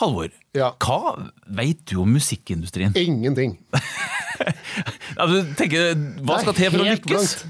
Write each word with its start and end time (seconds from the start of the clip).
Halvor, 0.00 0.30
Ja. 0.56 0.72
hva 0.82 1.30
veit 1.46 1.84
du 1.90 1.98
om 2.02 2.12
musikkindustrien? 2.16 2.94
Ingenting. 2.98 3.58
Ja, 5.16 5.26
du 5.30 5.54
tenker, 5.54 5.94
Hva 6.24 6.40
skal 6.42 6.54
til 6.58 6.70
for 6.74 6.82
å 6.82 6.88
lykkes? 6.92 7.36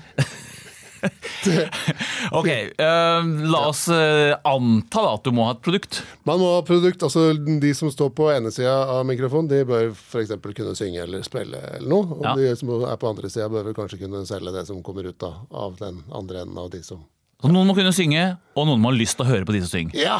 Ok, 2.32 2.46
uh, 2.80 3.26
La 3.52 3.58
oss 3.68 3.82
uh, 3.92 4.32
anta 4.48 5.02
da 5.04 5.10
at 5.18 5.26
du 5.26 5.34
må 5.36 5.44
ha 5.44 5.52
et 5.52 5.60
produkt. 5.64 5.98
Man 6.24 6.40
må 6.40 6.46
ha 6.54 6.62
produkt, 6.64 7.02
altså 7.04 7.26
De 7.36 7.72
som 7.76 7.90
står 7.92 8.08
på 8.16 8.30
ene 8.32 8.48
sida 8.54 8.72
av 8.94 9.04
mikrofonen, 9.08 9.50
de 9.50 9.58
bør 9.68 9.90
f.eks. 9.92 10.32
kunne 10.56 10.72
synge 10.78 11.02
eller 11.04 11.24
spille 11.26 11.60
eller 11.76 11.88
noe. 11.90 12.08
Og 12.16 12.24
Ja. 12.24 12.32
de 12.38 12.54
som 12.56 12.72
er 12.88 12.96
på 13.00 13.10
andre 13.10 13.28
sida, 13.28 13.50
bør 13.52 13.68
vel 13.68 13.76
kanskje 13.76 14.00
kunne 14.00 14.24
selge 14.28 14.54
det 14.56 14.64
som 14.70 14.80
kommer 14.86 15.10
ut 15.10 15.26
av, 15.28 15.42
av 15.52 15.76
den 15.80 16.00
andre 16.12 16.44
enden 16.46 16.58
av 16.64 16.70
de 16.72 16.80
som 16.86 17.04
Så 17.42 17.52
Noen 17.52 17.68
må 17.68 17.76
kunne 17.76 17.92
synge, 17.92 18.24
og 18.56 18.66
noen 18.70 18.80
må 18.80 18.88
ha 18.88 18.96
lyst 18.96 19.18
til 19.18 19.26
å 19.26 19.28
høre 19.28 19.44
på 19.44 19.52
de 19.52 19.60
som 19.66 19.74
synger. 19.74 20.00
Ja! 20.00 20.18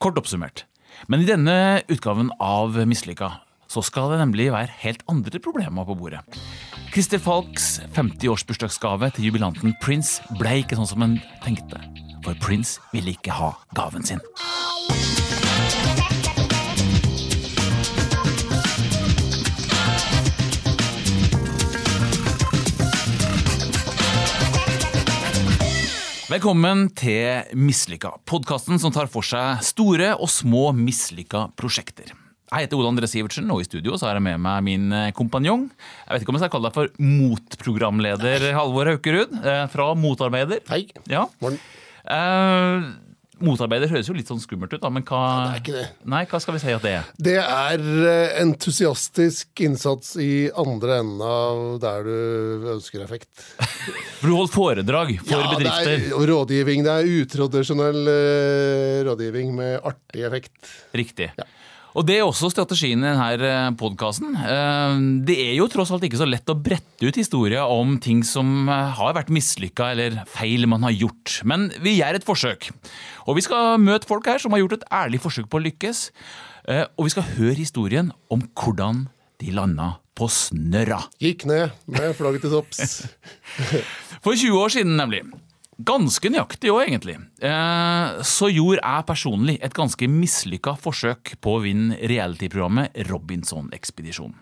Kort 0.00 0.16
oppsummert. 0.16 0.64
Men 1.08 1.22
i 1.22 1.28
denne 1.28 1.80
utgaven 1.88 2.32
av 2.42 2.76
Mislykka 2.88 3.30
så 3.70 3.82
skal 3.86 4.10
det 4.12 4.20
nemlig 4.24 4.50
være 4.52 4.74
helt 4.82 5.04
andre 5.10 5.40
problemer 5.42 5.86
på 5.86 5.96
bordet. 5.98 6.24
Christer 6.90 7.22
Falks 7.22 7.78
50-årsbursdagsgave 7.94 9.12
til 9.14 9.28
jubilanten 9.30 9.76
Prince 9.82 10.24
ble 10.40 10.58
ikke 10.64 10.80
sånn 10.80 10.90
som 10.90 11.06
en 11.06 11.20
tenkte. 11.44 11.78
For 12.26 12.34
Prince 12.42 12.82
ville 12.90 13.14
ikke 13.14 13.36
ha 13.38 13.54
gaven 13.78 14.04
sin. 14.04 14.20
Velkommen 26.30 26.84
til 26.94 27.56
Mislykka, 27.58 28.12
podkasten 28.28 28.78
som 28.78 28.92
tar 28.94 29.08
for 29.10 29.26
seg 29.26 29.64
store 29.66 30.12
og 30.14 30.28
små 30.30 30.68
mislykka 30.78 31.48
prosjekter. 31.58 32.12
Jeg 32.52 32.68
heter 32.68 32.78
Ole 32.78 32.92
André 32.92 33.08
Sivertsen, 33.10 33.48
og 33.50 33.64
i 33.64 33.66
studio 33.66 33.98
så 33.98 34.06
har 34.06 34.20
jeg 34.20 34.24
med 34.28 34.38
meg 34.44 34.60
min 34.62 34.84
eh, 34.94 35.08
kompanjong. 35.16 35.64
Jeg 35.72 36.12
vet 36.12 36.22
ikke 36.22 36.30
om 36.30 36.38
jeg 36.38 36.44
skal 36.44 36.52
kalle 36.54 36.70
deg 36.70 36.76
for 36.76 37.02
motprogramleder 37.02 38.46
Halvor 38.54 38.92
Haukerud, 38.92 39.34
eh, 39.42 39.64
fra 39.74 39.88
Motarbeider. 39.98 40.62
Hei. 40.70 40.84
Ja. 41.10 41.24
Morgen. 41.42 41.58
Eh, 42.06 42.86
motarbeider 43.44 43.90
høres 43.90 44.08
jo 44.10 44.14
litt 44.16 44.28
sånn 44.30 44.40
skummelt 44.42 44.72
ut, 44.74 44.80
da, 44.82 44.90
men 44.92 45.04
hva 45.08 45.20
det 45.40 45.50
er 45.50 45.62
ikke 45.62 45.74
det. 45.76 45.84
Nei, 46.12 46.22
hva 46.30 46.40
skal 46.42 46.56
vi 46.56 46.62
si 46.62 46.72
at 46.74 46.84
det 46.84 46.92
er? 46.98 47.10
Det 47.28 47.36
er 47.42 47.84
eh, 48.10 48.34
entusiastisk 48.42 49.62
innsats 49.66 50.14
i 50.20 50.30
andre 50.60 51.00
enden 51.02 51.24
av 51.24 51.62
der 51.82 52.06
du 52.06 52.68
ønsker 52.76 53.04
effekt. 53.04 53.30
For 54.20 54.28
du 54.28 54.34
holder 54.36 54.52
foredrag 54.52 55.14
for 55.22 55.32
Ja, 55.32 55.54
bedrifter. 55.54 55.94
Det 56.04 56.12
er 56.12 56.28
rådgivning. 56.32 56.84
Det 56.84 56.96
er 56.98 57.14
utradisjonell 57.22 58.12
eh, 58.12 58.98
rådgivning 59.08 59.54
med 59.56 59.78
artig 59.88 60.26
effekt. 60.28 60.52
Riktig. 60.96 61.30
Og 62.00 62.06
det 62.08 62.14
er 62.16 62.24
også 62.24 62.48
strategien 62.48 63.02
i 63.04 63.10
denne 63.12 63.74
podkasten. 63.76 64.32
Det 65.28 65.34
er 65.36 65.50
jo 65.58 65.66
tross 65.68 65.90
alt 65.92 66.06
ikke 66.06 66.16
så 66.16 66.24
lett 66.28 66.48
å 66.48 66.56
brette 66.56 67.04
ut 67.04 67.18
historier 67.20 67.60
om 67.68 67.98
ting 68.00 68.22
som 68.24 68.70
eh, 68.72 68.94
har 68.96 69.12
vært 69.18 69.28
mislykka 69.34 69.90
eller 69.92 70.16
feil 70.32 70.64
man 70.70 70.86
har 70.86 70.94
gjort. 70.96 71.42
Men 71.44 71.66
vi 71.84 71.98
gjør 71.98 72.16
et 72.16 72.24
forsøk. 72.24 72.70
Og 73.28 73.36
vi 73.36 73.44
skal 73.44 73.76
møte 73.82 74.08
folk 74.08 74.30
her 74.32 74.40
som 74.40 74.56
har 74.56 74.62
gjort 74.62 74.78
et 74.78 74.86
ærlig 75.02 75.20
forsøk 75.20 75.50
på 75.52 75.60
å 75.60 75.64
lykkes. 75.66 76.06
Eh, 76.72 76.86
Og 76.96 77.10
vi 77.10 77.12
skal 77.12 77.28
høre 77.36 77.58
historien 77.60 78.14
om 78.32 78.46
hvordan 78.56 79.04
de 79.44 79.52
landa 79.56 79.90
på 80.16 80.30
snørra. 80.32 81.02
Gikk 81.20 81.44
ned 81.48 81.76
med 81.88 82.16
flagget 82.16 82.46
til 82.46 82.56
topps. 82.56 82.96
For 84.24 84.32
20 84.32 84.56
år 84.56 84.72
siden, 84.72 84.96
nemlig. 85.00 85.26
Ganske 85.86 86.28
nøyaktig 86.32 86.72
òg, 86.74 86.82
egentlig. 86.88 87.14
Eh, 87.46 88.20
så 88.26 88.50
gjorde 88.52 88.82
jeg 88.82 89.06
personlig 89.08 89.56
et 89.64 89.74
ganske 89.76 90.08
mislykka 90.10 90.74
forsøk 90.82 91.36
på 91.40 91.56
å 91.56 91.62
vinne 91.64 91.96
reality-programmet 92.10 92.96
Robinson-ekspedisjonen. 93.08 94.36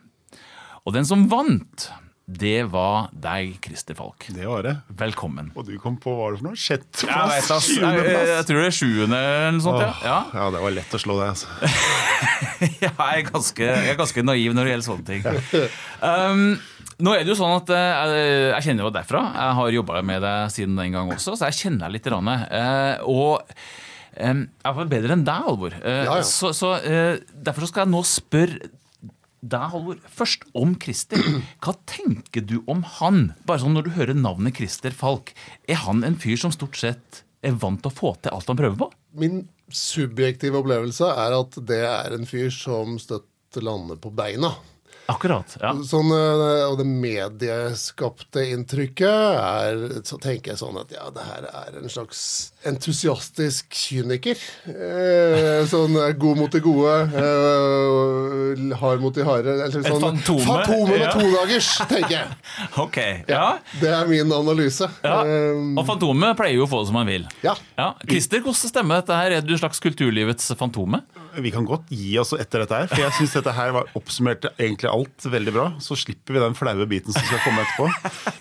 Og 0.86 0.94
den 0.97 1.05
som 1.06 1.27
vant, 1.31 1.91
det 2.28 2.62
var 2.72 3.09
deg, 3.12 3.55
Christer 3.64 3.97
Falk. 3.97 4.26
Det 4.34 4.44
var 4.49 4.65
det. 4.66 4.75
Velkommen. 5.00 5.50
Og 5.56 5.65
du 5.69 5.75
kom 5.81 5.94
på 6.00 6.12
hva 6.12 6.26
var 6.26 6.34
det 6.34 6.41
for 6.41 6.49
noe? 6.49 6.56
Jeg, 6.59 6.65
Sjetteplass? 6.65 7.50
ass. 7.55 7.69
jeg, 7.76 8.03
jeg, 8.05 8.26
jeg, 8.32 8.47
tror 8.49 8.60
det 8.60 8.66
er 8.69 8.76
sjuende 8.76 9.20
eller 9.28 9.55
noe 9.56 9.65
sånt. 9.65 9.84
Åh, 9.84 10.03
Ja. 10.05 10.19
ja, 10.37 10.49
det 10.53 10.65
var 10.65 10.75
lett 10.76 10.97
å 10.97 11.00
slå 11.00 11.16
deg, 11.20 11.37
altså. 11.37 11.49
Jeg, 12.59 12.91
er 12.91 13.20
ganske, 13.28 13.62
jeg 13.62 13.93
er 13.93 13.97
ganske 14.00 14.22
naiv 14.26 14.55
når 14.56 14.66
det 14.66 14.72
gjelder 14.72 14.87
sånne 14.88 15.06
ting. 15.06 15.22
Um, 16.09 16.43
nå 16.98 17.12
er 17.14 17.22
det 17.22 17.31
jo 17.32 17.38
sånn 17.38 17.56
at 17.60 17.69
eh, 17.75 18.48
jeg, 18.53 18.64
kjenner 18.69 18.88
jo 18.88 18.94
derfra. 18.94 19.20
Jeg 19.34 19.59
har 19.59 19.75
jobba 19.76 20.00
med 20.06 20.25
deg 20.25 20.54
siden 20.54 20.78
den 20.81 20.97
gang 20.97 21.12
også, 21.14 21.36
så 21.38 21.50
jeg 21.50 21.59
kjenner 21.60 21.86
deg 21.86 21.98
litt. 21.98 22.09
Rann, 22.10 22.31
eh, 22.32 23.04
og 23.06 23.44
um, 24.19 24.42
jeg 24.48 24.82
er 24.82 24.91
bedre 24.91 25.14
enn 25.14 25.22
deg, 25.28 25.47
Halvor. 25.47 25.78
Eh, 25.78 26.03
Ja, 26.08 26.19
ja. 26.19 26.26
Så, 26.26 26.50
så 26.56 26.75
eh, 26.81 27.20
Derfor 27.31 27.70
skal 27.70 27.84
jeg 27.87 27.92
nå 27.94 28.03
spørre 28.08 28.72
deg, 29.38 29.66
Halvor, 29.75 30.00
først 30.10 30.48
om 30.58 30.75
Christer. 30.82 31.22
Hva 31.62 31.76
tenker 31.87 32.42
du 32.42 32.58
om 32.66 32.82
han? 32.98 33.28
Bare 33.47 33.62
sånn 33.62 33.76
Når 33.78 33.87
du 33.87 33.92
hører 33.94 34.19
navnet 34.19 34.58
Christer 34.58 34.94
Falk, 34.97 35.31
er 35.70 35.78
han 35.84 36.03
en 36.06 36.19
fyr 36.19 36.41
som 36.41 36.54
stort 36.54 36.81
sett 36.81 37.22
er 37.47 37.54
vant 37.54 37.78
til 37.84 37.92
å 37.92 37.94
få 37.94 38.16
til 38.19 38.34
alt 38.34 38.50
han 38.50 38.58
prøver 38.58 38.81
på? 38.81 38.91
Min 39.22 39.44
subjektive 39.70 40.58
opplevelse 40.58 41.06
er 41.14 41.37
at 41.37 41.60
det 41.69 41.82
er 41.87 42.16
en 42.16 42.26
fyr 42.26 42.50
som 42.54 42.98
støtt 42.98 43.60
lander 43.62 44.00
på 44.03 44.10
beina. 44.12 44.50
Akkurat. 45.08 45.56
ja. 45.62 45.72
Sånn, 45.88 46.10
eh, 46.12 46.64
og 46.69 46.76
det 46.80 46.84
medieskapte 46.88 48.42
inntrykket 48.52 49.38
er 49.41 49.78
Så 50.04 50.19
tenker 50.20 50.52
jeg 50.52 50.60
sånn 50.60 50.76
at 50.80 50.92
ja, 50.92 51.08
det 51.14 51.24
her 51.24 51.48
er 51.48 51.78
en 51.80 51.88
slags 51.92 52.20
entusiastisk 52.66 53.69
kyniker. 53.70 54.38
Eh, 54.66 55.62
sånn 55.70 55.94
eh, 56.00 56.10
god 56.19 56.41
mot 56.41 56.52
det 56.52 56.60
gode, 56.64 56.94
eh, 57.14 58.74
hard 58.80 59.02
mot 59.02 59.14
de 59.14 59.24
harde. 59.26 59.52
eller 59.54 59.69
Et 59.69 59.86
Sånn, 59.86 60.02
fantome, 60.02 60.44
Fantome 60.46 60.91
med 60.91 61.04
ja. 61.04 61.12
to 61.14 61.28
dagers, 61.36 61.70
tenker 61.91 62.14
jeg. 62.16 62.38
Ok, 62.84 62.98
ja. 63.30 63.44
Det 63.80 63.91
er 63.94 64.10
min 64.10 64.32
analyse. 64.34 64.88
Ja, 65.04 65.19
Eh, 65.28 65.58
og 65.78 65.82
Fantomet 65.88 66.36
pleier 66.38 66.56
jo 66.60 66.64
å 66.66 66.70
få 66.70 66.82
det 66.82 66.88
som 66.91 66.98
han 67.00 67.08
vil. 67.10 67.24
ja. 67.44 67.54
Ja, 67.78 67.92
Christer, 68.08 68.41
hvordan 68.42 68.70
stemmer 68.72 69.00
dette 69.02 69.14
her? 69.19 69.34
Er 69.38 69.42
du 69.44 69.54
slags 69.58 69.80
kulturlivets 69.82 70.50
Fantome? 70.58 71.02
Vi 71.38 71.50
kan 71.54 71.66
godt 71.69 71.90
gi 71.92 72.16
oss 72.19 72.32
etter 72.34 72.64
dette 72.64 72.75
her, 72.75 72.86
for 72.90 72.98
jeg 73.02 73.14
syns 73.19 73.34
dette 73.36 73.52
her 73.54 73.70
var 73.76 73.90
oppsummerte 73.98 74.50
egentlig 74.58 74.88
alt 74.90 75.26
veldig 75.30 75.52
bra. 75.54 75.66
Så 75.84 75.94
slipper 76.00 76.34
vi 76.34 76.42
den 76.42 76.56
flaue 76.58 76.86
biten 76.90 77.14
som 77.14 77.22
skal 77.28 77.42
komme 77.44 77.62
etterpå. 77.62 77.86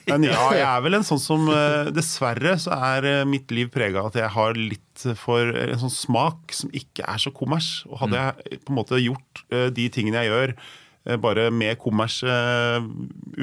Men 0.10 0.26
ja, 0.30 0.40
jeg 0.56 0.66
er 0.66 0.82
vel 0.86 0.98
en 0.98 1.06
sånn 1.06 1.22
som 1.22 1.46
eh, 1.54 1.92
Dessverre 1.94 2.56
så 2.62 2.74
er 2.78 3.26
mitt 3.30 3.52
liv 3.54 3.70
prega 3.74 4.02
av 4.06 4.07
at 4.08 4.18
jeg 4.20 4.34
har 4.34 4.58
litt 4.58 5.06
for 5.20 5.54
en 5.54 5.80
sånn 5.84 5.94
smak 5.94 6.56
som 6.56 6.74
ikke 6.76 7.06
er 7.08 7.22
så 7.22 7.34
kommers. 7.36 7.86
Og 7.90 8.02
hadde 8.04 8.20
jeg 8.20 8.60
på 8.66 8.74
en 8.74 8.80
måte 8.80 9.00
gjort 9.02 9.46
eh, 9.52 9.70
de 9.74 9.88
tingene 9.94 10.24
jeg 10.24 10.32
gjør 10.32 10.54
eh, 10.56 11.20
bare 11.22 11.48
med 11.54 11.78
kommers 11.82 12.20
eh, 12.26 12.80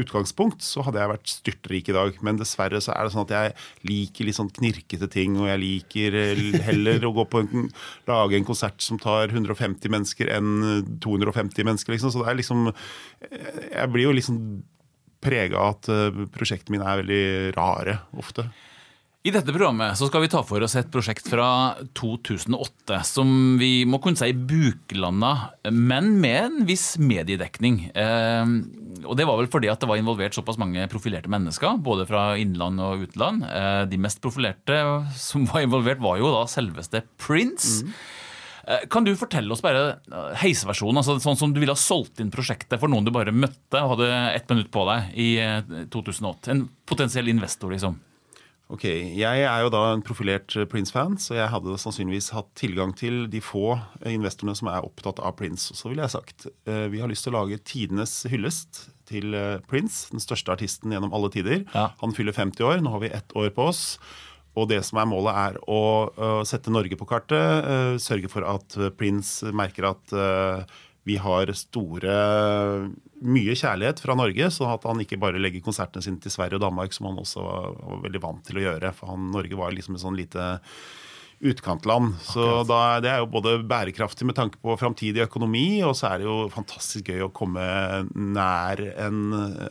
utgangspunkt, 0.03 0.65
så 0.67 0.85
hadde 0.87 1.03
jeg 1.03 1.13
vært 1.13 1.33
styrtrik 1.33 1.91
i 1.91 1.97
dag. 1.97 2.19
Men 2.27 2.41
dessverre 2.41 2.83
så 2.85 2.95
er 2.97 3.07
det 3.07 3.15
sånn 3.15 3.27
at 3.27 3.35
jeg 3.37 3.55
liker 3.91 4.29
litt 4.29 4.39
sånn 4.41 4.53
knirkete 4.59 5.09
ting, 5.13 5.39
og 5.41 5.49
jeg 5.53 5.63
liker 5.63 6.19
heller 6.67 7.09
å 7.09 7.15
gå 7.21 7.29
på 7.31 7.45
en, 7.45 7.71
lage 8.11 8.39
en 8.41 8.51
konsert 8.51 8.85
som 8.85 9.01
tar 9.03 9.33
150 9.33 9.93
mennesker 9.95 10.35
enn 10.35 10.85
250 11.05 11.71
mennesker, 11.71 11.97
liksom. 11.97 12.15
Så 12.15 12.25
det 12.25 12.31
er 12.33 12.41
liksom 12.43 12.71
Jeg 13.31 13.91
blir 13.93 14.09
jo 14.09 14.19
liksom 14.19 14.39
prega 15.25 15.57
av 15.57 15.79
at 15.79 16.31
prosjektene 16.35 16.77
mine 16.77 16.89
er 16.91 17.01
veldig 17.01 17.27
rare 17.57 18.01
ofte. 18.21 18.45
I 19.25 19.33
dette 19.33 19.55
programmet 19.57 19.97
så 19.97 20.05
skal 20.11 20.21
vi 20.21 20.29
ta 20.29 20.43
for 20.45 20.61
oss 20.67 20.75
et 20.77 20.91
prosjekt 20.93 21.31
fra 21.33 21.47
2008 21.97 22.99
som 23.09 23.31
vi 23.57 23.87
må 23.89 23.97
kunne 24.05 24.21
si 24.21 24.35
buklanda, 24.37 25.31
men 25.73 26.11
med 26.21 26.37
en 26.43 26.67
viss 26.69 26.99
mediedekning. 27.01 27.87
Eh, 27.97 28.53
og 29.09 29.17
det 29.17 29.25
var 29.25 29.41
vel 29.41 29.49
fordi 29.49 29.71
at 29.73 29.81
det 29.81 29.89
var 29.89 29.97
involvert 30.03 30.37
såpass 30.37 30.61
mange 30.61 30.85
profilerte 30.93 31.33
mennesker, 31.33 31.81
både 31.81 32.05
fra 32.11 32.27
innland 32.37 32.85
og 32.85 33.07
utland. 33.07 33.49
Eh, 33.49 33.87
de 33.89 34.03
mest 34.05 34.21
profilerte 34.21 34.77
som 35.17 35.49
var 35.49 35.65
involvert, 35.65 36.05
var 36.05 36.21
jo 36.21 36.29
da 36.37 36.45
selveste 36.45 37.01
Prince. 37.17 37.81
Eh, 38.69 38.85
Kan 38.93 39.09
du 39.09 39.15
fortelle 39.17 39.57
oss 39.57 39.65
bare 39.65 40.03
heiseversjonen, 40.45 41.01
altså 41.01 41.17
sånn 41.25 41.41
som 41.41 41.57
du 41.57 41.65
ville 41.65 41.73
ha 41.73 41.81
solgt 41.81 42.21
inn 42.21 42.33
prosjektet 42.33 42.77
for 42.77 42.93
noen 42.93 43.09
du 43.09 43.13
bare 43.17 43.33
møtte 43.33 43.81
og 43.81 43.97
hadde 43.97 44.13
ett 44.37 44.53
minutt 44.53 44.69
på 44.69 44.85
deg 44.93 45.17
i 45.17 45.31
eh, 45.41 45.87
2008? 45.97 46.51
En 46.53 46.67
potensiell 46.85 47.33
investor, 47.33 47.73
liksom. 47.73 48.03
Ok, 48.73 48.87
Jeg 48.89 49.45
er 49.45 49.61
jo 49.61 49.71
da 49.73 49.83
en 49.93 50.03
profilert 50.05 50.55
eh, 50.57 50.65
Prince-fan, 50.69 51.19
så 51.21 51.37
jeg 51.37 51.51
hadde 51.53 51.77
sannsynligvis 51.81 52.31
hatt 52.33 52.49
tilgang 52.57 52.95
til 52.97 53.27
de 53.31 53.43
få 53.45 53.75
eh, 53.77 54.15
investorene 54.15 54.57
som 54.57 54.71
er 54.73 54.87
opptatt 54.87 55.21
av 55.21 55.37
Prince. 55.37 55.77
Så 55.77 55.91
ville 55.91 56.07
jeg 56.07 56.15
sagt 56.15 56.47
eh, 56.49 56.87
vi 56.93 57.03
har 57.03 57.11
lyst 57.13 57.27
til 57.27 57.35
å 57.35 57.43
lage 57.43 57.61
tidenes 57.61 58.23
hyllest 58.33 58.87
til 59.05 59.37
Prince, 59.69 60.09
den 60.15 60.23
største 60.23 60.55
artisten 60.55 60.95
gjennom 60.95 61.13
alle 61.13 61.29
tider. 61.35 61.67
Ja. 61.75 61.91
Han 62.01 62.15
fyller 62.17 62.33
50 62.33 62.65
år, 62.65 62.79
nå 62.81 62.95
har 62.95 63.03
vi 63.03 63.13
ett 63.13 63.37
år 63.37 63.51
på 63.53 63.69
oss. 63.69 63.99
Og 64.57 64.71
det 64.71 64.79
som 64.87 64.97
er 65.03 65.11
målet, 65.11 65.37
er 65.37 65.59
å 65.69 66.41
sette 66.47 66.73
Norge 66.73 66.97
på 66.97 67.09
kartet. 67.11 68.01
sørge 68.01 68.31
for 68.33 68.47
at 68.49 68.77
Prince 68.97 69.51
merker 69.53 69.91
at 69.91 70.15
vi 71.05 71.19
har 71.21 71.53
store 71.57 72.15
Mye 73.25 73.55
kjærlighet 73.57 74.03
fra 74.05 74.17
Norge, 74.19 74.51
så 74.53 74.67
at 74.75 74.85
han 74.85 75.01
ikke 75.01 75.17
bare 75.21 75.41
legger 75.41 75.65
konsertene 75.65 76.05
sine 76.05 76.21
til 76.21 76.33
Sverige 76.33 76.59
og 76.59 76.65
Danmark, 76.67 76.93
som 76.93 77.07
han 77.09 77.21
også 77.23 77.45
var, 77.45 77.71
veldig 78.03 78.21
vant 78.21 78.43
til 78.45 78.61
å 78.61 78.65
gjøre. 78.67 78.91
For 78.97 79.13
han, 79.13 79.31
Norge 79.33 79.57
var 79.57 79.73
liksom 79.73 79.97
et 79.97 80.03
sånn 80.03 80.19
lite 80.19 80.49
utkantland. 81.41 82.15
Så 82.23 82.63
da, 82.69 83.01
det 83.03 83.11
er 83.13 83.23
jo 83.23 83.31
både 83.33 83.57
bærekraftig 83.69 84.27
med 84.29 84.37
tanke 84.39 84.61
på 84.63 84.77
framtidig 84.81 85.25
økonomi, 85.27 85.83
og 85.87 85.97
så 85.99 86.13
er 86.13 86.23
det 86.23 86.29
jo 86.29 86.37
fantastisk 86.53 87.11
gøy 87.11 87.27
å 87.27 87.33
komme 87.35 87.65
nær 88.15 88.81
en 89.07 89.21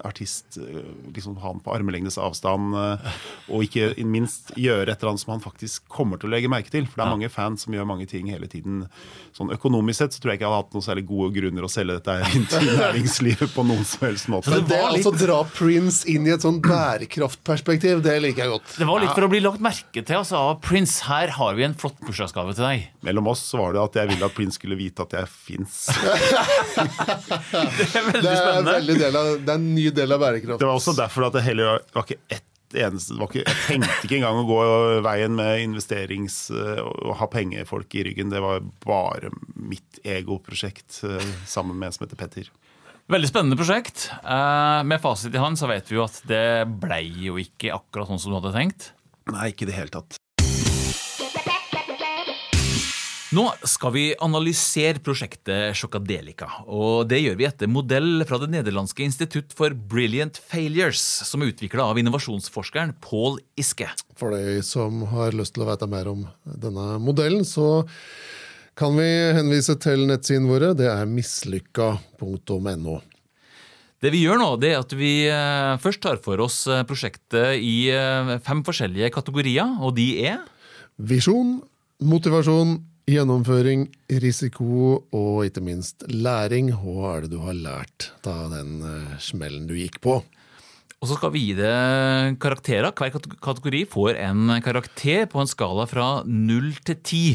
artist, 0.03 0.57
eh, 0.59 0.83
liksom 1.13 1.37
ha 1.41 1.51
han 1.53 1.61
på 1.63 1.73
armlengdes 1.75 2.19
avstand, 2.21 2.75
eh, 2.77 3.17
og 3.49 3.65
ikke 3.67 3.93
minst 4.07 4.53
gjøre 4.59 4.91
et 4.91 4.99
eller 4.99 5.13
annet 5.13 5.23
som 5.23 5.35
han 5.35 5.43
faktisk 5.43 5.87
kommer 5.91 6.19
til 6.19 6.29
å 6.29 6.35
legge 6.35 6.51
merke 6.51 6.73
til. 6.73 6.87
For 6.87 6.99
det 6.99 7.07
er 7.07 7.13
mange 7.15 7.31
fans 7.33 7.65
som 7.65 7.75
gjør 7.75 7.89
mange 7.89 8.07
ting 8.09 8.29
hele 8.31 8.49
tiden. 8.51 8.85
Sånn 9.33 9.51
Økonomisk 9.53 9.97
sett 9.99 10.15
så 10.15 10.21
tror 10.21 10.33
jeg 10.33 10.39
ikke 10.39 10.45
jeg 10.45 10.53
hadde 10.53 10.61
hatt 10.61 10.75
noen 10.75 10.85
særlig 10.85 11.05
gode 11.09 11.31
grunner 11.37 11.65
å 11.65 11.71
selge 11.71 11.97
dette 11.97 12.35
inn 12.37 12.45
til 12.49 12.67
næringslivet 12.83 13.53
på 13.55 13.65
noen 13.65 13.85
som 13.87 14.07
helst 14.07 14.29
måte. 14.31 14.51
Men 14.53 14.67
det 14.69 14.79
var 14.81 14.91
altså 14.91 15.13
dra 15.17 15.39
Prince 15.53 16.07
inn 16.09 16.27
i 16.27 16.33
et 16.35 16.45
sånn 16.45 16.59
bærekraftperspektiv, 16.63 18.03
det 18.05 18.17
liker 18.23 18.45
jeg 18.45 18.53
godt. 18.53 18.75
Det 18.77 18.89
var 18.89 19.03
litt 19.03 19.13
for 19.13 19.27
å 19.27 19.31
bli 19.31 19.41
lagt 19.43 19.63
merke 19.63 20.03
til. 20.03 20.19
Altså, 20.19 20.43
Prince, 20.63 21.01
her 21.09 21.33
har 21.37 21.52
vi 21.57 21.65
en 21.67 21.75
flott 21.79 21.99
bursdagsgave 22.03 22.53
til 22.57 22.65
deg. 22.65 22.85
Mellom 23.07 23.27
oss 23.33 23.41
så 23.51 23.59
var 23.61 23.73
det 23.75 23.81
at 23.83 23.97
jeg 24.01 24.11
ville 24.13 24.27
at 24.29 24.35
Prince 24.37 24.59
skulle 24.59 24.77
vite 24.79 25.05
at 25.05 25.13
jeg 25.17 25.29
fins. 25.31 25.77
Det 26.73 27.89
er 27.89 28.07
veldig 28.07 28.23
Det 28.23 28.31
er, 28.31 28.39
spennende. 28.39 28.73
veldig 28.73 28.97
av, 29.09 29.29
det 29.43 29.51
er 29.53 29.59
en 29.59 29.69
ny 29.75 29.85
del 29.95 30.15
av 30.15 30.23
bærekraft. 30.23 30.59
Det 30.61 30.67
var 30.69 30.79
også 30.79 30.95
derfor 30.97 31.27
at 31.29 31.37
det 31.37 31.43
heller 31.45 31.79
var 31.93 32.07
ikke 32.07 32.19
ett 32.37 32.49
eneste 32.73 33.13
var 33.19 33.29
ikke, 33.29 33.43
Jeg 33.45 33.57
tenkte 33.67 34.07
ikke 34.07 34.15
engang 34.17 34.39
å 34.41 34.45
gå 34.49 34.55
veien 35.05 35.35
med 35.37 35.61
investerings 35.61 36.37
og 36.81 37.11
ha 37.19 37.27
pengefolk 37.29 37.93
i 37.99 38.05
ryggen. 38.07 38.31
Det 38.33 38.41
var 38.41 38.63
bare 38.85 39.29
mitt 39.53 39.99
egoprosjekt 40.09 41.03
eh, 41.05 41.27
sammen 41.45 41.77
med 41.77 41.91
en 41.91 41.93
som 41.99 42.07
heter 42.07 42.17
Petter. 42.17 42.49
Veldig 43.13 43.29
spennende 43.29 43.59
prosjekt. 43.59 44.07
Eh, 44.23 44.81
med 44.89 45.01
fasit 45.03 45.35
i 45.37 45.43
hånd 45.43 45.59
så 45.61 45.69
vet 45.69 45.91
vi 45.91 45.99
jo 45.99 46.05
at 46.07 46.17
det 46.25 46.43
blei 46.81 47.03
jo 47.27 47.37
ikke 47.41 47.75
akkurat 47.77 48.09
sånn 48.09 48.21
som 48.25 48.33
du 48.33 48.39
hadde 48.39 48.55
tenkt. 48.57 48.89
Nei, 49.29 49.51
ikke 49.53 49.67
i 49.67 49.69
det 49.69 49.77
hele 49.77 49.93
tatt. 49.93 50.17
Nå 53.33 53.47
skal 53.65 53.93
vi 53.95 54.01
analysere 54.21 55.01
prosjektet 55.01 55.73
Sjokadelica. 55.77 56.45
Og 56.69 57.07
det 57.09 57.17
gjør 57.23 57.37
vi 57.39 57.47
etter 57.47 57.71
modell 57.71 58.21
fra 58.29 58.37
det 58.37 58.51
nederlandske 58.53 59.01
institutt 59.07 59.55
for 59.57 59.73
Brilliant 59.73 60.37
Failures, 60.37 61.01
som 61.25 61.41
er 61.41 61.49
utvikla 61.49 61.87
av 61.89 61.97
innovasjonsforskeren 61.97 62.93
Paul 63.01 63.39
Iske. 63.57 63.87
For 64.19 64.35
de 64.35 64.59
som 64.65 65.01
har 65.15 65.33
lyst 65.33 65.55
til 65.55 65.65
å 65.65 65.69
vite 65.71 65.89
mer 65.89 66.11
om 66.11 66.27
denne 66.45 66.99
modellen, 67.01 67.41
så 67.47 67.87
kan 68.77 68.93
vi 68.99 69.09
henvise 69.39 69.79
til 69.81 70.05
nettsidene 70.11 70.53
våre. 70.53 70.71
Det 70.77 70.91
er 70.93 71.09
mislykka.no. 71.09 72.99
Det 74.03 74.13
vi 74.13 74.25
gjør 74.27 74.41
nå, 74.43 74.53
det 74.61 74.75
er 74.75 74.81
at 74.83 74.93
vi 74.99 75.13
eh, 75.31 75.73
først 75.81 76.05
tar 76.05 76.21
for 76.21 76.43
oss 76.43 76.67
eh, 76.67 76.85
prosjektet 76.85 77.57
i 77.57 77.87
eh, 77.89 78.37
fem 78.45 78.61
forskjellige 78.67 79.13
kategorier, 79.15 79.77
og 79.81 79.95
de 79.97 80.09
er 80.27 80.41
Visjon, 81.01 81.61
motivasjon, 82.03 82.75
gjennomføring, 83.09 83.87
risiko 84.23 85.03
og 85.11 85.43
ikke 85.47 85.63
minst 85.63 86.05
læring. 86.09 86.71
Hva 86.77 87.17
er 87.17 87.25
det 87.25 87.33
du 87.33 87.41
har 87.43 87.57
lært 87.57 88.11
av 88.29 88.53
den 88.53 88.79
eh, 88.87 89.17
smellen 89.23 89.67
du 89.67 89.75
gikk 89.77 89.99
på? 90.03 90.21
Og 91.03 91.09
så 91.09 91.17
skal 91.17 91.33
vi 91.33 91.49
gi 91.49 91.55
det 91.57 91.73
karakterer. 92.39 92.93
Hver 92.95 93.17
kategori 93.43 93.83
får 93.91 94.21
en 94.23 94.55
karakter 94.63 95.25
på 95.27 95.41
en 95.41 95.51
skala 95.51 95.87
fra 95.89 96.07
null 96.23 96.71
til 96.87 96.99
ti. 97.03 97.25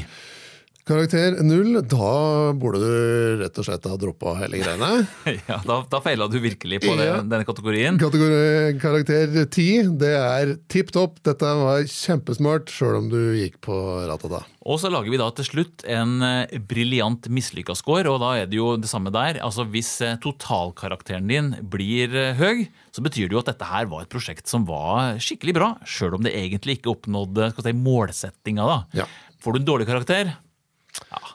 Karakter 0.89 1.37
null. 1.45 1.83
Da 1.85 2.53
burde 2.57 2.79
du 2.81 3.43
rett 3.43 3.59
og 3.61 3.67
slett 3.67 3.85
ha 3.91 3.97
droppa 4.01 4.33
hele 4.41 4.61
greiene. 4.63 4.91
Ja, 5.49 5.59
da, 5.65 5.83
da 5.91 5.99
feila 6.05 6.27
du 6.33 6.39
virkelig 6.41 6.81
på 6.85 6.95
det, 6.97 7.07
Ja. 7.11 7.19
denne 7.21 7.45
kategorien. 7.47 7.99
Kategori, 8.01 8.79
karakter 8.81 9.35
ti, 9.53 9.67
det 10.01 10.15
er 10.17 10.55
tipp 10.73 10.91
topp. 10.97 11.19
Dette 11.29 11.51
var 11.61 11.85
kjempesmart, 11.89 12.73
sjøl 12.73 12.97
om 13.03 13.11
du 13.13 13.19
gikk 13.37 13.61
på 13.65 13.77
ratata. 14.09 14.43
Og 14.69 14.81
så 14.83 14.91
lager 14.93 15.13
vi 15.13 15.21
da 15.21 15.29
til 15.37 15.47
slutt 15.49 15.85
en 15.89 16.17
eh, 16.25 16.59
briljant 16.69 17.29
mislykka 17.33 17.77
score, 17.79 18.09
og 18.13 18.19
da 18.25 18.33
er 18.43 18.49
det 18.51 18.59
jo 18.59 18.73
det 18.81 18.91
samme 18.91 19.13
der. 19.15 19.39
Altså 19.45 19.65
Hvis 19.69 19.93
eh, 20.05 20.17
totalkarakteren 20.25 21.29
din 21.31 21.53
blir 21.73 22.13
eh, 22.17 22.35
høy, 22.41 22.67
så 22.93 23.05
betyr 23.05 23.29
det 23.31 23.37
jo 23.39 23.45
at 23.45 23.53
dette 23.53 23.69
her 23.69 23.89
var 23.93 24.05
et 24.05 24.13
prosjekt 24.13 24.49
som 24.51 24.65
var 24.69 25.17
skikkelig 25.23 25.55
bra, 25.57 25.71
sjøl 25.89 26.19
om 26.19 26.25
det 26.27 26.35
egentlig 26.37 26.79
ikke 26.81 26.93
oppnådde 26.97 27.53
skal 27.55 27.69
si, 27.69 27.77
målsettinga. 27.77 28.69
da. 28.69 28.79
Ja. 29.05 29.09
Får 29.45 29.55
du 29.57 29.61
en 29.63 29.69
dårlig 29.71 29.87
karakter, 29.89 30.35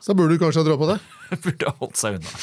Så 0.04 0.16
burde 0.18 0.36
du 0.36 0.42
kanskje 0.42 0.64
ha 0.64 0.68
droppa 0.68 0.94
det. 0.94 1.00
burde 1.46 1.74
holdt 1.80 2.00
seg 2.00 2.20
unna. 2.20 2.34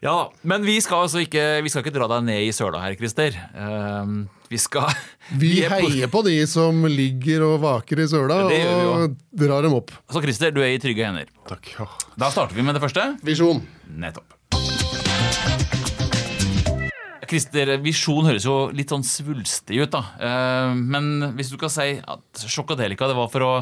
Ja, 0.00 0.32
Men 0.48 0.64
vi 0.64 0.78
skal 0.80 1.04
altså 1.04 1.20
ikke, 1.20 1.42
vi 1.60 1.68
skal 1.68 1.84
ikke 1.84 1.92
dra 1.92 2.06
deg 2.08 2.24
ned 2.24 2.46
i 2.46 2.52
søla 2.56 2.80
her, 2.80 2.94
Christer. 2.96 3.36
Uh, 3.52 4.24
vi 4.48 4.58
skal 4.58 4.88
Vi 5.40 5.50
vi 5.58 5.66
heier 5.68 6.08
på 6.10 6.22
de 6.24 6.38
som 6.48 6.86
ligger 6.88 7.44
og 7.44 7.58
vaker 7.62 8.00
i 8.00 8.08
søla, 8.08 8.40
og 8.88 9.18
drar 9.30 9.66
dem 9.66 9.76
opp. 9.76 9.92
Så 10.10 10.24
Christer, 10.24 10.54
du 10.56 10.62
er 10.64 10.72
i 10.72 10.80
trygge 10.80 11.04
hender. 11.04 11.28
Takk. 11.50 11.74
ja. 11.76 11.86
Da 12.16 12.32
starter 12.32 12.56
vi 12.56 12.64
med 12.64 12.78
det 12.78 12.82
første. 12.82 13.10
Visjon. 13.28 13.60
Nettopp. 14.00 14.38
Christer, 17.30 17.76
visjon 17.84 18.26
høres 18.26 18.42
jo 18.48 18.56
litt 18.74 18.90
sånn 18.90 19.04
svulstig 19.06 19.84
ut, 19.84 19.92
da. 19.92 20.00
Uh, 20.18 20.72
Men 20.74 21.34
hvis 21.36 21.52
du 21.52 21.60
kan 21.60 21.70
si 21.70 21.92
at 22.00 22.46
sjokkadelika 22.48 23.06
det 23.06 23.20
var 23.20 23.28
for 23.30 23.46
å 23.46 23.54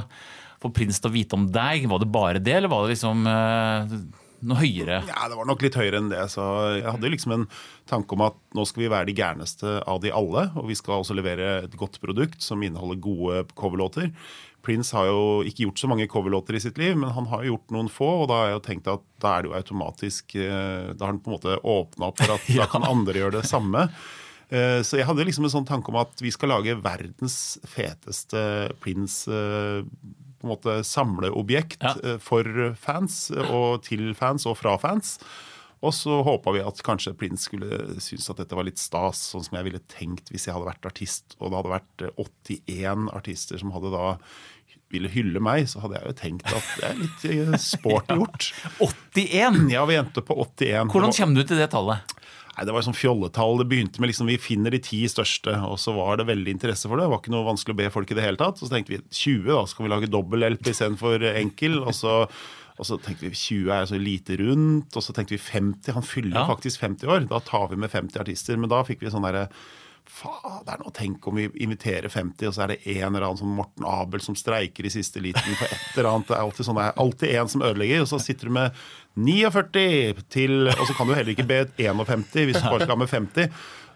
få 0.63 0.73
prins 0.75 0.99
til 1.01 1.11
å 1.11 1.15
vite 1.15 1.37
om 1.39 1.45
deg, 1.55 1.85
var 1.91 2.01
det 2.03 2.09
bare 2.15 2.41
det, 2.43 2.57
eller 2.59 2.73
var 2.73 2.87
det 2.87 2.95
liksom 2.97 3.27
eh, 3.31 3.95
noe 4.49 4.59
høyere? 4.61 5.01
Ja, 5.09 5.29
det 5.31 5.39
var 5.39 5.47
nok 5.51 5.63
litt 5.65 5.79
høyere 5.79 5.99
enn 6.03 6.11
det. 6.13 6.25
Så 6.31 6.43
jeg 6.79 6.87
hadde 6.87 7.11
liksom 7.15 7.35
en 7.35 7.47
tanke 7.91 8.15
om 8.15 8.23
at 8.27 8.37
nå 8.55 8.65
skal 8.69 8.85
vi 8.85 8.91
være 8.93 9.09
de 9.11 9.17
gærneste 9.19 9.79
av 9.89 10.03
de 10.05 10.13
alle. 10.15 10.49
Og 10.59 10.69
vi 10.71 10.77
skal 10.79 11.01
også 11.01 11.17
levere 11.19 11.65
et 11.65 11.75
godt 11.79 11.99
produkt 12.03 12.43
som 12.45 12.63
inneholder 12.63 13.01
gode 13.03 13.41
coverlåter. 13.59 14.13
Prince 14.67 14.93
har 14.95 15.07
jo 15.09 15.19
ikke 15.47 15.65
gjort 15.69 15.81
så 15.81 15.89
mange 15.91 16.07
coverlåter 16.11 16.59
i 16.59 16.61
sitt 16.61 16.79
liv, 16.83 16.97
men 16.99 17.15
han 17.15 17.27
har 17.31 17.47
gjort 17.47 17.71
noen 17.75 17.91
få. 17.91 18.09
Og 18.23 18.29
da 18.31 18.41
har 18.43 18.51
jeg 18.51 18.57
jo 18.59 18.65
tenkt 18.67 18.91
at 18.93 19.05
da 19.23 19.35
er 19.39 19.43
det 19.47 19.51
jo 19.53 19.59
automatisk 19.59 20.35
eh, 20.39 20.91
Da 20.95 21.07
har 21.07 21.13
han 21.15 21.21
på 21.23 21.31
en 21.31 21.37
måte 21.39 21.59
åpna 21.63 22.11
opp 22.11 22.19
for 22.23 22.35
at 22.35 22.51
da 22.59 22.67
kan 22.71 22.87
andre 22.87 23.15
gjøre 23.23 23.39
det 23.41 23.47
samme. 23.49 23.87
Eh, 24.51 24.81
Så 24.87 24.99
jeg 25.01 25.07
hadde 25.09 25.27
liksom 25.27 25.47
en 25.49 25.55
sånn 25.55 25.67
tanke 25.69 25.91
om 25.95 25.99
at 26.03 26.23
vi 26.23 26.31
skal 26.35 26.53
lage 26.55 26.79
verdens 26.83 27.59
feteste 27.71 28.43
Prince 28.83 29.31
på 30.39 30.47
en 30.49 30.53
måte 30.55 30.79
samleobjekt 30.87 31.83
Ja. 31.83 31.95
eh, 32.05 32.19
for 32.23 32.45
fans, 32.79 33.31
eh, 33.31 33.51
og 33.51 33.83
til 33.87 34.13
fans 34.15 34.47
og 34.47 34.57
fra 34.61 34.77
fans. 34.79 35.19
Og 35.81 35.93
så 35.95 36.17
håpa 36.27 36.51
vi 36.57 36.61
at 36.67 36.81
kanskje 36.83 37.13
Prince 37.15 37.45
skulle 37.47 38.01
synes 38.03 38.29
at 38.31 38.37
dette 38.41 38.57
var 38.59 38.65
litt 38.67 38.81
stas, 38.83 39.21
sånn 39.33 39.45
som 39.47 39.59
jeg 39.61 39.69
ville 39.69 39.83
tenkt 39.87 40.33
hvis 40.33 40.49
jeg 40.49 40.55
hadde 40.57 40.67
vært 40.67 40.87
artist, 40.91 41.37
og 41.39 41.53
det 41.53 41.61
hadde 41.61 41.75
vært 41.77 42.07
eh, 42.09 42.25
81 42.25 43.09
artister 43.15 43.59
som 43.63 43.71
hadde 43.77 43.93
da 43.95 44.17
ville 44.91 45.09
hylle 45.13 45.41
meg, 45.45 45.67
så 45.69 45.83
hadde 45.85 45.99
jeg 46.01 46.09
jo 46.09 46.15
tenkt 46.17 46.49
at 46.49 46.69
det 46.81 46.87
er 46.89 46.95
litt 46.97 47.25
eh, 47.29 47.59
sporty 47.61 48.15
gjort. 48.17 48.49
81! 49.15 49.69
Ja, 49.71 49.85
vi 49.89 49.99
endte 50.01 50.23
på 50.25 50.35
81. 50.41 50.89
Hvordan 50.95 51.13
kommer 51.13 51.37
du 51.43 51.45
til 51.51 51.61
det 51.61 51.69
tallet? 51.75 52.15
Nei, 52.59 52.65
Det 52.67 52.75
var 52.75 52.83
sånn 52.83 52.97
fjolletall. 52.99 53.61
Det 53.63 53.69
begynte 53.71 54.01
med 54.03 54.11
liksom, 54.11 54.27
vi 54.27 54.37
finner 54.43 54.75
de 54.75 54.81
ti 54.83 55.05
største, 55.07 55.53
og 55.63 55.79
så 55.79 55.93
var 55.95 56.19
det 56.19 56.27
veldig 56.27 56.51
interesse 56.57 56.89
for 56.91 56.99
det. 56.99 57.05
Det 57.07 57.13
var 57.15 57.21
ikke 57.23 57.35
noe 57.37 57.47
vanskelig 57.47 57.77
å 57.77 57.79
be 57.79 57.91
folk 57.95 58.11
i 58.11 58.17
det 58.19 58.25
hele 58.25 58.41
tatt. 58.41 58.59
Så 58.59 58.67
tenkte 58.73 58.97
vi 58.97 58.99
20, 59.15 59.47
da 59.55 59.61
skal 59.71 59.87
vi 59.87 59.93
lage 59.95 60.11
dobbel-LP 60.11 60.73
istedenfor 60.73 61.23
enkel. 61.39 61.79
Og 61.87 61.95
så, 61.95 62.17
og 62.79 62.85
så 62.89 62.99
tenkte 62.99 63.29
vi 63.31 63.39
20 63.39 63.71
er 63.77 63.87
så 63.87 63.99
lite 64.03 64.37
rundt, 64.43 64.91
og 64.99 65.03
så 65.07 65.15
tenkte 65.15 65.37
vi 65.37 65.43
50. 65.45 65.93
Han 65.95 66.03
fyller 66.03 66.41
Ja. 66.43 66.47
faktisk 66.51 66.83
50 66.83 67.07
år. 67.07 67.29
Da 67.31 67.39
tar 67.47 67.69
vi 67.71 67.77
med 67.77 67.91
50 67.95 68.19
artister. 68.27 68.59
Men 68.59 68.69
da 68.75 68.83
fikk 68.83 69.07
vi 69.07 69.15
sånn 69.15 69.23
derre 69.23 69.47
Fader, 70.09 70.81
nå 70.81 70.91
tenk 70.97 71.27
om 71.29 71.37
vi 71.39 71.47
inviterer 71.63 72.09
50, 72.09 72.49
og 72.49 72.55
så 72.57 72.65
er 72.65 72.73
det 72.73 72.79
en 72.97 73.11
eller 73.11 73.27
annen 73.27 73.41
som 73.41 73.51
Morten 73.59 73.87
Abel 73.89 74.23
som 74.25 74.37
streiker 74.39 74.87
i 74.89 74.93
siste 74.93 75.23
liten 75.23 75.59
for 75.59 75.69
et 75.69 75.99
eller 75.99 76.11
annet. 76.11 76.31
Det 76.31 76.37
er 76.37 76.45
alltid 76.47 76.69
sånn, 76.69 76.81
det 76.81 76.87
er 76.87 77.03
alltid 77.05 77.35
en 77.35 77.53
som 77.53 77.67
ødelegger, 77.69 78.05
og 78.05 78.11
så 78.11 78.21
sitter 78.23 78.51
du 78.51 78.57
med 78.57 78.81
49 79.19 80.25
til 80.31 80.69
Og 80.71 80.85
så 80.87 80.95
kan 80.95 81.09
du 81.09 81.15
heller 81.17 81.33
ikke 81.33 81.49
be 81.49 81.65
51 81.75 82.29
hvis 82.37 82.61
du 82.61 82.69
bare 82.69 82.85
skal 82.85 82.95
ha 82.95 83.01
med 83.01 83.11
50. 83.11 83.49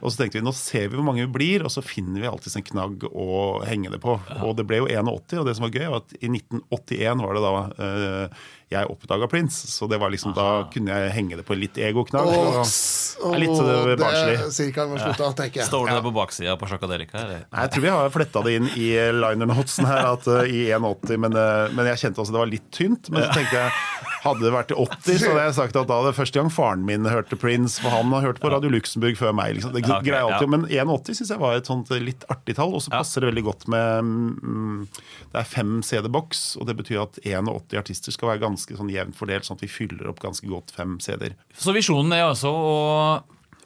Og 0.03 0.11
så 0.11 0.19
tenkte 0.19 0.41
vi 0.41 0.45
nå 0.45 0.53
ser 0.57 0.89
vi 0.91 0.99
hvor 0.99 1.07
mange 1.07 1.23
vi 1.23 1.35
blir, 1.37 1.63
og 1.63 1.71
så 1.71 1.83
finner 1.85 2.25
vi 2.25 2.31
alltid 2.31 2.57
en 2.59 2.67
knagg 2.73 3.05
å 3.07 3.29
henge 3.67 3.93
det 3.93 4.01
på. 4.03 4.17
Og 4.43 4.57
det 4.59 4.67
ble 4.67 4.81
jo 4.83 4.89
81, 4.91 5.39
og 5.39 5.47
det 5.47 5.55
som 5.59 5.69
var 5.69 5.77
gøy, 5.77 5.87
var 5.93 6.03
at 6.03 6.17
i 6.19 6.31
1981 6.33 7.23
var 7.23 7.39
det 7.39 7.45
da 7.45 7.53
eh, 7.87 8.43
jeg 8.73 8.89
oppdaga 8.93 9.29
Prince. 9.31 9.69
Så 9.71 9.89
det 9.91 9.99
var 10.03 10.13
liksom, 10.13 10.35
da 10.37 10.67
kunne 10.73 10.97
jeg 10.97 11.13
henge 11.17 11.39
det 11.41 11.47
på 11.49 11.57
litt 11.59 11.79
egoknagg. 11.81 12.29
Oh, 12.29 12.61
er 12.63 13.43
litt 13.43 13.53
så 13.55 13.67
det 13.67 13.77
åh, 13.77 13.91
er 13.93 14.01
barnslig. 14.01 14.37
Sirkelen 14.57 14.95
var 14.95 15.05
slutta, 15.07 15.33
tenker 15.43 15.63
jeg. 15.63 15.69
Står 15.71 15.91
det 15.91 15.99
ja. 15.99 16.05
på 16.05 16.15
baksida 16.17 16.57
på 16.61 16.71
Sjakadelika? 16.71 17.27
Nei, 17.29 17.43
Jeg 17.47 17.75
tror 17.75 17.87
vi 17.87 17.93
har 17.97 18.15
fletta 18.15 18.45
det 18.47 18.57
inn 18.59 18.71
i 18.75 18.89
liner 19.19 19.53
notesen 19.53 19.89
her 19.89 20.13
at, 20.15 20.29
uh, 20.31 20.43
i 20.47 20.65
1,80, 20.73 21.21
men, 21.27 21.39
uh, 21.39 21.69
men 21.77 21.93
jeg 21.93 22.07
kjente 22.07 22.25
også 22.25 22.37
det 22.37 22.43
var 22.43 22.53
litt 22.53 22.69
tynt. 22.75 23.13
Men 23.13 23.27
så 23.27 23.37
tenkte 23.37 23.61
jeg 23.61 24.11
hadde 24.23 24.45
det 24.45 24.53
vært 24.55 24.73
80, 24.75 25.19
så 25.19 25.31
hadde 25.33 25.45
jeg 25.49 25.55
sagt 25.57 25.79
at 25.81 25.89
da 25.91 25.99
det 26.07 26.15
første 26.15 26.39
gang 26.39 26.51
faren 26.53 26.85
min 26.87 27.07
hørte 27.11 27.39
Prince, 27.39 27.81
for 27.83 27.91
han 27.91 28.13
har 28.15 28.27
hørt 28.29 28.41
på 28.43 28.53
Radio 28.53 28.71
Luxembourg 28.71 29.17
før 29.19 29.35
meg. 29.35 29.57
Liksom. 29.57 29.75
Det 29.75 29.83
greier 29.87 30.21
alltid, 30.21 30.47
ja. 30.47 30.51
Men 30.55 30.67
81 30.71 31.19
syns 31.19 31.33
jeg 31.35 31.43
var 31.43 31.59
et 31.59 31.71
sånt 31.71 31.91
litt 32.03 32.27
artig 32.33 32.57
tall, 32.59 32.77
og 32.79 32.85
så 32.85 32.95
passer 32.95 33.25
det 33.25 33.33
veldig 33.33 33.45
godt 33.49 33.67
med 33.73 34.11
mm, 34.13 34.85
Det 35.33 35.41
er 35.43 35.49
fem 35.49 35.81
CD-boks, 35.87 36.45
og 36.61 36.69
det 36.71 36.77
betyr 36.79 37.03
at 37.03 37.19
81 37.25 37.81
artister 37.83 38.15
skal 38.15 38.33
være 38.33 38.45
ganske 38.45 38.79
sånn 38.79 38.93
jevnt 38.93 39.19
fordelt, 39.19 39.49
sånn 39.49 39.59
at 39.59 39.67
vi 39.67 39.73
fyller 39.73 40.13
opp 40.13 40.23
ganske 40.23 40.47
godt 40.51 40.71
fem 40.77 40.99
CD-er. 41.03 41.35
Så 41.59 41.75
visjonen 41.75 42.15
er 42.15 42.29
altså 42.29 42.53
å 42.53 42.79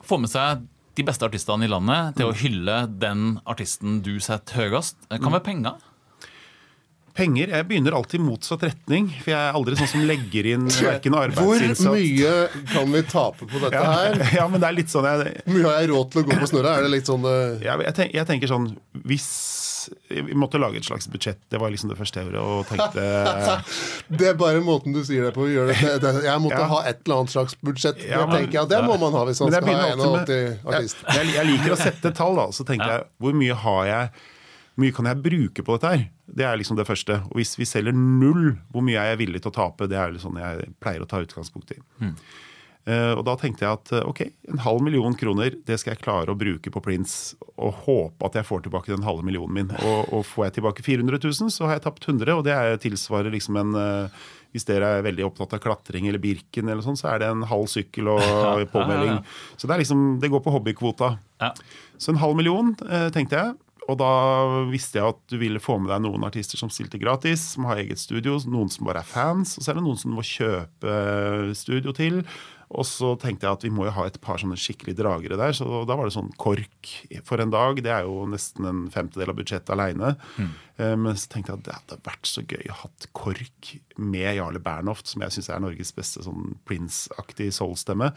få 0.07 0.19
med 0.23 0.31
seg 0.31 0.65
de 0.97 1.05
beste 1.05 1.27
artistene 1.27 1.67
i 1.67 1.69
landet 1.69 2.17
til 2.17 2.31
å 2.31 2.35
hylle 2.37 2.79
den 2.89 3.37
artisten 3.45 3.99
du 4.05 4.15
setter 4.23 4.63
høyest. 4.63 4.97
Hva 5.11 5.29
med 5.29 5.45
penger? 5.45 5.77
Penger 7.17 7.49
Jeg 7.55 7.65
begynner 7.69 7.95
alltid 7.97 8.19
i 8.21 8.23
motsatt 8.23 8.63
retning. 8.67 9.09
For 9.23 9.33
jeg 9.33 9.39
er 9.49 9.57
aldri 9.57 9.77
sånn 9.79 9.89
som 9.95 10.05
legger 10.07 10.51
inn 10.53 10.67
verken 10.69 11.17
Hvor 11.37 11.65
mye 11.97 12.33
kan 12.73 12.93
vi 12.93 13.03
tape 13.09 13.49
på 13.49 13.61
dette 13.65 13.83
her? 13.97 14.21
ja, 14.39 14.47
men 14.47 14.61
det 14.63 14.69
er 14.71 14.77
litt 14.77 14.93
sånn 14.93 15.07
jeg, 15.09 15.35
mye 15.49 15.65
har 15.67 15.81
jeg 15.81 15.91
råd 15.93 16.11
til 16.13 16.23
å 16.23 16.27
gå 16.29 16.39
på 16.43 16.49
snørra? 16.53 16.77
Er 16.79 16.87
det 16.87 16.93
litt 16.99 17.09
sånn 17.09 17.25
eh, 17.27 17.57
jeg, 17.65 17.85
jeg, 17.89 17.95
tenker, 17.99 18.17
jeg 18.21 18.29
tenker 18.33 18.53
sånn 18.53 18.69
Hvis 19.07 19.29
vi 20.11 20.35
måtte 20.35 20.59
lage 20.59 20.81
et 20.81 20.83
slags 20.83 21.05
budsjett, 21.07 21.37
det 21.47 21.61
var 21.61 21.71
liksom 21.71 21.87
det 21.87 21.95
første 21.95 22.19
gjorde. 22.25 22.41
Og 22.43 22.65
tenkte 22.67 23.03
Det 24.19 24.25
er 24.27 24.33
bare 24.35 24.59
måten 24.59 24.91
du 24.91 24.99
sier 25.07 25.29
det 25.29 25.31
på. 25.31 25.45
Gjør 25.47 25.69
det, 25.71 25.77
det, 26.03 26.11
jeg 26.25 26.41
måtte 26.43 26.57
Ja. 26.59 26.65
ha 26.73 26.79
et 26.89 26.99
eller 27.05 27.21
annet 27.21 27.31
slags 27.31 27.55
budsjett. 27.63 28.01
Ja, 28.03 28.25
det 28.25 28.27
men- 28.27 28.35
tenker 28.41 28.57
jeg, 28.59 28.69
det 28.73 28.81
må 28.83 28.97
man 28.99 29.15
ha 29.15 29.21
hvis 29.29 29.39
man 29.45 29.53
skal 29.53 29.63
ha 29.63 29.69
begynner 29.69 30.03
alltid 30.19 30.43
81 30.65 30.73
artist. 30.73 30.99
Jeg, 31.07 31.15
jeg, 31.21 31.35
jeg 31.37 31.49
liker 31.53 31.71
å 31.77 31.79
sette 31.79 32.11
tall, 32.19 32.35
da. 32.35 32.47
Så 32.51 32.67
tenker 32.67 32.91
jeg 32.97 33.07
hvor 33.23 33.39
mye 33.39 33.55
har 33.63 33.81
jeg 33.93 34.11
hvor 34.17 34.83
mye 34.83 34.93
kan 34.99 35.07
jeg 35.09 35.23
bruke 35.23 35.63
på 35.65 35.77
dette 35.79 35.93
her? 35.95 36.03
Det 36.27 36.43
er 36.43 36.57
liksom 36.59 36.77
det 36.79 36.87
første. 36.87 37.21
Og 37.29 37.39
hvis 37.39 37.55
vi 37.59 37.67
selger 37.67 37.95
null, 37.95 38.57
hvor 38.73 38.83
mye 38.85 38.99
er 38.99 39.13
jeg 39.13 39.23
villig 39.23 39.43
til 39.43 39.53
å 39.53 39.57
tape? 39.57 39.87
Det 39.87 39.97
er 39.99 40.11
litt 40.11 40.25
sånn 40.25 40.39
jeg 40.41 40.69
pleier 40.83 41.03
å 41.03 41.09
ta 41.09 41.21
utgangspunkt 41.23 41.71
i. 41.75 41.79
Eh, 42.87 43.13
og 43.17 43.25
da 43.27 43.33
tenkte 43.35 43.65
jeg 43.65 43.75
at 43.75 43.89
eh, 43.97 44.05
ok, 44.07 44.21
en 44.53 44.61
halv 44.63 44.83
million 44.85 45.15
kroner 45.19 45.57
det 45.67 45.75
skal 45.81 45.91
jeg 45.91 46.05
klare 46.05 46.31
å 46.31 46.39
bruke 46.39 46.71
på 46.71 46.81
Prince. 46.83 47.35
Og 47.59 47.83
håpe 47.83 48.29
at 48.29 48.39
jeg 48.39 48.47
får 48.47 48.63
tilbake 48.63 48.93
den 48.93 49.03
halve 49.07 49.25
millionen 49.27 49.55
min. 49.57 49.73
Og, 49.81 50.07
og 50.15 50.23
får 50.29 50.47
jeg 50.47 50.57
tilbake 50.59 50.85
400 50.85 51.19
000, 51.19 51.51
så 51.51 51.67
har 51.67 51.77
jeg 51.77 51.87
tapt 51.89 52.07
100 52.07 52.37
og 52.37 52.45
det 52.47 52.55
er, 52.55 52.79
tilsvarer 52.81 53.33
liksom 53.33 53.59
en 53.59 53.75
uh, 53.75 54.25
hvis 54.55 54.63
dere 54.69 54.87
er 54.97 55.03
veldig 55.05 55.25
opptatt 55.27 55.57
av 55.57 55.61
klatring 55.61 56.07
eller 56.07 56.21
Birken, 56.23 56.69
eller 56.71 56.81
sånn, 56.85 56.95
så 56.97 57.11
er 57.11 57.19
det 57.21 57.27
en 57.29 57.43
halv 57.49 57.67
sykkel 57.69 58.07
og 58.13 58.23
påmelding. 58.75 59.19
Så 59.59 59.67
det, 59.67 59.75
er 59.75 59.83
liksom, 59.83 60.05
det 60.23 60.31
går 60.31 60.41
på 60.45 60.53
hobbykvota. 60.55 61.11
Ja. 61.43 61.51
Så 61.99 62.13
en 62.13 62.21
halv 62.23 62.39
million, 62.39 62.71
tenkte 63.13 63.37
jeg. 63.37 63.57
Og 63.87 63.95
da 64.01 64.11
visste 64.67 64.99
jeg 64.99 65.13
at 65.13 65.21
du 65.31 65.37
ville 65.39 65.61
få 65.63 65.77
med 65.79 65.91
deg 65.93 66.03
noen 66.03 66.27
artister 66.27 66.59
som 66.59 66.71
stilte 66.73 66.99
gratis, 66.99 67.53
som 67.55 67.69
har 67.69 67.79
eget 67.79 68.01
studio, 68.01 68.35
noen 68.51 68.71
som 68.73 68.87
bare 68.87 69.03
er 69.03 69.07
fans, 69.07 69.55
og 69.55 69.63
så 69.63 69.71
er 69.71 69.79
det 69.79 69.85
noen 69.87 69.99
som 69.99 70.11
du 70.11 70.17
må 70.19 70.25
kjøpe 70.27 70.91
eh, 70.91 71.55
studio 71.55 71.95
til. 71.95 72.19
Og 72.67 72.83
så 72.83 73.13
tenkte 73.15 73.47
jeg 73.47 73.55
at 73.55 73.63
vi 73.63 73.71
må 73.71 73.85
jo 73.87 73.93
ha 73.95 74.03
et 74.09 74.17
par 74.19 74.41
sånne 74.41 74.57
skikkelig 74.59 74.97
dragere 74.99 75.37
der, 75.39 75.53
så 75.55 75.85
da 75.87 75.95
var 75.95 76.09
det 76.09 76.15
sånn 76.17 76.33
KORK 76.35 76.89
for 77.23 77.39
en 77.39 77.53
dag. 77.53 77.79
Det 77.79 77.93
er 77.93 78.03
jo 78.03 78.25
nesten 78.27 78.67
en 78.67 78.81
femtedel 78.91 79.31
av 79.31 79.37
budsjettet 79.37 79.71
aleine. 79.71 80.17
Men 80.75 81.15
så 81.15 81.31
tenkte 81.31 81.53
jeg 81.53 81.61
at 81.61 81.63
det 81.63 81.77
hadde 81.77 81.99
vært 82.09 82.27
så 82.27 82.43
gøy 82.43 82.67
å 82.73 82.81
hatt 82.81 83.07
KORK 83.15 83.71
med 84.03 84.35
Jarle 84.35 84.59
Bernhoft, 84.59 85.07
som 85.07 85.23
jeg 85.23 85.37
syns 85.37 85.47
er 85.47 85.63
Norges 85.63 85.95
beste 85.95 86.25
sånn 86.27 86.57
Prince-aktig 86.67 87.53
soul-stemme. 87.55 88.11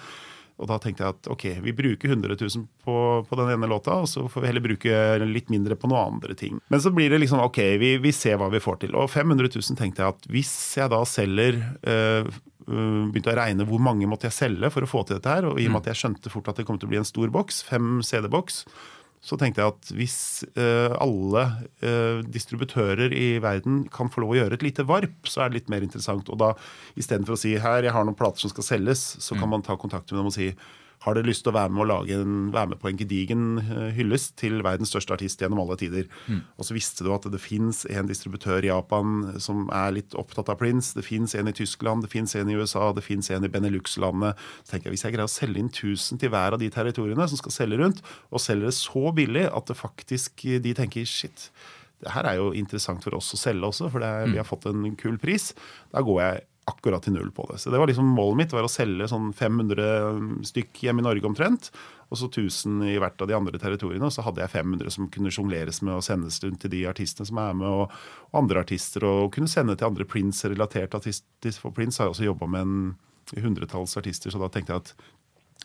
Og 0.60 0.68
da 0.68 0.76
tenkte 0.80 1.06
jeg 1.06 1.16
at 1.16 1.30
ok, 1.32 1.46
vi 1.64 1.74
bruker 1.76 2.12
100 2.12 2.36
000 2.36 2.66
på, 2.84 2.96
på 3.28 3.38
den 3.40 3.52
ene 3.54 3.70
låta, 3.70 3.96
og 4.02 4.08
så 4.10 4.26
får 4.28 4.44
vi 4.44 4.50
heller 4.50 4.64
bruke 4.64 5.00
litt 5.24 5.48
mindre 5.52 5.78
på 5.80 5.88
noen 5.88 6.18
andre 6.18 6.36
ting. 6.36 6.60
Men 6.68 6.82
så 6.84 6.92
blir 6.94 7.12
det 7.12 7.22
liksom 7.22 7.40
ok, 7.46 7.62
vi, 7.80 7.94
vi 8.02 8.12
ser 8.14 8.36
hva 8.40 8.50
vi 8.52 8.62
får 8.62 8.82
til. 8.84 8.94
Og 8.98 9.08
500 9.10 9.48
000 9.56 9.80
tenkte 9.80 10.04
jeg 10.04 10.16
at 10.16 10.30
hvis 10.30 10.54
jeg 10.80 10.92
da 10.92 11.02
selger 11.08 11.60
øh, 11.88 12.30
Begynte 12.70 13.32
å 13.32 13.34
regne 13.34 13.64
hvor 13.66 13.80
mange 13.82 14.06
måtte 14.06 14.28
jeg 14.28 14.36
selge 14.36 14.68
for 14.70 14.84
å 14.84 14.88
få 14.88 15.00
til 15.02 15.16
dette 15.16 15.32
her, 15.32 15.46
og 15.48 15.56
i 15.58 15.64
og 15.66 15.72
med 15.72 15.80
at 15.80 15.88
jeg 15.90 15.98
skjønte 16.04 16.30
fort 16.30 16.52
at 16.52 16.60
det 16.60 16.66
kom 16.68 16.76
til 16.78 16.86
å 16.86 16.90
bli 16.92 17.00
en 17.00 17.08
stor 17.08 17.32
boks, 17.34 17.64
fem 17.66 17.96
CD-boks, 18.06 18.60
så 19.20 19.36
tenkte 19.36 19.60
jeg 19.60 19.74
at 19.74 19.90
hvis 19.92 20.18
uh, 20.56 20.96
alle 20.96 21.42
uh, 21.84 22.20
distributører 22.24 23.12
i 23.12 23.34
verden 23.44 23.82
kan 23.92 24.08
få 24.12 24.24
lov 24.24 24.32
å 24.32 24.38
gjøre 24.38 24.56
et 24.56 24.64
lite 24.64 24.86
varp, 24.88 25.28
så 25.28 25.44
er 25.44 25.50
det 25.50 25.60
litt 25.60 25.72
mer 25.72 25.84
interessant. 25.84 26.30
Og 26.32 26.40
da 26.40 26.54
istedenfor 26.96 27.36
å 27.36 27.40
si 27.40 27.52
her, 27.60 27.84
jeg 27.84 27.92
har 27.92 28.06
noen 28.08 28.16
plater 28.16 28.40
som 28.40 28.52
skal 28.52 28.66
selges, 28.66 29.04
så 29.20 29.36
kan 29.36 29.52
man 29.52 29.64
ta 29.66 29.76
kontakt 29.80 30.08
med 30.08 30.22
dem 30.22 30.30
og 30.32 30.36
si 30.36 30.48
har 31.00 31.16
dere 31.16 31.30
lyst 31.30 31.46
til 31.46 31.52
å 31.52 31.56
være 31.56 31.72
med, 31.72 32.10
en, 32.12 32.34
være 32.52 32.74
med 32.74 32.80
på 32.82 32.90
en 32.90 32.98
gedigen 33.00 33.44
eh, 33.62 33.88
hyllest 33.96 34.34
til 34.40 34.58
verdens 34.64 34.92
største 34.92 35.14
artist 35.16 35.40
gjennom 35.40 35.62
alle 35.62 35.78
tider? 35.80 36.10
Og 36.60 36.68
så 36.68 36.76
visste 36.76 37.06
du 37.06 37.12
at 37.14 37.24
det 37.32 37.40
fins 37.40 37.86
en 37.88 38.10
distributør 38.10 38.66
i 38.66 38.68
Japan 38.68 39.40
som 39.40 39.64
er 39.72 39.96
litt 39.96 40.16
opptatt 40.18 40.52
av 40.52 40.60
Prince. 40.60 40.92
Det 40.96 41.06
fins 41.06 41.34
en 41.34 41.48
i 41.48 41.56
Tyskland, 41.56 42.04
det 42.04 42.12
fins 42.12 42.36
en 42.36 42.52
i 42.52 42.58
USA, 42.58 42.90
det 42.92 43.06
fins 43.06 43.32
en 43.32 43.48
i 43.48 43.52
Benelux-landet. 43.52 44.36
Så 44.60 44.74
tenker 44.74 44.90
jeg, 44.90 44.98
Hvis 44.98 45.06
jeg 45.06 45.16
greier 45.16 45.30
å 45.30 45.32
selge 45.32 45.64
inn 45.64 45.72
1000 45.72 46.20
til 46.20 46.34
hver 46.34 46.58
av 46.58 46.60
de 46.60 46.68
territoriene 46.68 47.28
som 47.32 47.40
skal 47.40 47.56
selge 47.56 47.80
rundt, 47.80 48.04
og 48.30 48.44
selger 48.44 48.68
det 48.68 48.76
så 48.76 49.08
billig 49.16 49.48
at 49.48 49.72
det 49.72 49.80
faktisk 49.80 50.44
de 50.60 50.74
tenker 50.76 51.08
shit, 51.08 51.48
det 52.00 52.12
her 52.14 52.28
er 52.28 52.38
jo 52.40 52.52
interessant 52.56 53.04
for 53.04 53.16
oss 53.16 53.32
å 53.36 53.40
selge 53.40 53.68
også, 53.68 53.90
for 53.92 54.00
det 54.00 54.08
er, 54.08 54.30
vi 54.32 54.40
har 54.40 54.48
fått 54.48 54.68
en 54.70 54.94
kul 55.00 55.18
pris. 55.20 55.50
Da 55.92 56.00
går 56.04 56.20
jeg 56.22 56.46
akkurat 56.70 57.04
til 57.04 57.14
null 57.16 57.30
på 57.34 57.44
det. 57.50 57.58
Så 57.62 57.72
det 57.72 57.80
var 57.80 57.90
liksom 57.90 58.08
Målet 58.16 58.38
mitt 58.38 58.54
var 58.54 58.66
å 58.66 58.70
selge 58.70 59.08
sånn 59.10 59.30
500 59.36 60.46
stykk 60.48 60.84
hjemme 60.86 61.04
i 61.04 61.06
Norge 61.06 61.28
omtrent. 61.28 61.70
Og 62.10 62.18
så 62.18 62.26
1000 62.30 62.88
i 62.90 62.96
hvert 63.02 63.20
av 63.22 63.30
de 63.30 63.36
andre 63.36 63.60
territoriene. 63.62 64.08
Og 64.08 64.14
så 64.14 64.24
hadde 64.26 64.42
jeg 64.42 64.54
500 64.54 64.94
som 64.96 65.10
kunne 65.12 65.32
sjongleres 65.34 65.82
med 65.86 65.98
og 65.98 66.06
sendes 66.06 66.40
rundt 66.44 66.62
til 66.64 66.74
de 66.74 66.86
artistene 66.90 67.28
som 67.28 67.38
er 67.42 67.54
med, 67.60 67.68
og, 67.68 68.00
og 68.30 68.42
andre 68.42 68.64
artister. 68.64 69.06
Og 69.06 69.30
kunne 69.36 69.50
sende 69.50 69.76
til 69.78 69.90
andre 69.90 70.08
Prince-relaterte 70.08 70.98
artister. 71.02 71.54
For 71.62 71.74
Prince 71.76 72.02
har 72.02 72.10
jo 72.10 72.16
også 72.16 72.28
jobba 72.30 72.50
med 72.50 72.66
en 72.66 73.44
hundretalls 73.44 73.96
artister, 74.00 74.32
så 74.32 74.40
da 74.40 74.48
tenkte 74.50 74.74
jeg 74.74 74.82
at 74.82 74.94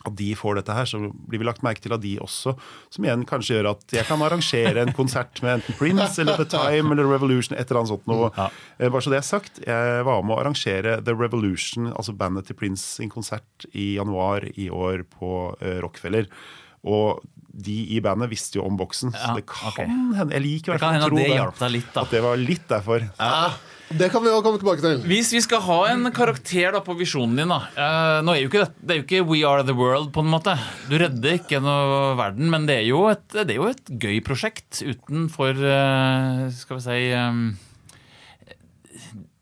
at 0.04 0.14
de 0.18 0.28
får 0.38 0.58
dette 0.60 0.74
her, 0.76 0.86
så 0.86 1.00
blir 1.26 1.40
vi 1.40 1.46
lagt 1.48 1.64
merke 1.66 1.82
til 1.82 1.94
av 1.96 2.02
de 2.02 2.12
også. 2.22 2.52
Som 2.94 3.06
igjen 3.06 3.24
kanskje 3.26 3.56
gjør 3.56 3.70
at 3.72 3.96
jeg 3.96 4.06
kan 4.06 4.22
arrangere 4.22 4.84
en 4.84 4.92
konsert 4.96 5.40
med 5.42 5.58
enten 5.58 5.78
Prince 5.78 6.20
eller 6.22 6.38
The 6.38 6.46
Time 6.52 6.94
eller 6.94 7.08
Revolution, 7.10 7.56
et 7.56 7.66
eller 7.66 7.82
annet 7.82 7.94
sånt 7.94 8.06
noe. 8.10 8.30
Ja. 8.36 8.50
Bare 8.86 9.02
så 9.02 9.10
det 9.14 9.20
er 9.22 9.26
sagt, 9.26 9.62
jeg 9.66 10.04
var 10.06 10.22
med 10.22 10.36
å 10.36 10.40
arrangere 10.44 10.98
The 11.06 11.16
Revolution, 11.16 11.90
altså 11.92 12.14
bandet 12.16 12.50
til 12.50 12.58
Prince 12.60 13.00
sin 13.00 13.10
konsert 13.12 13.66
i 13.72 13.94
januar 13.96 14.46
i 14.54 14.68
år 14.70 15.06
på 15.16 15.32
Rockfeller, 15.56 15.82
Rockefeller. 15.86 16.30
Og 16.86 17.22
de 17.56 17.76
i 17.96 18.00
bandet 18.04 18.30
visste 18.30 18.58
jo 18.58 18.66
om 18.66 18.76
boksen, 18.78 19.14
Ja, 19.14 19.30
så 19.30 19.38
det 19.38 19.46
kan 19.48 19.72
okay. 19.72 19.86
hende 19.88 20.34
Jeg 20.36 20.44
liker 20.44 20.70
i 20.70 20.76
hvert 20.76 20.84
fall 20.84 20.98
å 21.00 21.08
tro 21.08 21.16
det 21.16 21.58
det. 21.58 21.70
litt. 21.72 21.96
At 21.96 22.12
det 22.12 22.20
var 22.22 22.36
litt 22.36 22.68
derfor. 22.68 23.06
Ah, 23.18 23.56
det 23.94 24.08
kan 24.10 24.22
vi 24.24 24.30
jo 24.32 24.40
komme 24.42 24.58
tilbake 24.58 24.82
til. 24.82 25.02
Hvis 25.06 25.30
vi 25.36 25.40
skal 25.44 25.60
ha 25.62 25.78
en 25.92 26.08
karakter 26.14 26.74
da 26.74 26.80
på 26.82 26.96
visjonen 26.98 27.36
din 27.38 27.52
da 27.52 27.60
eh, 27.70 28.16
Nå 28.26 28.34
er 28.34 28.40
jo 28.40 28.48
ikke 28.50 28.64
det, 28.64 28.72
det 28.82 28.94
er 28.94 28.98
jo 28.98 29.04
ikke 29.06 29.22
We 29.28 29.42
Are 29.46 29.62
The 29.66 29.76
World, 29.78 30.10
på 30.14 30.24
en 30.24 30.32
måte. 30.32 30.56
Du 30.90 30.96
redder 30.98 31.38
ikke 31.38 31.60
noe 31.62 32.16
verden, 32.18 32.50
men 32.50 32.66
det 32.66 32.80
er 32.80 32.88
jo 32.88 33.04
et, 33.12 33.22
det 33.36 33.54
er 33.54 33.60
jo 33.60 33.70
et 33.70 33.94
gøy 34.02 34.18
prosjekt 34.26 34.82
utenfor 34.82 35.62
eh, 35.62 36.42
Skal 36.56 36.80
vi 36.80 36.86
si 36.88 36.98
eh, 37.14 37.40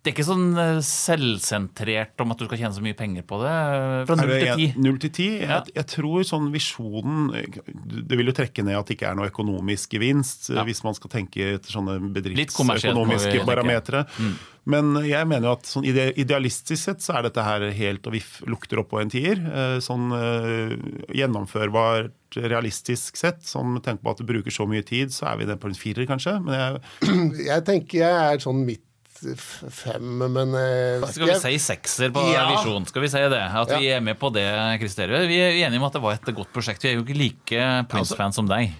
Det 0.04 0.11
er 0.11 0.14
ikke 0.18 0.26
sånn 0.28 0.50
eh, 0.61 0.78
selvsentrert 0.84 2.20
om 2.20 2.34
at 2.34 2.40
du 2.42 2.44
skal 2.44 2.58
tjene 2.61 2.76
så 2.76 2.82
mye 2.84 2.96
penger 2.99 3.25
på 3.25 3.38
det. 3.40 3.52
eh, 3.52 4.04
Fra 4.11 4.16
null 4.20 4.32
til 4.34 4.58
ti. 4.61 4.66
null 4.84 4.99
til 5.00 5.12
ti? 5.16 5.28
Ja. 5.40 5.62
Jeg, 5.64 5.73
jeg 5.78 5.87
tror 5.94 6.26
sånn 6.28 6.50
visjonen 6.52 7.30
Det 7.32 8.18
vil 8.20 8.28
jo 8.28 8.34
trekke 8.37 8.64
ned 8.66 8.76
at 8.76 8.90
det 8.90 8.99
ikke 8.99 9.08
er 9.11 9.16
noe 9.16 9.30
økonomisk 9.32 9.96
gevinst, 9.96 10.50
Ja. 10.52 10.64
hvis 10.68 10.84
man 10.84 10.92
skal 10.99 11.08
tenke 11.14 11.54
etter 11.56 11.73
sånne 11.73 11.96
bedriftsøkonomiske 12.12 13.32
tenke. 13.49 14.04
Mm. 14.20 14.34
Men 14.75 14.94
jeg 15.04 15.28
mener 15.28 15.49
jo 15.50 15.56
at 15.58 15.66
sånn 15.68 15.84
ide 15.88 16.06
idealistisk 16.20 16.80
sett 16.87 17.02
så 17.04 17.18
er 17.18 17.26
dette 17.26 17.42
her 17.44 17.64
helt 17.76 18.06
og 18.08 18.14
viff 18.16 18.38
lukter 18.49 18.80
opp 18.80 18.92
på 18.94 19.00
en 19.02 19.11
tier. 19.12 19.37
Eh, 19.40 19.78
Sånn 19.84 20.06
eh, 20.16 20.76
gjennomførbart, 21.16 22.12
realistisk 22.40 23.16
sett. 23.20 23.42
Sånn 23.46 23.75
med 23.76 23.84
tanke 23.87 24.02
på 24.04 24.11
at 24.14 24.20
det 24.23 24.26
bruker 24.28 24.50
så 24.54 24.64
mye 24.68 24.84
tid, 24.87 25.12
så 25.14 25.28
er 25.32 25.37
vi 25.40 25.44
nede 25.49 25.61
på 25.61 25.68
en 25.70 25.76
firer, 25.78 26.06
kanskje. 26.08 26.37
Men 26.44 26.54
jeg, 26.56 26.80
Jeg 27.50 27.64
tenker 27.68 28.00
jeg 28.00 28.23
er 28.34 28.42
sånn 28.42 28.64
midt 28.66 28.84
fem, 29.38 30.19
men 30.33 30.54
eh, 30.59 31.04
Skal 31.11 31.26
vi 31.31 31.37
si 31.40 31.54
sekser 31.62 32.11
på 32.14 32.23
Ja. 32.33 32.45
visjon? 32.52 32.87
Skal 32.88 33.02
vi 33.02 33.09
si 33.12 33.19
det? 33.33 33.43
At 33.43 33.73
vi 33.78 33.88
er 33.95 34.00
med 34.04 34.19
på 34.21 34.31
det, 34.35 34.47
kriteriet? 34.81 35.26
Vi 35.31 35.38
er 35.40 35.66
enige 35.66 35.81
om 35.81 35.87
at 35.88 35.93
det 35.97 36.02
var 36.04 36.12
et 36.19 36.35
godt 36.35 36.52
prosjekt. 36.52 36.83
Vi 36.85 36.90
er 36.93 36.99
jo 36.99 37.04
ikke 37.07 37.16
like 37.19 37.64
Prince-fans 37.88 38.37
som 38.37 38.47
deg. 38.50 38.73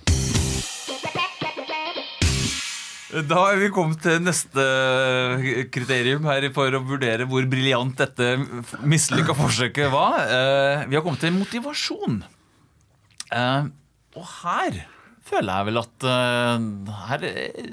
Da 3.15 3.45
er 3.53 3.61
vi 3.61 3.69
kommet 3.71 4.01
til 4.03 4.19
neste 4.25 4.63
kriterium 5.71 6.25
her 6.27 6.49
for 6.55 6.75
å 6.75 6.81
vurdere 6.83 7.29
hvor 7.31 7.45
briljant 7.47 7.95
dette 8.01 8.33
mislykka 8.83 9.37
forsøket 9.39 9.93
var. 9.93 10.17
Eh, 10.27 10.87
Vi 10.91 10.97
har 10.99 11.05
kommet 11.05 11.21
til 11.23 11.31
motivasjon. 11.37 12.25
Eh, 13.31 13.71
Og 14.19 14.27
her 14.43 14.81
føler 15.25 15.51
jeg 15.51 15.69
vel 15.71 15.81
at 15.81 16.07
uh, 16.07 16.95
her 17.09 17.27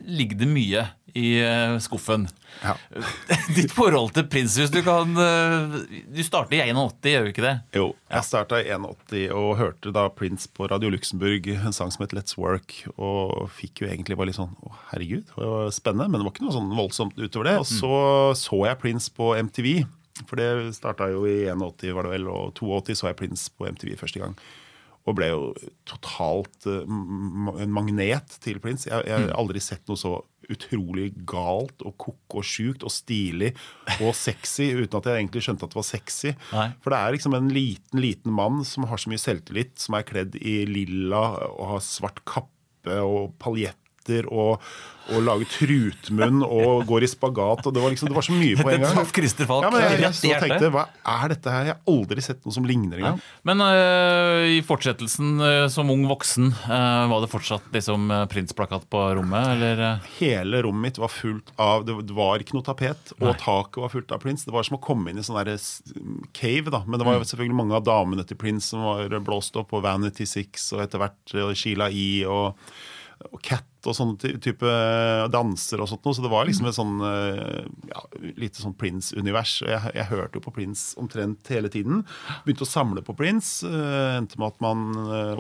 ligger 0.08 0.40
det 0.42 0.50
mye 0.50 0.88
i 1.18 1.42
uh, 1.44 1.76
skuffen. 1.84 2.28
ja. 2.64 2.76
Ditt 3.58 3.74
forhold 3.76 4.14
til 4.16 4.28
Prins, 4.32 4.56
hvis 4.60 4.72
du 4.72 4.80
kan 4.86 5.12
uh, 5.18 5.76
Du 6.12 6.22
starter 6.24 6.58
i 6.58 6.62
81, 6.72 7.10
gjør 7.12 7.26
du 7.26 7.32
ikke 7.34 7.46
det? 7.46 7.56
Jo, 7.76 7.88
jeg 8.12 8.28
starta 8.28 8.62
i 8.62 8.70
81 8.72 9.36
og 9.36 9.50
hørte 9.60 9.94
da 9.96 10.08
Prince 10.16 10.48
på 10.56 10.70
Radio 10.72 10.92
Luxembourg, 10.94 11.52
en 11.52 11.76
sang 11.76 11.92
som 11.94 12.06
het 12.06 12.16
Let's 12.16 12.38
Work, 12.40 12.78
og 12.96 13.52
fikk 13.58 13.84
jo 13.84 13.92
egentlig 13.92 14.20
bare 14.20 14.32
litt 14.32 14.40
sånn 14.40 14.56
Å, 14.64 14.76
herregud, 14.94 15.28
det 15.36 15.52
var 15.54 15.74
spennende, 15.76 16.08
men 16.12 16.22
det 16.22 16.30
var 16.30 16.36
ikke 16.36 16.48
noe 16.48 16.58
sånn 16.60 16.72
voldsomt 16.78 17.20
utover 17.20 17.52
det. 17.52 17.58
Og 17.64 17.68
så 17.68 17.96
så 18.38 18.64
jeg 18.68 18.80
Prince 18.82 19.12
på 19.16 19.34
MTV, 19.36 19.84
for 20.28 20.40
det 20.40 20.72
starta 20.78 21.10
jo 21.12 21.26
i 21.28 21.44
81, 21.52 21.92
var 21.98 22.08
det 22.08 22.16
vel, 22.16 22.32
og 22.32 22.56
82 22.56 23.00
så 23.02 23.12
jeg 23.12 23.20
Prince 23.20 23.52
på 23.58 23.68
MTV 23.68 23.98
første 24.00 24.22
gang. 24.24 24.38
Og 25.10 25.18
ble 25.18 25.32
jo 25.32 25.46
totalt 25.90 26.68
uh, 26.70 26.84
en 26.86 27.74
magnet 27.74 28.36
til 28.44 28.60
Prince. 28.62 28.90
Jeg, 28.90 29.08
jeg 29.08 29.26
har 29.26 29.34
aldri 29.38 29.62
sett 29.64 29.88
noe 29.90 30.00
så 30.00 30.20
utrolig 30.52 31.12
galt 31.28 31.84
og 31.86 31.96
koko 32.02 32.42
og 32.42 32.48
sjukt 32.48 32.86
og 32.86 32.92
stilig 32.94 33.52
og 34.00 34.12
sexy 34.26 34.72
uten 34.76 34.98
at 35.00 35.10
jeg 35.10 35.22
egentlig 35.22 35.46
skjønte 35.46 35.68
at 35.68 35.74
det 35.74 35.80
var 35.80 35.88
sexy. 35.88 36.34
Nei. 36.52 36.70
For 36.84 36.94
det 36.94 37.02
er 37.02 37.18
liksom 37.18 37.38
en 37.38 37.52
liten, 37.54 38.02
liten 38.04 38.36
mann 38.36 38.62
som 38.68 38.88
har 38.92 39.02
så 39.02 39.12
mye 39.12 39.22
selvtillit, 39.22 39.78
som 39.82 39.98
er 39.98 40.08
kledd 40.08 40.38
i 40.42 40.62
lilla 40.70 41.24
og 41.50 41.76
har 41.76 41.86
svart 41.86 42.24
kappe 42.28 42.98
og 43.06 43.36
paljetter 43.42 43.81
latter 44.02 44.28
og, 44.32 44.62
og 45.12 45.24
lager 45.26 45.48
trutmunn 45.50 46.44
og 46.44 46.86
går 46.88 47.04
i 47.04 47.10
spagat. 47.10 47.66
og 47.66 47.74
Det 47.74 47.82
var 47.82 47.90
liksom, 47.90 48.10
det 48.10 48.16
var 48.16 48.26
så 48.26 48.34
mye 48.34 48.56
på 48.56 48.70
en 48.70 48.82
gang. 48.82 48.94
traff 48.94 49.12
Christer 49.14 49.46
Falk 49.46 49.66
Ja, 49.66 49.72
men 49.72 49.82
jeg, 49.82 50.00
jeg, 50.02 50.14
hjertet. 50.32 50.48
tenkte, 50.48 50.72
Hva 50.72 50.86
er 51.06 51.34
dette 51.34 51.52
her? 51.52 51.66
Jeg 51.66 51.76
har 51.76 51.94
aldri 51.96 52.22
sett 52.22 52.46
noe 52.46 52.54
som 52.54 52.66
ligner 52.66 52.98
engang. 52.98 53.22
Men 53.44 53.62
uh, 53.62 54.46
i 54.48 54.62
fortsettelsen, 54.66 55.34
uh, 55.42 55.68
som 55.72 55.90
ung 55.92 56.06
voksen, 56.10 56.52
uh, 56.68 57.08
var 57.12 57.24
det 57.24 57.32
fortsatt 57.32 57.70
liksom 57.74 58.12
Prince-plakat 58.32 58.88
på 58.92 59.04
rommet, 59.18 59.54
eller? 59.56 60.02
Hele 60.20 60.64
rommet 60.66 60.82
mitt 60.82 60.98
var 60.98 61.12
fullt 61.14 61.52
av 61.62 61.84
Det 61.86 62.16
var 62.16 62.42
ikke 62.42 62.56
noe 62.58 62.66
tapet, 62.66 63.12
og 63.20 63.36
taket 63.42 63.84
var 63.84 63.92
fullt 63.94 64.14
av 64.16 64.22
Prince. 64.24 64.48
Det 64.48 64.56
var 64.56 64.66
som 64.66 64.80
å 64.80 64.84
komme 64.84 65.12
inn 65.12 65.20
i 65.22 65.26
sånn 65.26 65.38
cave, 66.38 66.72
da. 66.74 66.82
Men 66.88 67.02
det 67.02 67.08
var 67.08 67.20
jo 67.20 67.28
selvfølgelig 67.28 67.58
mange 67.58 67.78
av 67.78 67.86
damene 67.86 68.26
til 68.28 68.40
Prince 68.40 68.72
som 68.72 68.86
var 68.86 69.14
blåst 69.22 69.58
opp, 69.60 69.74
og 69.76 69.84
Vanity 69.86 70.26
Six, 70.30 70.72
og 70.76 70.86
etter 70.86 71.02
hvert 71.02 71.36
Sheila 71.58 71.92
E. 71.92 72.24
og 72.30 72.58
og 73.30 73.42
Cat 73.46 73.68
og 73.90 73.96
sånne 73.98 74.34
type 74.44 74.74
danser 75.34 75.82
og 75.82 75.90
sånt 75.90 76.06
noe. 76.06 76.18
Så 76.18 76.24
det 76.24 76.32
var 76.32 76.48
liksom 76.48 76.68
et 76.70 76.78
sånn 76.78 77.02
eh, 77.08 77.64
ja, 77.90 78.04
lite 78.38 78.62
sånn 78.62 78.76
Prince-univers. 78.78 79.56
Jeg, 79.66 79.94
jeg 79.98 80.10
hørte 80.12 80.38
jo 80.38 80.46
på 80.46 80.54
Prince 80.56 81.00
omtrent 81.02 81.50
hele 81.54 81.72
tiden. 81.74 82.04
Begynte 82.46 82.68
å 82.68 82.70
samle 82.70 83.04
på 83.06 83.16
Prince. 83.18 83.68
eh, 83.68 84.18
endte 84.20 84.40
med 84.42 84.52
at 84.52 84.62
man 84.64 84.86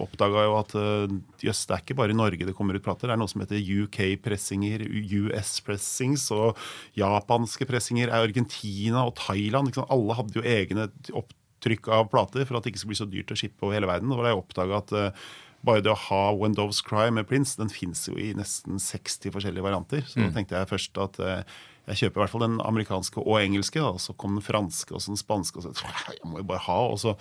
oppdaga 0.01 0.45
jo 0.47 0.55
at 0.59 0.75
eh, 0.79 1.17
jøss, 1.45 1.65
det 1.69 1.75
er 1.75 1.83
ikke 1.85 1.99
bare 1.99 2.15
i 2.15 2.17
Norge 2.17 2.47
det 2.47 2.55
kommer 2.57 2.77
ut 2.77 2.85
plater. 2.85 3.09
Det 3.09 3.15
er 3.15 3.21
noe 3.21 3.31
som 3.31 3.43
heter 3.43 3.61
UK-pressinger, 3.61 4.85
US-pressings 5.11 6.27
og 6.35 6.59
japanske 6.97 7.67
pressinger. 7.69 8.13
Argentina 8.15 9.05
og 9.05 9.15
Thailand. 9.19 9.73
Alle 9.87 10.17
hadde 10.17 10.39
jo 10.39 10.47
egne 10.47 10.89
opptrykk 11.21 11.91
av 11.93 12.09
plater 12.11 12.47
for 12.47 12.57
at 12.57 12.65
det 12.65 12.73
ikke 12.73 12.83
skulle 12.83 12.95
bli 12.95 13.03
så 13.03 13.09
dyrt 13.11 13.33
å 13.33 13.39
shippe 13.39 13.65
over 13.65 13.77
hele 13.77 13.89
verden. 13.89 14.11
Da 14.11 14.19
var 14.19 14.27
det 14.27 14.35
jeg 14.35 14.43
oppdaga 14.43 14.81
at 14.81 14.95
eh, 14.97 15.25
bare 15.65 15.83
det 15.85 15.91
å 15.93 15.99
ha 16.07 16.21
When 16.37 16.55
Doves 16.57 16.81
Cry 16.85 17.09
med 17.13 17.27
Prince, 17.29 17.57
den 17.59 17.71
fins 17.73 18.07
jo 18.09 18.17
i 18.17 18.31
nesten 18.37 18.81
60 18.81 19.33
forskjellige 19.35 19.65
varianter. 19.65 20.01
Så 20.07 20.21
da 20.21 20.31
tenkte 20.33 20.57
jeg 20.57 20.71
først 20.71 20.97
at 21.01 21.21
eh, 21.21 21.59
jeg 21.91 22.03
kjøper 22.03 22.19
i 22.19 22.23
hvert 22.23 22.33
fall 22.33 22.45
den 22.47 22.57
amerikanske 22.65 23.21
og 23.21 23.39
engelske. 23.41 23.83
Da. 23.83 23.93
Så 24.01 24.17
kom 24.17 24.37
den 24.37 24.45
franske 24.45 24.95
og 24.95 25.03
så 25.03 25.13
den 25.13 25.21
spanske. 25.21 25.61
Og 25.61 25.69
så 25.69 25.93
jeg 26.09 26.21
må 26.25 26.41
jo 26.41 26.49
bare 26.49 26.65
ha. 26.65 26.79
Og, 26.89 26.97
så, 27.03 27.13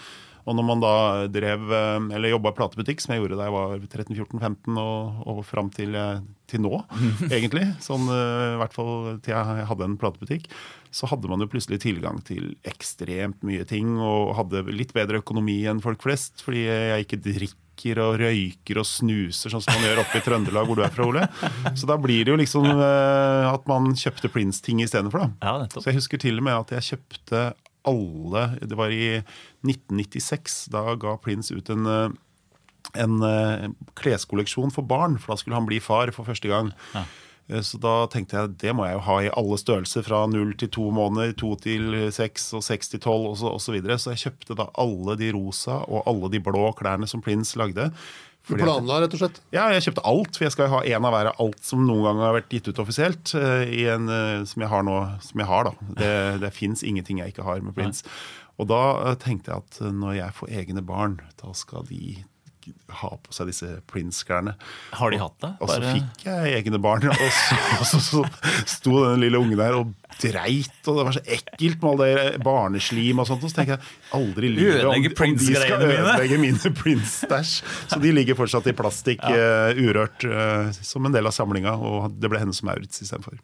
og 0.48 0.56
når 0.56 0.68
man 0.70 0.84
da 0.84 0.94
drev, 1.32 1.68
eh, 1.68 2.08
eller 2.16 2.32
jobba 2.32 2.54
i 2.54 2.58
platebutikk, 2.62 3.04
som 3.04 3.14
jeg 3.14 3.24
gjorde 3.24 3.40
da 3.40 3.50
jeg 3.50 3.56
var 3.58 3.78
13-14-15 3.84 4.82
og, 4.86 5.22
og 5.28 5.44
fram 5.48 5.68
til, 5.76 5.96
eh, 6.00 6.26
til 6.48 6.64
nå, 6.64 6.74
egentlig, 7.28 7.68
sånn 7.84 8.08
i 8.08 8.60
hvert 8.62 8.76
fall 8.76 9.18
til 9.20 9.36
jeg 9.36 9.68
hadde 9.68 9.90
en 9.90 10.00
platebutikk, 10.00 10.48
så 10.90 11.06
hadde 11.12 11.28
man 11.30 11.44
jo 11.44 11.52
plutselig 11.52 11.84
tilgang 11.84 12.24
til 12.26 12.54
ekstremt 12.66 13.44
mye 13.46 13.68
ting 13.68 13.98
og 14.00 14.32
hadde 14.40 14.64
litt 14.72 14.96
bedre 14.96 15.20
økonomi 15.20 15.60
enn 15.70 15.84
folk 15.84 16.02
flest, 16.02 16.40
fordi 16.42 16.64
jeg 16.66 17.04
ikke 17.04 17.20
drikker 17.28 17.66
og 18.04 18.18
røyker 18.20 18.80
og 18.82 18.86
snuser, 18.88 19.52
sånn 19.52 19.64
som 19.64 19.74
man 19.76 19.86
gjør 19.88 20.02
oppe 20.04 20.20
i 20.20 20.24
Trøndelag, 20.24 20.68
hvor 20.68 20.78
du 20.78 20.84
er 20.84 20.92
fra, 20.94 21.06
Ole. 21.08 21.26
Så 21.78 21.88
da 21.88 21.96
blir 22.00 22.26
det 22.26 22.34
jo 22.34 22.38
liksom 22.40 22.68
uh, 22.68 23.50
at 23.50 23.66
man 23.70 23.92
kjøpte 23.98 24.30
Prince-ting 24.32 24.82
istedenfor, 24.84 25.24
da. 25.24 25.30
Ja. 25.42 25.68
Så 25.74 25.88
jeg 25.88 25.98
husker 25.98 26.20
til 26.22 26.40
og 26.40 26.46
med 26.46 26.58
at 26.58 26.74
jeg 26.76 26.94
kjøpte 26.94 27.50
alle 27.88 28.42
Det 28.68 28.76
var 28.76 28.92
i 28.92 29.22
1996. 29.64 30.66
Da 30.74 30.82
ga 31.00 31.14
Prince 31.24 31.56
ut 31.56 31.70
en, 31.72 31.88
uh, 31.88 32.10
en 33.00 33.22
eh, 33.24 33.66
kleskolleksjon 33.96 34.72
for 34.74 34.84
barn, 34.86 35.16
for 35.20 35.32
da 35.32 35.40
skulle 35.40 35.56
han 35.56 35.68
bli 35.68 35.80
far 35.80 36.12
for 36.12 36.28
første 36.28 36.50
gang. 36.50 36.72
Eh, 36.96 37.16
Så 37.66 37.80
da 37.82 38.04
tenkte 38.12 38.36
jeg 38.38 38.54
det 38.62 38.72
må 38.78 38.86
jeg 38.86 38.94
jo 38.94 39.04
ha 39.08 39.16
i 39.24 39.30
alle 39.34 39.58
størrelser, 39.58 40.04
fra 40.06 40.22
null 40.30 40.52
til 40.60 40.70
to 40.70 40.88
måneder, 40.94 41.32
to 41.40 41.56
til 41.58 41.96
seks 42.14 42.50
og 42.54 42.62
seks 42.62 42.92
til 42.92 43.02
tolv 43.02 43.32
osv. 43.32 43.56
Så, 43.58 43.74
videre. 43.74 43.98
så 43.98 44.14
jeg 44.14 44.22
kjøpte 44.24 44.58
da 44.60 44.68
alle 44.78 45.16
de 45.18 45.32
rosa 45.34 45.80
og 45.88 46.06
alle 46.10 46.30
de 46.30 46.42
blå 46.46 46.68
klærne 46.78 47.08
som 47.10 47.22
Prince 47.24 47.58
lagde. 47.58 47.90
Du 48.48 48.56
planla, 48.56 49.00
rett 49.02 49.14
og 49.14 49.20
slett? 49.20 49.38
ja, 49.54 49.68
jeg 49.74 49.84
kjøpte 49.84 50.04
alt, 50.08 50.34
for 50.36 50.46
jeg 50.46 50.54
skal 50.54 50.66
jo 50.66 50.74
ha 50.78 50.80
en 50.88 51.06
av 51.06 51.14
hver 51.14 51.28
av 51.30 51.42
alt 51.44 51.60
som 51.66 51.82
noen 51.86 52.06
gang 52.08 52.22
har 52.24 52.36
vært 52.38 52.54
gitt 52.54 52.70
ut 52.70 52.80
offisielt. 52.82 53.34
eh, 53.36 53.68
I 53.82 53.84
en, 53.92 54.08
eh, 54.08 54.44
som 54.48 54.64
jeg 54.64 54.70
har 54.72 54.86
nå. 54.86 54.96
Som 55.22 55.42
jeg 55.42 55.50
har, 55.50 55.68
da. 55.68 55.90
Det, 56.00 56.14
det 56.44 56.52
fins 56.56 56.82
ingenting 56.82 57.20
jeg 57.20 57.34
ikke 57.34 57.46
har 57.46 57.62
med 57.62 57.76
Prince. 57.76 58.06
Og 58.58 58.68
da 58.72 58.80
eh, 59.10 59.18
tenkte 59.20 59.52
jeg 59.52 59.64
at 59.64 59.80
eh, 59.84 59.94
når 59.94 60.16
jeg 60.18 60.36
får 60.40 60.54
egne 60.62 60.84
barn, 60.86 61.20
da 61.42 61.52
skal 61.56 61.86
de 61.88 62.18
ha 63.00 63.10
på 63.22 63.34
seg 63.34 63.50
disse 63.50 63.68
Prince-klærne. 63.90 64.56
Har 64.98 65.12
de 65.12 65.20
hatt 65.20 65.36
det? 65.42 65.52
Og 65.60 65.72
så 65.72 65.80
fikk 65.84 66.26
jeg 66.26 66.54
egne 66.58 66.80
barn, 66.82 67.08
og 67.12 67.32
så, 67.36 67.58
og 67.78 67.88
så, 67.88 68.02
så 68.04 68.22
sto 68.78 69.00
den 69.04 69.24
lille 69.24 69.40
ungen 69.40 69.58
der 69.60 69.78
og 69.78 69.94
dreit, 70.20 70.80
og 70.84 70.98
det 70.98 71.04
var 71.06 71.16
så 71.16 71.22
ekkelt 71.36 71.82
med 71.82 71.90
all 71.90 72.00
det 72.02 72.42
barneslim 72.44 73.22
og 73.22 73.28
sånt. 73.28 73.44
Og 73.46 73.52
så 73.52 73.60
tenker 73.60 73.76
jeg 73.76 73.94
aldri 74.18 74.50
livet 74.52 74.84
om, 74.84 74.96
om 74.96 75.38
de 75.40 75.54
skal 75.54 75.86
ødelegge 75.86 76.40
mine 76.42 76.74
Prince-stæsj. 76.82 77.54
Så 77.92 78.00
de 78.02 78.12
ligger 78.14 78.38
fortsatt 78.38 78.68
i 78.70 78.76
plastikk, 78.76 79.24
eh, 79.30 79.80
urørt, 79.80 80.26
uh, 80.28 80.70
som 80.76 81.06
en 81.06 81.14
del 81.14 81.28
av 81.30 81.36
samlinga, 81.36 81.76
og 81.76 82.20
det 82.20 82.30
ble 82.32 82.42
Hennes 82.42 82.62
Maurits 82.66 83.02
istedenfor. 83.04 83.38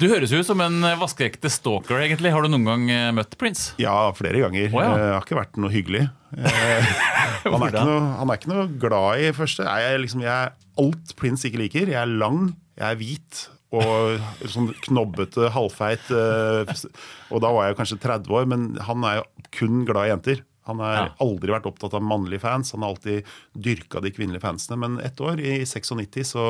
Du 0.00 0.08
høres 0.10 0.32
jo 0.34 0.40
ut 0.42 0.46
som 0.48 0.58
en 0.64 0.80
øh, 0.82 0.96
vaskeekte 0.98 1.48
stalker, 1.52 2.00
egentlig. 2.02 2.32
Har 2.34 2.42
du 2.42 2.50
noen 2.50 2.66
gang 2.66 2.84
øh, 2.90 3.10
møtt 3.20 3.36
Prince? 3.38 3.74
Ja, 3.80 3.94
flere 4.16 4.40
ganger. 4.42 4.72
Oh, 4.74 4.80
ja. 4.82 4.88
Jeg 4.90 4.98
Det 5.04 5.12
har 5.14 5.26
ikke 5.28 5.38
vært 5.38 5.58
noe 5.62 5.70
hyggelig. 5.72 6.02
Eh, 6.34 6.94
han, 7.46 7.62
er 7.62 7.68
ikke 7.70 7.84
noe, 7.86 8.00
han 8.18 8.32
er 8.34 8.40
ikke 8.40 8.50
noe 8.50 8.64
glad 8.82 9.22
i 9.22 9.28
første. 9.36 9.66
Jeg 9.68 9.92
er 9.94 10.02
liksom, 10.02 10.24
jeg 10.26 10.34
er 10.34 10.56
alt 10.82 11.14
Prince 11.20 11.46
ikke 11.46 11.62
liker. 11.62 11.92
Jeg 11.94 12.00
er 12.02 12.10
lang, 12.10 12.48
jeg 12.74 12.88
er 12.90 12.98
hvit 13.00 13.44
og 13.74 14.50
sånn 14.50 14.68
knobbete, 14.84 15.48
halvfeit. 15.54 16.10
eh, 16.14 16.74
Og 17.34 17.40
da 17.42 17.50
var 17.54 17.70
jeg 17.70 17.78
kanskje 17.78 17.98
30 18.02 18.34
år, 18.38 18.44
men 18.50 18.66
han 18.86 19.06
er 19.06 19.20
jo 19.20 19.24
kun 19.54 19.80
glad 19.88 20.06
i 20.08 20.12
jenter. 20.12 20.42
Han 20.66 20.78
har 20.82 20.94
Ja. 20.96 21.08
aldri 21.22 21.52
vært 21.54 21.66
opptatt 21.70 21.94
av 21.98 22.02
mannlige 22.06 22.40
fans. 22.42 22.70
Han 22.74 22.82
har 22.82 22.94
alltid 22.94 23.26
dyrka 23.54 24.00
de 24.02 24.10
kvinnelige 24.14 24.42
fansene. 24.42 24.78
Men 24.80 24.98
ett 25.04 25.18
år, 25.22 25.38
i 25.42 25.58
96, 25.66 26.34
så 26.34 26.46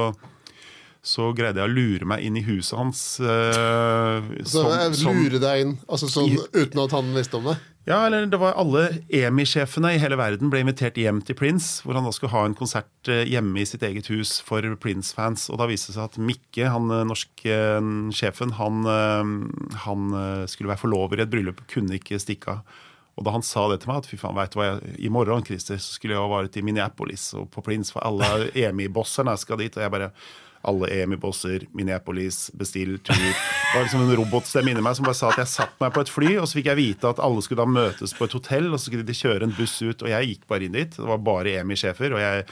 så 1.05 1.29
greide 1.37 1.61
jeg 1.61 1.69
å 1.69 1.75
lure 1.75 2.07
meg 2.09 2.25
inn 2.25 2.39
i 2.41 2.43
huset 2.47 2.79
hans. 2.81 3.01
Uh, 3.21 4.25
Så 4.45 4.63
som- 4.65 4.95
som- 4.97 5.17
lurer 5.21 5.39
deg 5.43 5.61
inn, 5.61 5.79
altså 5.89 6.09
sånn 6.09 6.33
uten 6.53 6.85
at 6.85 6.91
han 6.97 7.13
visste 7.15 7.37
om 7.37 7.45
det? 7.51 7.59
ja, 7.87 8.07
eller 8.07 8.25
det 8.27 8.39
var 8.41 8.55
alle 8.57 9.03
EMI-sjefene 9.13 9.93
i 9.95 9.99
hele 10.01 10.17
verden 10.17 10.49
ble 10.49 10.63
invitert 10.65 10.97
hjem 10.97 11.21
til 11.23 11.37
Prince, 11.37 11.83
hvor 11.85 11.93
han 11.95 12.05
da 12.05 12.11
skulle 12.17 12.33
ha 12.33 12.45
en 12.47 12.55
konsert 12.57 12.89
eh, 13.13 13.27
hjemme 13.29 13.61
i 13.61 13.67
sitt 13.69 13.83
eget 13.83 14.07
hus 14.09 14.41
for 14.41 14.63
Prince-fans. 14.81 15.51
Og 15.51 15.59
da 15.59 15.67
viste 15.69 15.93
det 15.93 15.99
seg 15.99 16.05
at 16.09 16.17
Mikke, 16.17 16.71
han 16.73 16.89
eh, 16.91 17.05
norske 17.05 17.59
sjefen, 18.17 18.53
han, 18.57 18.85
han 19.85 20.47
skulle 20.49 20.73
være 20.73 20.81
forlover 20.81 21.19
i 21.21 21.23
et 21.27 21.31
bryllup, 21.31 21.61
kunne 21.69 22.01
ikke 22.01 22.17
stikke 22.19 22.49
av. 22.57 22.63
Og 23.17 23.25
da 23.27 23.31
han 23.31 23.45
sa 23.47 23.69
det 23.71 23.83
til 23.83 23.93
meg, 23.93 24.01
at 24.03 24.09
fy 24.11 24.17
faen, 24.19 24.35
vet 24.35 24.51
du 24.55 24.59
hva, 24.59 24.65
jeg, 24.73 24.97
i 25.07 25.11
morgen 25.13 25.45
Christer, 25.47 25.77
så 25.79 25.95
skulle 25.99 26.17
jeg 26.17 26.23
ha 26.25 26.31
vært 26.33 26.57
i 26.59 26.65
Minneapolis 26.67 27.29
og 27.39 27.47
på 27.55 27.63
Prince, 27.63 27.93
for 27.95 28.03
alle 28.03 28.49
EMI-bosserne 28.59 29.37
skal 29.39 29.61
dit. 29.61 29.77
Og 29.77 29.85
jeg 29.85 29.93
bare 29.95 30.09
alle 30.69 30.91
EMI-bosser, 30.97 31.67
Minneapolis, 31.77 32.51
bestill 32.59 32.97
tur. 33.05 33.17
Det 33.19 33.75
var 33.75 33.87
liksom 33.87 34.05
en 34.07 34.17
robotstemme 34.21 34.73
inni 34.73 34.85
meg 34.85 34.97
som 34.99 35.09
bare 35.09 35.19
sa 35.19 35.33
at 35.33 35.43
jeg 35.43 35.53
satt 35.53 35.75
meg 35.83 35.93
på 35.95 36.05
et 36.05 36.13
fly, 36.13 36.31
og 36.39 36.49
så 36.49 36.61
fikk 36.61 36.71
jeg 36.73 36.81
vite 36.81 37.11
at 37.11 37.23
alle 37.23 37.43
skulle 37.45 37.65
da 37.65 37.71
møtes 37.71 38.17
på 38.17 38.29
et 38.29 38.39
hotell, 38.39 38.71
og 38.73 38.79
så 38.79 38.91
skulle 38.91 39.07
de 39.07 39.19
kjøre 39.19 39.49
en 39.49 39.57
buss 39.57 39.77
ut, 39.83 40.05
og 40.05 40.11
jeg 40.13 40.31
gikk 40.33 40.49
bare 40.51 40.69
inn 40.69 40.79
dit. 40.79 40.97
Det 40.97 41.11
var 41.11 41.21
bare 41.25 41.59
EMI-sjefer, 41.61 42.17
og 42.17 42.25
jeg 42.25 42.49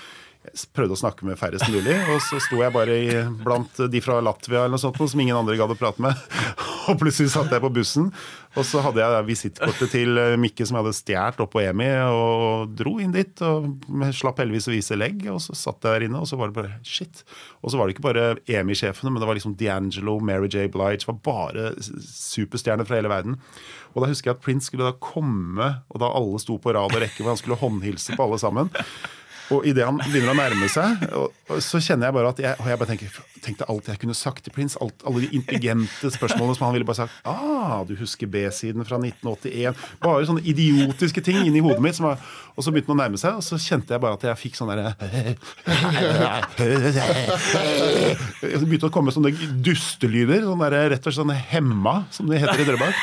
prøvde 0.75 0.97
å 0.97 0.99
snakke 0.99 1.27
med 1.27 1.39
færrest 1.39 1.69
mulig, 1.71 1.95
og 2.11 2.19
så 2.27 2.41
sto 2.43 2.59
jeg 2.59 2.75
bare 2.75 2.97
i, 2.99 3.11
blant 3.45 3.79
de 3.93 4.01
fra 4.03 4.19
Latvia 4.25 4.65
eller 4.65 4.75
noe 4.75 4.83
sånt, 4.83 4.99
som 4.99 5.23
ingen 5.23 5.39
andre 5.39 5.57
gadd 5.61 5.75
å 5.75 5.79
prate 5.79 6.03
med. 6.03 6.19
Og 6.91 6.99
plutselig 6.99 7.31
satt 7.31 7.53
jeg 7.55 7.63
på 7.63 7.71
bussen, 7.71 8.09
og 8.53 8.67
så 8.69 8.83
hadde 8.85 9.01
jeg 9.01 9.27
visittkortet 9.29 9.93
til 9.95 10.19
eh, 10.21 10.35
Mikke 10.41 10.67
som 10.69 10.77
jeg 10.77 10.85
hadde 10.85 10.97
stjålet 10.99 11.53
på 11.53 11.63
EMI, 11.63 11.89
og 12.13 12.75
dro 12.77 12.99
inn 13.01 13.15
dit. 13.15 13.43
og 13.47 13.87
Slapp 14.17 14.43
heldigvis 14.43 14.69
å 14.69 14.75
vise 14.75 14.99
legg, 14.99 15.25
og 15.33 15.41
så 15.45 15.57
satt 15.57 15.81
jeg 15.81 15.97
der 15.97 16.07
inne, 16.09 16.21
og 16.21 16.29
så 16.29 16.37
var 16.41 16.51
det 16.51 16.59
bare 16.59 16.77
shit. 16.85 17.23
Og 17.63 17.73
så 17.73 17.81
var 17.81 17.89
det 17.89 17.97
ikke 17.97 18.07
bare 18.11 18.27
EMI-sjefene, 18.45 19.13
men 19.13 19.23
det 19.23 19.31
var 19.31 19.39
liksom 19.39 19.57
D'Angelo, 19.61 20.19
Mary 20.21 20.51
J. 20.53 20.69
Blige, 20.73 21.09
var 21.09 21.23
bare 21.25 21.73
superstjerner 21.81 22.89
fra 22.89 23.01
hele 23.01 23.13
verden. 23.13 23.41
Og 23.95 24.05
da 24.05 24.13
husker 24.13 24.33
jeg 24.33 24.39
at 24.39 24.45
Prince 24.45 24.69
skulle 24.69 24.91
da 24.91 25.01
komme, 25.01 25.73
og 25.89 26.05
da 26.05 26.13
alle 26.13 26.41
sto 26.43 26.59
på 26.61 26.77
rad 26.77 26.93
og 26.93 27.03
rekke, 27.03 27.23
hvor 27.23 27.33
han 27.33 27.41
skulle 27.41 27.61
håndhilse 27.61 28.17
på 28.19 28.29
alle 28.29 28.41
sammen. 28.43 28.73
Og 29.53 29.67
idet 29.69 29.85
han 29.87 29.99
begynner 30.01 30.33
å 30.33 30.37
nærme 30.39 30.69
seg, 30.73 31.03
og, 31.19 31.33
og 31.51 31.61
så 31.65 31.81
kjenner 31.83 32.09
jeg 32.09 32.17
bare 32.17 32.33
at 32.33 32.41
jeg, 32.43 32.69
jeg 32.73 32.81
bare 32.81 32.91
tenker, 32.91 33.19
tenkte 33.45 33.69
alt 33.73 33.89
jeg 33.91 34.01
kunne 34.03 34.17
sagt 34.17 34.45
til 34.47 34.55
Prince. 34.55 34.79
Alt, 34.83 35.03
alle 35.09 35.25
de 35.25 35.29
intelligente 35.37 36.11
spørsmålene 36.15 36.57
som 36.57 36.67
han 36.69 36.77
ville 36.77 36.89
bare 36.89 37.03
sagt. 37.03 37.19
Ah, 37.29 37.83
du 37.89 37.95
husker 37.99 38.31
B-siden 38.31 38.87
fra 38.89 38.97
1981. 39.01 39.77
Bare 40.03 40.29
sånne 40.29 40.45
idiotiske 40.49 41.25
ting 41.25 41.43
inni 41.45 41.61
hodet 41.65 41.83
mitt. 41.85 42.01
Var, 42.03 42.17
og 42.57 42.65
så 42.65 42.73
begynte 42.73 42.91
han 42.93 42.99
å 42.99 43.03
nærme 43.03 43.19
seg, 43.21 43.37
og 43.39 43.45
så 43.47 43.61
kjente 43.61 43.95
jeg 43.95 44.03
bare 44.03 44.19
at 44.19 44.27
jeg 44.31 44.41
fikk 44.41 44.59
sånn 44.59 44.73
derre 44.73 44.93
Det 48.43 48.65
begynte 48.65 48.89
å 48.89 48.95
komme 48.95 49.15
sånne 49.15 49.33
dustelyder. 49.65 50.41
Sånn 50.49 50.65
der, 50.65 50.79
rett 50.95 51.05
og 51.05 51.11
slett 51.11 51.21
sånn 51.21 51.37
hemma, 51.53 51.95
som 52.15 52.31
det 52.31 52.43
heter 52.43 52.65
i 52.65 52.69
Drøbak. 52.69 52.95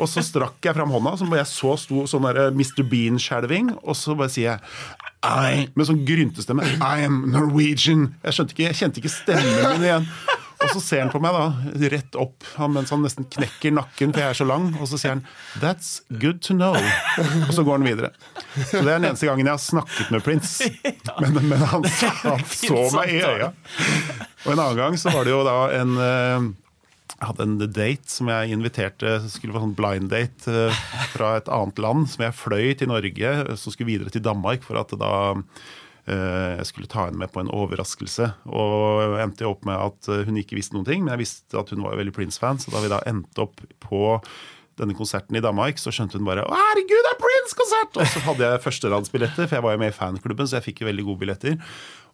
Og 0.00 0.08
så 0.08 0.22
strakk 0.24 0.64
jeg 0.64 0.74
fram 0.78 0.90
hånda, 0.94 1.12
som 1.20 1.32
jeg 1.36 1.46
så 1.50 1.74
sto 1.78 2.06
sånn 2.08 2.24
der 2.30 2.50
Mr. 2.56 2.82
Bean-skjelving, 2.88 3.74
og 3.84 3.94
så 3.98 4.16
bare 4.16 4.32
sier 4.32 4.54
jeg 4.56 4.60
I, 5.20 5.66
med 5.76 5.84
sånn 5.90 6.04
gryntestemme 6.08 6.64
I 6.80 7.04
am 7.04 7.26
Norwegian. 7.30 8.06
Jeg 8.24 8.32
skjønte 8.38 8.54
ikke, 8.56 8.68
jeg 8.70 8.78
kjente 8.80 9.02
ikke 9.02 9.12
stemmen 9.12 9.74
min 9.74 9.84
igjen. 9.90 10.06
Og 10.60 10.68
så 10.74 10.80
ser 10.84 11.00
han 11.00 11.08
på 11.12 11.16
meg 11.24 11.32
da, 11.32 11.44
rett 11.92 12.16
opp 12.20 12.44
han- 12.58 12.72
mens 12.74 12.90
han 12.92 13.00
nesten 13.00 13.24
knekker 13.32 13.72
nakken, 13.72 14.10
for 14.12 14.20
jeg 14.20 14.28
er 14.34 14.36
så 14.36 14.44
lang. 14.48 14.66
Og 14.80 14.88
så 14.90 14.98
sier 15.00 15.14
han 15.14 15.22
'That's 15.60 16.02
good 16.20 16.40
to 16.44 16.52
know'. 16.54 16.76
Og 17.48 17.52
så 17.56 17.64
går 17.64 17.78
han 17.78 17.84
videre. 17.88 18.10
Så 18.68 18.82
Det 18.84 18.88
er 18.92 18.98
den 19.00 19.04
eneste 19.08 19.26
gangen 19.26 19.46
jeg 19.46 19.52
har 19.56 19.58
snakket 19.64 20.10
med 20.10 20.22
Prince. 20.24 20.68
Men, 21.20 21.48
men 21.48 21.58
han, 21.58 21.84
han 21.84 22.44
så 22.44 22.90
meg 22.96 23.08
i 23.08 23.20
øya. 23.24 23.52
Og 24.44 24.52
en 24.52 24.58
annen 24.58 24.76
gang 24.76 24.96
så 25.00 25.10
var 25.12 25.24
det 25.24 25.32
jo 25.32 25.44
da 25.44 25.56
en 25.80 25.96
eh, 25.96 26.52
jeg 27.18 27.28
hadde 27.28 27.44
en 27.46 27.58
date 27.60 28.08
som 28.08 28.30
jeg 28.32 28.54
inviterte 28.54 29.18
skulle 29.28 29.52
være 29.52 29.66
sånn 29.66 29.76
blind 29.76 30.10
date 30.12 30.54
eh, 30.68 30.82
fra 31.12 31.34
et 31.40 31.50
annet 31.52 31.82
land. 31.82 32.06
Som 32.12 32.24
jeg 32.24 32.38
fløy 32.38 32.70
til 32.78 32.90
Norge, 32.92 33.32
så 33.60 33.72
skulle 33.72 33.90
videre 33.90 34.12
til 34.14 34.24
Danmark 34.24 34.64
for 34.64 34.80
at 34.80 34.94
da 35.00 35.12
eh, 36.06 36.60
jeg 36.60 36.68
skulle 36.70 36.90
ta 36.90 37.08
henne 37.08 37.20
med 37.20 37.32
på 37.34 37.42
en 37.42 37.52
overraskelse. 37.52 38.30
Og 38.48 39.02
jeg 39.04 39.26
endte 39.26 39.50
opp 39.50 39.68
med 39.68 39.76
at 39.76 40.08
eh, 40.12 40.24
hun 40.28 40.40
ikke 40.40 40.56
visste 40.56 40.78
noen 40.78 40.88
ting, 40.88 41.04
men 41.04 41.14
jeg 41.16 41.24
visste 41.26 41.60
at 41.60 41.74
hun 41.74 41.84
var 41.84 42.00
veldig 42.00 42.16
Prince-fan. 42.16 42.62
Så 42.62 42.72
da 42.72 42.80
vi 42.84 42.92
da 42.92 43.02
endte 43.10 43.44
opp 43.44 43.60
på 43.84 44.16
denne 44.80 44.96
konserten 44.96 45.36
i 45.36 45.44
Danmark, 45.44 45.76
så 45.76 45.92
skjønte 45.92 46.16
hun 46.16 46.24
bare 46.24 46.46
herregud, 46.48 47.00
det 47.04 47.10
er 47.12 47.20
Prince-konsert!' 47.20 48.00
Og 48.00 48.08
så 48.08 48.22
hadde 48.30 48.46
jeg 48.48 48.64
førsteradsbilletter, 48.64 49.44
for 49.44 49.58
jeg 49.58 49.66
var 49.66 49.76
jo 49.76 49.82
med 49.82 49.92
i 49.92 49.98
fanklubben, 49.98 50.48
så 50.48 50.56
jeg 50.56 50.70
fikk 50.70 50.80
jo 50.80 50.88
veldig 50.88 51.04
gode 51.10 51.20
billetter. 51.26 51.58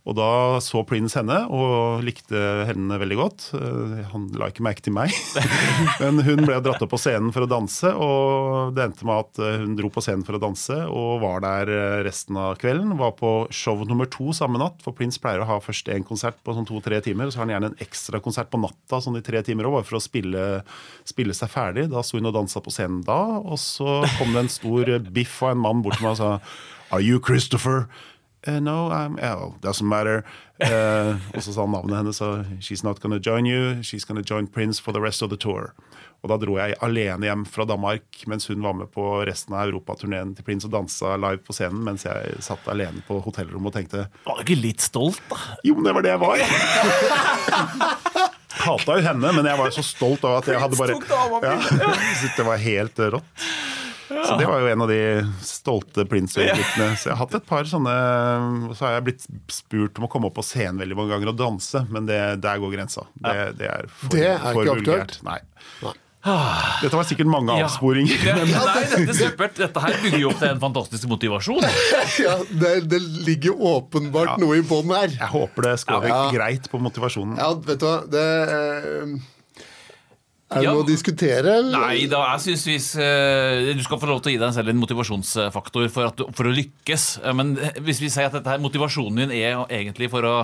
Og 0.06 0.14
da 0.14 0.58
så 0.62 0.84
Prince 0.86 1.18
henne, 1.18 1.40
og 1.50 2.04
likte 2.06 2.38
henne 2.68 2.94
veldig 3.02 3.16
godt. 3.18 3.46
Eh, 3.58 4.04
Han 4.12 4.28
la 4.38 4.46
ikke 4.52 4.62
merke 4.62 4.84
til 4.86 4.94
meg. 4.94 5.10
Men 6.02 6.20
hun 6.22 6.44
ble 6.46 6.60
dratt 6.62 6.84
opp 6.84 6.92
på 6.92 7.00
scenen 7.02 7.32
for 7.34 7.42
å 7.42 7.48
danse, 7.50 7.90
og 7.90 8.76
det 8.76 8.84
endte 8.84 9.08
med 9.08 9.24
at 9.24 9.40
eh, 9.42 9.56
hun 9.64 9.74
dro 9.78 9.90
på 9.90 10.04
scenen 10.04 10.22
for 10.26 10.38
å 10.38 10.42
danse 10.42 10.78
og 10.86 11.24
var 11.24 11.42
der 11.42 11.72
eh, 11.74 11.96
resten 12.06 12.38
av 12.38 12.54
kvelden. 12.62 12.94
Var 13.00 13.16
på 13.18 13.32
show 13.50 13.82
nummer 13.88 14.06
to 14.06 14.30
samme 14.36 14.62
natt, 14.62 14.78
for 14.86 14.94
Prince 14.94 15.18
pleier 15.22 15.42
å 15.42 15.50
ha 15.50 15.58
først 15.64 15.90
én 15.90 16.06
konsert 16.06 16.38
på 16.46 16.54
sånn 16.54 16.68
to-tre 16.70 17.02
timer, 17.02 17.26
og 17.26 17.34
så 17.34 17.42
har 17.42 17.48
han 17.48 17.56
gjerne 17.56 17.72
en 17.74 17.82
ekstra 17.82 18.22
konsert 18.22 18.52
på 18.54 18.62
natta 18.62 19.02
sånn 19.02 19.18
i 19.18 19.26
tre 19.26 19.42
timer 19.46 19.66
òg, 19.66 19.80
bare 19.80 19.90
for 19.90 19.98
å 19.98 20.04
spille, 20.06 20.46
spille 21.08 21.34
seg 21.34 21.50
ferdig. 21.50 21.88
Da 21.90 22.06
sto 22.06 22.20
hun 22.20 22.30
og 22.30 22.38
dansa 22.38 22.62
på 22.62 22.70
scenen 22.74 23.02
da, 23.06 23.18
og 23.42 23.58
så 23.58 24.04
kom 24.20 24.30
det 24.36 24.46
en 24.46 24.54
stor 24.54 24.96
biff 25.10 25.40
av 25.42 25.56
en 25.56 25.64
mann 25.66 25.82
bort 25.82 25.98
til 25.98 26.06
meg 26.06 26.14
og 26.14 26.22
sa 26.22 26.34
Are 26.94 27.02
you 27.02 27.18
Christopher? 27.18 27.88
Uh, 28.46 28.60
no, 28.60 28.90
I'm 28.90 29.18
L. 29.18 29.54
Doesn't 29.60 29.86
matter. 29.86 30.24
Uh, 30.62 31.16
og 31.34 31.42
så 31.42 31.52
sa 31.52 31.64
han 31.64 31.72
navnet 31.74 31.98
hennes, 31.98 32.20
she's 32.60 32.84
not 32.84 33.00
gonna 33.00 33.18
join 33.18 33.46
you. 33.46 33.82
She's 33.82 34.04
gonna 34.04 34.22
join 34.22 34.46
Prince 34.46 34.80
for 34.80 34.92
the 34.92 35.00
rest 35.00 35.22
of 35.22 35.30
the 35.30 35.36
tour. 35.36 35.74
Og 36.24 36.30
da 36.32 36.38
dro 36.40 36.56
jeg 36.58 36.74
alene 36.82 37.28
hjem 37.28 37.44
fra 37.46 37.66
Danmark 37.68 38.22
mens 38.26 38.48
hun 38.50 38.62
var 38.64 38.74
med 38.74 38.88
på 38.94 39.04
resten 39.28 39.54
av 39.54 39.68
europaturneen 39.68 40.32
til 40.34 40.46
Prince 40.46 40.66
og 40.66 40.72
dansa 40.74 41.12
live 41.20 41.42
på 41.44 41.54
scenen, 41.54 41.84
mens 41.86 42.06
jeg 42.06 42.40
satt 42.42 42.66
alene 42.72 43.04
på 43.06 43.20
hotellrommet 43.22 43.70
og 43.70 43.76
tenkte 43.76 44.06
Var 44.24 44.40
du 44.40 44.42
ikke 44.46 44.58
litt 44.58 44.82
stolt, 44.82 45.20
da? 45.30 45.38
jo, 45.66 45.76
men 45.76 45.86
det 45.86 45.94
var 45.94 46.06
det 46.06 46.14
jeg 46.14 46.22
var. 46.24 46.36
Hata 48.66 48.96
jo 48.96 49.04
henne, 49.04 49.32
men 49.36 49.46
jeg 49.46 49.60
var 49.60 49.74
så 49.76 49.84
stolt 49.84 50.24
av 50.26 50.40
at 50.40 50.48
jeg 50.50 50.58
hadde 50.58 50.78
bare 50.80 50.96
ja, 51.44 51.92
Det 52.38 52.46
var 52.48 52.62
helt 52.62 53.04
eh, 53.04 53.20
rått. 54.10 54.26
Så 54.28 54.38
det 54.40 54.46
var 54.48 54.60
jo 54.62 54.70
en 54.72 54.84
av 54.86 54.88
de 54.92 55.00
stolte 55.46 56.04
Prince-øyeblikkene. 56.10 56.88
Så 57.00 57.10
jeg 57.10 57.16
har 57.16 57.22
hatt 57.24 57.34
et 57.40 57.46
par 57.48 57.64
sånne 57.68 57.94
Så 58.76 58.86
har 58.86 58.96
jeg 58.98 59.06
blitt 59.10 59.26
spurt 59.52 59.98
om 60.00 60.06
å 60.06 60.10
komme 60.12 60.30
opp 60.30 60.36
på 60.38 60.44
scenen 60.46 60.78
veldig 60.82 60.96
mange 60.98 61.14
ganger 61.16 61.32
og 61.34 61.38
danse, 61.40 61.84
men 61.90 62.06
det, 62.08 62.20
der 62.44 62.58
går 62.62 62.74
grensa. 62.78 63.06
Det, 63.18 63.36
det 63.60 63.70
er 63.72 63.86
for, 63.92 64.10
Det 64.14 64.26
er 64.32 64.42
for 64.50 64.62
ikke 64.64 64.74
vulgært. 64.80 65.20
Nei. 65.26 65.38
Nei. 65.84 65.94
Dette 66.82 66.90
var 66.98 67.04
sikkert 67.06 67.28
mange 67.30 67.54
Ja. 67.54 67.68
avsporinger. 67.68 68.18
Det, 68.18 68.32
nei, 68.50 68.62
dette 68.82 69.12
er 69.12 69.14
supert. 69.14 69.54
Dette 69.60 69.82
her 69.84 69.94
bygger 70.02 70.18
jo 70.24 70.30
opp 70.32 70.40
til 70.40 70.48
en 70.50 70.62
fantastisk 70.64 71.06
motivasjon. 71.12 71.62
Ja, 72.26 72.32
det, 72.50 72.72
det 72.90 72.98
ligger 73.28 73.54
åpenbart 73.76 74.40
noe 74.42 74.56
i 74.58 74.64
bånn 74.66 74.90
her. 74.96 75.12
Jeg 75.14 75.30
håper 75.30 75.68
det 75.68 75.74
skårer 75.84 76.08
Ja. 76.10 76.18
greit 76.34 76.66
på 76.72 76.80
motivasjonen. 76.82 77.36
Ja, 77.38 77.52
vet 77.54 77.78
du 77.78 77.86
hva 77.86 77.96
det, 78.10 78.26
eh, 78.56 79.16
Er 80.50 80.60
det 80.60 80.64
Ja. 80.68 80.72
noe 80.74 80.84
å 80.84 80.86
diskutere? 80.86 81.56
eller? 81.58 81.78
Nei 81.88 82.06
da, 82.06 82.20
jeg 82.36 82.40
synes 82.44 82.66
hvis 82.68 82.88
eh, 83.02 83.74
Du 83.74 83.82
skal 83.82 83.98
få 83.98 84.06
lov 84.06 84.20
til 84.22 84.30
å 84.30 84.34
gi 84.36 84.38
deg 84.44 84.54
selv 84.54 84.68
en 84.70 84.78
motivasjonsfaktor 84.78 85.88
for, 85.90 86.06
at 86.12 86.22
for 86.36 86.46
å 86.46 86.54
lykkes. 86.54 87.18
Eh, 87.24 87.32
Men 87.34 87.56
hvis 87.82 87.98
vi 88.00 88.08
sier 88.08 88.26
at 88.30 88.32
dette 88.38 88.46
her, 88.54 88.58
motivasjonen 88.62 89.26
din 89.26 89.34
er 89.34 89.66
egentlig 89.68 90.10
for 90.10 90.22
å 90.22 90.36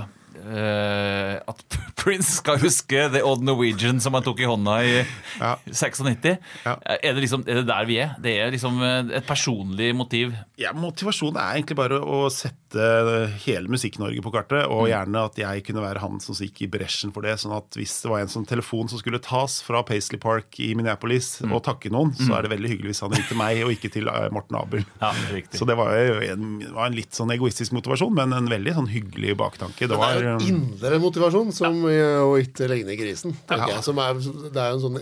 Uh, 0.43 1.39
At 1.47 1.61
Prince 2.01 2.39
skal 2.41 2.57
huske 2.59 3.05
The 3.13 3.21
Odd 3.23 3.45
Norwegian 3.45 4.01
som 4.03 4.15
han 4.17 4.25
tok 4.25 4.41
i 4.41 4.47
hånda 4.49 4.79
i 4.83 4.95
Ja. 5.39 5.53
96. 5.71 6.39
Ja. 6.65 6.73
Er, 6.89 7.13
det 7.15 7.23
liksom, 7.23 7.45
er 7.47 7.61
det 7.61 7.67
der 7.69 7.85
vi 7.87 7.99
er? 8.03 8.15
Det 8.19 8.33
er 8.41 8.51
liksom 8.51 8.81
eh, 8.83 9.13
et 9.21 9.27
personlig 9.29 9.93
motiv. 9.95 10.33
Ja, 10.59 10.73
Motivasjon 10.75 11.37
er 11.37 11.61
egentlig 11.61 11.77
bare 11.79 12.01
å 12.01 12.25
sette 12.33 12.57
hele 12.75 13.69
Musikk-Norge 13.73 14.23
på 14.25 14.33
kartet, 14.35 14.67
og 14.71 14.89
gjerne 14.91 15.25
at 15.29 15.39
jeg 15.39 15.65
kunne 15.67 15.83
være 15.85 16.03
han 16.03 16.21
som 16.23 16.37
gikk 16.39 16.63
i 16.65 16.69
bresjen 16.73 17.13
for 17.15 17.23
det. 17.27 17.37
sånn 17.43 17.55
at 17.57 17.77
hvis 17.79 17.95
det 18.03 18.11
var 18.11 18.23
en 18.25 18.33
sånn 18.33 18.47
telefon 18.49 18.89
som 18.91 19.01
skulle 19.01 19.21
tas 19.23 19.61
fra 19.65 19.83
Paisley 19.87 20.21
Park 20.23 20.59
i 20.63 20.73
Minneapolis 20.79 21.35
og 21.47 21.63
takke 21.67 21.93
noen, 21.93 22.15
så 22.17 22.37
er 22.39 22.47
det 22.47 22.53
veldig 22.55 22.71
hyggelig 22.73 22.93
hvis 22.95 23.03
han 23.05 23.15
ringte 23.15 23.37
meg 23.39 23.63
og 23.67 23.75
ikke 23.75 23.93
til 23.93 24.09
eh, 24.11 24.29
Morten 24.35 24.59
Abel. 24.59 24.85
Ja, 25.03 25.13
det 25.33 25.45
Så 25.59 25.69
det 25.69 25.77
var 25.79 25.93
jo 25.97 26.19
en, 26.27 26.49
det 26.63 26.73
var 26.75 26.89
en 26.91 26.97
litt 26.97 27.15
sånn 27.17 27.33
egoistisk 27.35 27.75
motivasjon, 27.77 28.15
men 28.17 28.33
en 28.37 28.51
veldig 28.51 28.77
sånn 28.81 28.91
hyggelig 28.93 29.37
baktanke. 29.41 29.87
Det 29.87 29.99
Det 29.99 30.09
er 30.09 30.27
jo 30.27 30.35
eh, 30.39 30.49
indre 30.53 30.99
motivasjon 31.03 31.53
som 31.55 31.79
ja. 31.91 32.11
å 32.25 32.35
ikke 32.41 32.71
ligne 32.73 32.97
grisen. 32.99 33.37
tenker 33.47 33.69
Ja. 33.69 33.79
jeg, 33.79 33.87
som 33.87 33.99
er, 34.03 34.19
det 34.49 34.59
er 34.59 34.73
jo 34.73 34.81
en 34.81 34.85
sånn 34.89 35.01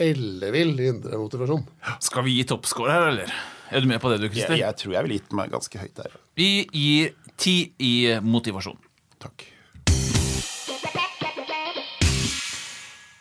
ellevill 0.00 0.74
indre 0.80 1.18
motivasjon. 1.20 1.64
Skal 2.00 2.24
vi 2.26 2.38
gi 2.38 2.46
toppscore 2.48 2.92
her, 2.94 3.08
eller? 3.12 3.32
Er 3.70 3.84
du 3.84 3.86
med 3.86 4.00
på 4.02 4.10
det, 4.10 4.18
du, 4.18 4.26
jeg, 4.26 4.34
Christer? 4.34 4.58
jeg 4.58 4.76
tror 4.80 4.94
jeg 4.96 5.06
ville 5.06 5.16
gitt 5.20 5.34
meg 5.38 5.52
ganske 5.52 5.78
høyt 5.78 5.94
der. 5.94 6.14
Vi 6.34 6.50
gir 6.74 7.12
ti 7.38 7.56
i 7.78 7.94
motivasjon. 8.18 8.78
Takk. 9.22 9.46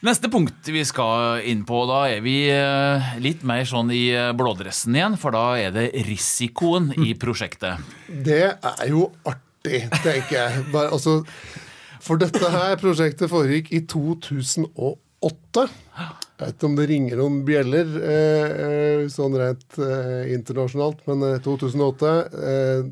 Neste 0.07 0.29
punkt 0.31 0.69
vi 0.71 0.81
skal 0.87 1.43
inn 1.51 1.65
på, 1.67 1.81
da 1.89 2.05
er 2.07 2.23
vi 2.23 2.37
eh, 2.49 3.09
litt 3.19 3.43
mer 3.45 3.65
sånn 3.67 3.91
i 3.91 4.05
eh, 4.15 4.31
blådressen 4.31 4.95
igjen, 4.95 5.17
for 5.19 5.35
da 5.35 5.43
er 5.59 5.73
det 5.75 5.89
risikoen 6.07 6.93
i 7.03 7.11
prosjektet. 7.19 7.83
Det 8.07 8.45
er 8.55 8.85
jo 8.89 9.09
artig, 9.27 9.83
tenker 9.99 10.37
jeg. 10.37 10.63
Bare, 10.71 10.95
altså, 10.95 11.19
for 12.01 12.21
dette 12.21 12.53
her 12.55 12.79
prosjektet 12.79 13.29
foregikk 13.29 13.73
i 13.75 13.83
2008. 13.91 14.97
Jeg 16.39 16.45
vet 16.45 16.55
ikke 16.55 16.69
om 16.69 16.75
det 16.77 16.87
ringer 16.87 17.19
noen 17.19 17.39
bjeller 17.47 17.93
eh, 17.99 18.57
eh, 18.65 19.05
sånn 19.11 19.35
rent 19.39 19.79
eh, 19.83 20.29
internasjonalt, 20.37 21.01
men 21.09 21.25
eh, 21.33 21.39
2008 21.43 22.11
eh, 22.39 22.83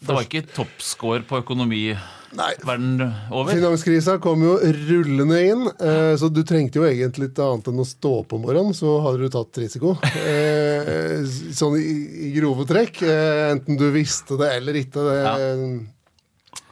Det 0.00 0.08
var 0.16 0.24
ikke 0.24 0.46
toppscore 0.56 1.26
på 1.28 1.42
økonomi 1.42 1.86
Nei, 2.34 2.50
verden 2.66 2.98
over. 3.30 3.52
Finanskrisa 3.54 4.16
kom 4.22 4.42
jo 4.42 4.56
rullende 4.58 5.36
inn, 5.46 5.68
eh, 5.78 6.14
så 6.18 6.26
du 6.32 6.40
trengte 6.46 6.80
jo 6.80 6.86
egentlig 6.88 7.28
litt 7.28 7.38
annet 7.44 7.68
enn 7.70 7.82
å 7.82 7.86
stå 7.86 8.10
opp 8.24 8.34
om 8.34 8.42
morgenen, 8.42 8.74
så 8.74 8.96
hadde 9.04 9.22
du 9.22 9.30
tatt 9.30 9.60
risiko. 9.62 9.94
Eh, 10.02 11.20
sånn 11.54 11.76
i, 11.78 11.92
i 12.26 12.32
grove 12.34 12.66
trekk. 12.66 13.04
Eh, 13.06 13.52
enten 13.52 13.78
du 13.78 13.86
visste 13.94 14.38
det 14.40 14.50
eller 14.56 14.80
ikke. 14.80 15.04
Det, 15.06 15.20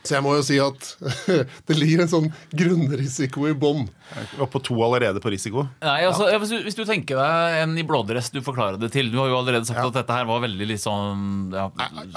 Så 0.03 0.17
jeg 0.17 0.25
må 0.25 0.35
jo 0.35 0.43
si 0.45 0.59
at 0.63 0.87
det 1.69 1.77
ligger 1.79 2.05
en 2.05 2.11
sånn 2.11 2.29
grunnrisiko 2.59 3.47
i 3.51 3.55
bånn. 3.55 3.85
Var 4.39 4.49
på 4.51 4.61
to 4.67 4.77
allerede 4.85 5.23
på 5.23 5.31
risiko. 5.33 5.65
Nei, 5.85 6.01
altså, 6.09 6.27
hvis, 6.43 6.51
du, 6.53 6.59
hvis 6.67 6.79
du 6.79 6.83
tenker 6.89 7.21
deg 7.21 7.59
en 7.63 7.77
i 7.79 7.85
blådress 7.87 8.33
du 8.35 8.41
forklarer 8.45 8.81
det 8.83 8.91
til 8.93 9.09
Du 9.13 9.17
har 9.23 9.31
jo 9.31 9.39
allerede 9.39 9.69
sagt 9.69 9.81
at 9.81 9.95
dette 10.03 10.17
her 10.19 10.27
var 10.29 10.43
veldig 10.43 10.69
litt 10.69 10.83
sånn 10.83 11.55
ja. 11.55 11.69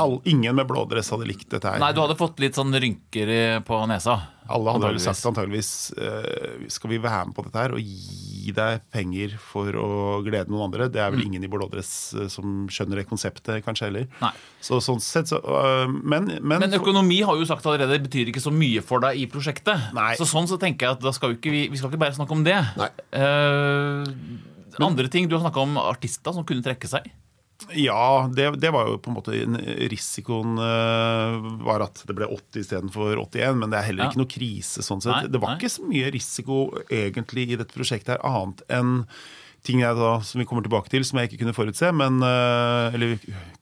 All, 0.02 0.18
ingen 0.28 0.58
med 0.58 0.68
blådress 0.70 1.14
hadde 1.14 1.30
likt 1.30 1.48
dette 1.54 1.72
her. 1.72 1.80
Nei, 1.82 1.94
du 1.96 2.02
hadde 2.04 2.18
fått 2.20 2.42
litt 2.44 2.58
sånn 2.58 2.74
rynker 2.74 3.32
på 3.68 3.82
nesa. 3.92 4.18
Alle 4.52 4.76
hadde 4.76 4.92
vel 4.92 5.02
sagt 5.02 5.26
antageligvis 5.26 5.72
uh, 5.98 6.66
Skal 6.70 6.92
vi 6.92 7.00
være 7.02 7.24
med 7.30 7.38
på 7.38 7.46
dette 7.48 7.64
her 7.64 7.74
og 7.74 7.82
gi 7.82 8.35
deg 8.56 8.84
penger 8.94 9.34
for 9.42 9.74
å 9.80 9.90
glede 10.26 10.52
noen 10.54 10.68
andre? 10.68 10.88
Det 10.92 11.02
er 11.02 11.14
vel 11.14 11.26
ingen 11.26 11.44
i 11.46 11.50
blådress 11.52 11.92
eh, 12.14 12.30
som 12.32 12.68
skjønner 12.72 13.02
det 13.02 13.08
konseptet, 13.10 13.64
kanskje 13.66 13.90
heller. 13.90 14.08
Nei. 14.22 14.32
Så 14.64 14.80
sånn 14.84 15.02
sett 15.04 15.32
så 15.32 15.40
øh, 15.42 15.90
Men, 15.90 16.30
men, 16.42 16.60
Men 16.62 16.78
økonomi 16.78 17.22
har 17.26 17.38
jo 17.40 17.48
sagt 17.50 17.66
allerede 17.66 18.02
betyr 18.06 18.30
ikke 18.32 18.44
så 18.44 18.54
mye 18.54 18.84
for 18.86 19.04
deg 19.06 19.22
i 19.24 19.28
prosjektet. 19.32 19.92
Nei. 19.98 20.14
Så 20.20 20.28
sånn 20.30 20.50
så 20.52 20.60
tenker 20.62 20.90
jeg 20.90 21.00
at 21.00 21.06
da 21.06 21.14
skal 21.16 21.34
vi 21.34 21.40
ikke, 21.40 21.56
vi, 21.74 21.80
skal 21.80 21.94
ikke 21.94 22.04
bare 22.06 22.18
snakke 22.18 22.36
om 22.36 22.46
det. 22.46 22.58
Nei. 22.80 22.92
Eh, 23.16 24.82
andre 24.86 25.08
ting, 25.12 25.30
Du 25.30 25.38
har 25.38 25.46
snakka 25.46 25.64
om 25.64 25.78
artister 25.80 26.36
som 26.36 26.46
kunne 26.48 26.66
trekke 26.66 26.90
seg. 26.90 27.08
Ja, 27.72 28.30
det, 28.36 28.50
det 28.60 28.72
var 28.76 28.90
jo 28.90 28.98
på 29.00 29.10
en 29.12 29.16
måte 29.16 29.36
Risikoen 29.92 30.60
øh, 30.60 31.46
var 31.66 31.86
at 31.88 32.02
det 32.08 32.16
ble 32.18 32.28
80 32.28 32.66
istedenfor 32.66 33.16
81, 33.22 33.62
men 33.62 33.72
det 33.72 33.80
er 33.80 33.88
heller 33.90 34.10
ikke 34.10 34.22
noe 34.22 34.32
krise 34.32 34.84
sånn 34.86 35.04
sett. 35.04 35.16
Nei, 35.16 35.32
det 35.32 35.42
var 35.42 35.54
nei. 35.54 35.58
ikke 35.60 35.72
så 35.72 35.88
mye 35.88 36.12
risiko 36.14 36.60
egentlig 36.90 37.48
i 37.50 37.60
dette 37.62 37.78
prosjektet 37.78 38.18
her, 38.18 38.24
annet 38.28 38.66
enn 38.68 39.02
ting 39.66 39.82
jeg 39.82 39.98
da, 39.98 40.12
som 40.26 40.42
vi 40.42 40.46
kommer 40.48 40.66
tilbake 40.66 40.92
til, 40.94 41.06
som 41.08 41.20
jeg 41.20 41.30
ikke 41.30 41.42
kunne 41.42 41.56
forutse. 41.58 41.90
Men, 41.96 42.20
øh, 42.26 42.96
eller 42.96 43.16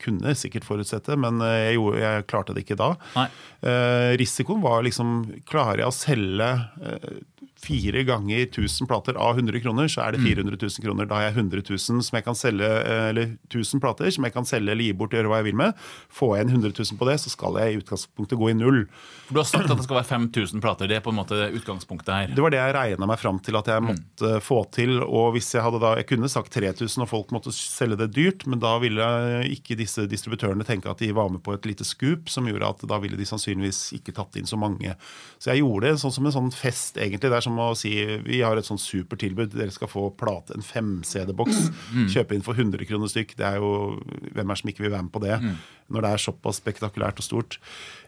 kunne 0.04 0.36
sikkert 0.36 0.68
forutsette, 0.68 1.18
men 1.20 1.42
øh, 1.42 1.60
jeg, 1.62 1.78
gjorde, 1.78 2.02
jeg 2.04 2.28
klarte 2.30 2.56
det 2.56 2.66
ikke 2.66 2.80
da. 2.80 2.90
Nei. 3.16 3.28
Eh, 3.64 4.10
risikoen 4.20 4.60
var 4.60 4.82
liksom 4.84 5.22
Klarer 5.48 5.86
jeg 5.86 5.88
å 5.88 5.96
selge 5.96 6.50
eh, 6.84 7.22
fire 7.64 8.04
ganger 8.08 8.44
1000 8.46 8.90
plater 8.90 9.18
av 9.20 9.40
100 9.40 9.64
kroner, 9.64 9.88
så 9.92 10.04
er 10.06 10.16
det 10.16 10.24
400 10.24 10.58
000 10.60 10.86
kroner. 10.86 11.08
Da 11.10 11.20
har 11.20 11.30
jeg 11.30 11.38
100 11.38 11.64
000 11.70 12.04
som 12.04 12.18
jeg 12.20 12.26
kan 12.26 12.38
selge, 12.38 12.68
eh, 12.68 13.10
eller 13.12 13.36
1000 13.50 13.84
plater 13.84 14.12
som 14.14 14.28
jeg 14.28 14.36
kan 14.36 14.48
selge 14.48 14.74
eller 14.74 14.88
gi 14.88 14.96
bort 14.98 15.16
gjøre 15.16 15.32
hva 15.32 15.42
jeg 15.42 15.50
vil 15.52 15.60
med. 15.64 15.80
Får 16.14 16.36
jeg 16.38 16.48
inn 16.48 16.54
100 16.58 16.76
000 16.76 17.00
på 17.00 17.10
det, 17.10 17.18
så 17.24 17.34
skal 17.34 17.60
jeg 17.62 17.74
i 17.74 17.80
utgangspunktet 17.82 18.40
gå 18.40 18.52
i 18.52 18.58
null. 18.58 18.84
For 19.28 19.38
Du 19.38 19.42
har 19.42 19.50
sagt 19.50 19.70
at 19.70 19.80
det 19.80 19.88
skal 19.88 20.00
være 20.02 20.10
5000 20.12 20.64
plater. 20.64 20.90
Det 20.92 21.00
er 21.00 21.06
på 21.06 21.14
en 21.14 21.20
måte 21.20 21.40
utgangspunktet 21.58 22.14
her. 22.14 22.34
Det 22.36 22.44
var 22.44 22.54
det 22.54 22.62
jeg 22.62 22.76
regna 22.78 23.10
meg 23.10 23.22
fram 23.22 23.40
til 23.44 23.58
at 23.60 23.72
jeg 23.72 23.86
måtte 23.86 24.34
få 24.44 24.60
til. 24.76 25.00
Og 25.04 25.34
hvis 25.38 25.54
jeg 25.56 25.64
hadde 25.66 25.82
da, 25.84 25.96
jeg 26.00 26.10
kunne 26.12 26.32
sagt 26.32 26.54
3000 26.54 27.06
og 27.06 27.10
folk 27.12 27.34
måtte 27.36 27.54
selge 27.56 28.00
det 28.04 28.12
dyrt, 28.16 28.48
men 28.50 28.62
da 28.64 28.76
ville 28.84 29.08
ikke 29.50 29.78
disse 29.80 30.06
distributørene 30.10 30.68
tenke 30.68 30.92
at 30.92 31.02
de 31.02 31.12
var 31.16 31.32
med 31.34 31.44
på 31.46 31.56
et 31.56 31.68
lite 31.70 31.88
scoop 31.88 32.30
som 32.32 32.48
gjorde 32.50 32.70
at 32.70 32.84
da 32.90 33.00
ville 33.04 33.18
de 33.20 33.28
sannsynligvis 33.28 33.94
ikke 33.98 34.16
tatt 34.16 34.38
inn 34.40 34.50
så 34.50 34.60
mange. 34.60 34.96
Så 35.40 35.52
jeg 35.52 35.64
gjorde 35.64 35.90
det 35.90 36.02
sånn 36.04 36.14
som 36.16 36.28
en 36.28 36.36
sånn 36.36 36.52
fest, 36.56 36.98
egentlig. 37.00 37.30
Det 37.30 37.38
er 37.38 37.46
som 37.54 37.62
å 37.62 37.74
si 37.78 37.94
vi 38.26 38.42
har 38.42 38.58
et 38.58 38.68
sånn 38.68 38.82
supertilbud. 38.82 39.54
Dere 39.54 39.74
skal 39.74 39.92
få 39.92 40.08
plate, 40.18 40.56
en 40.58 40.66
5-CD-boks. 40.66 41.70
Kjøpe 42.14 42.36
inn 42.36 42.46
for 42.46 42.58
100 42.58 42.88
kroner 42.90 43.12
stykk. 43.12 43.36
Det 43.40 43.46
er 43.48 43.62
jo, 43.62 44.00
Hvem 44.34 44.44
er 44.44 44.54
det 44.54 44.62
som 44.62 44.72
ikke 44.72 44.86
vil 44.86 44.94
være 44.94 45.06
med 45.08 45.14
på 45.14 45.22
det? 45.24 45.38
Når 45.94 46.06
det 46.06 46.12
er 46.16 46.24
såpass 46.24 46.62
spektakulært 46.62 47.20
og 47.22 47.28
stort. 47.28 47.60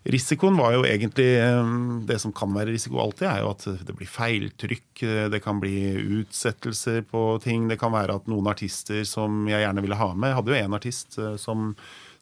Risikoen 0.06 0.58
var 0.58 0.76
jo 0.76 0.84
egentlig 0.86 1.28
eh, 1.42 1.72
Det 2.08 2.18
som 2.22 2.34
kan 2.36 2.54
være 2.54 2.72
risiko 2.74 3.00
alltid, 3.02 3.28
er 3.30 3.44
jo 3.44 3.52
at 3.52 3.66
det 3.88 3.96
blir 3.98 4.10
feiltrykk. 4.10 5.06
Det 5.34 5.42
kan 5.44 5.62
bli 5.62 5.76
utsettelser 6.22 7.04
på 7.10 7.28
ting. 7.44 7.70
Det 7.70 7.80
kan 7.82 7.94
være 7.94 8.18
at 8.22 8.32
noen 8.32 8.50
artister 8.52 9.04
som 9.10 9.46
jeg 9.50 9.64
gjerne 9.66 9.86
ville 9.86 10.00
ha 10.00 10.12
med 10.14 10.32
Jeg 10.32 10.40
hadde 10.40 10.54
jo 10.54 10.60
en 10.64 10.80
artist 10.80 11.20
eh, 11.22 11.36
som 11.42 11.74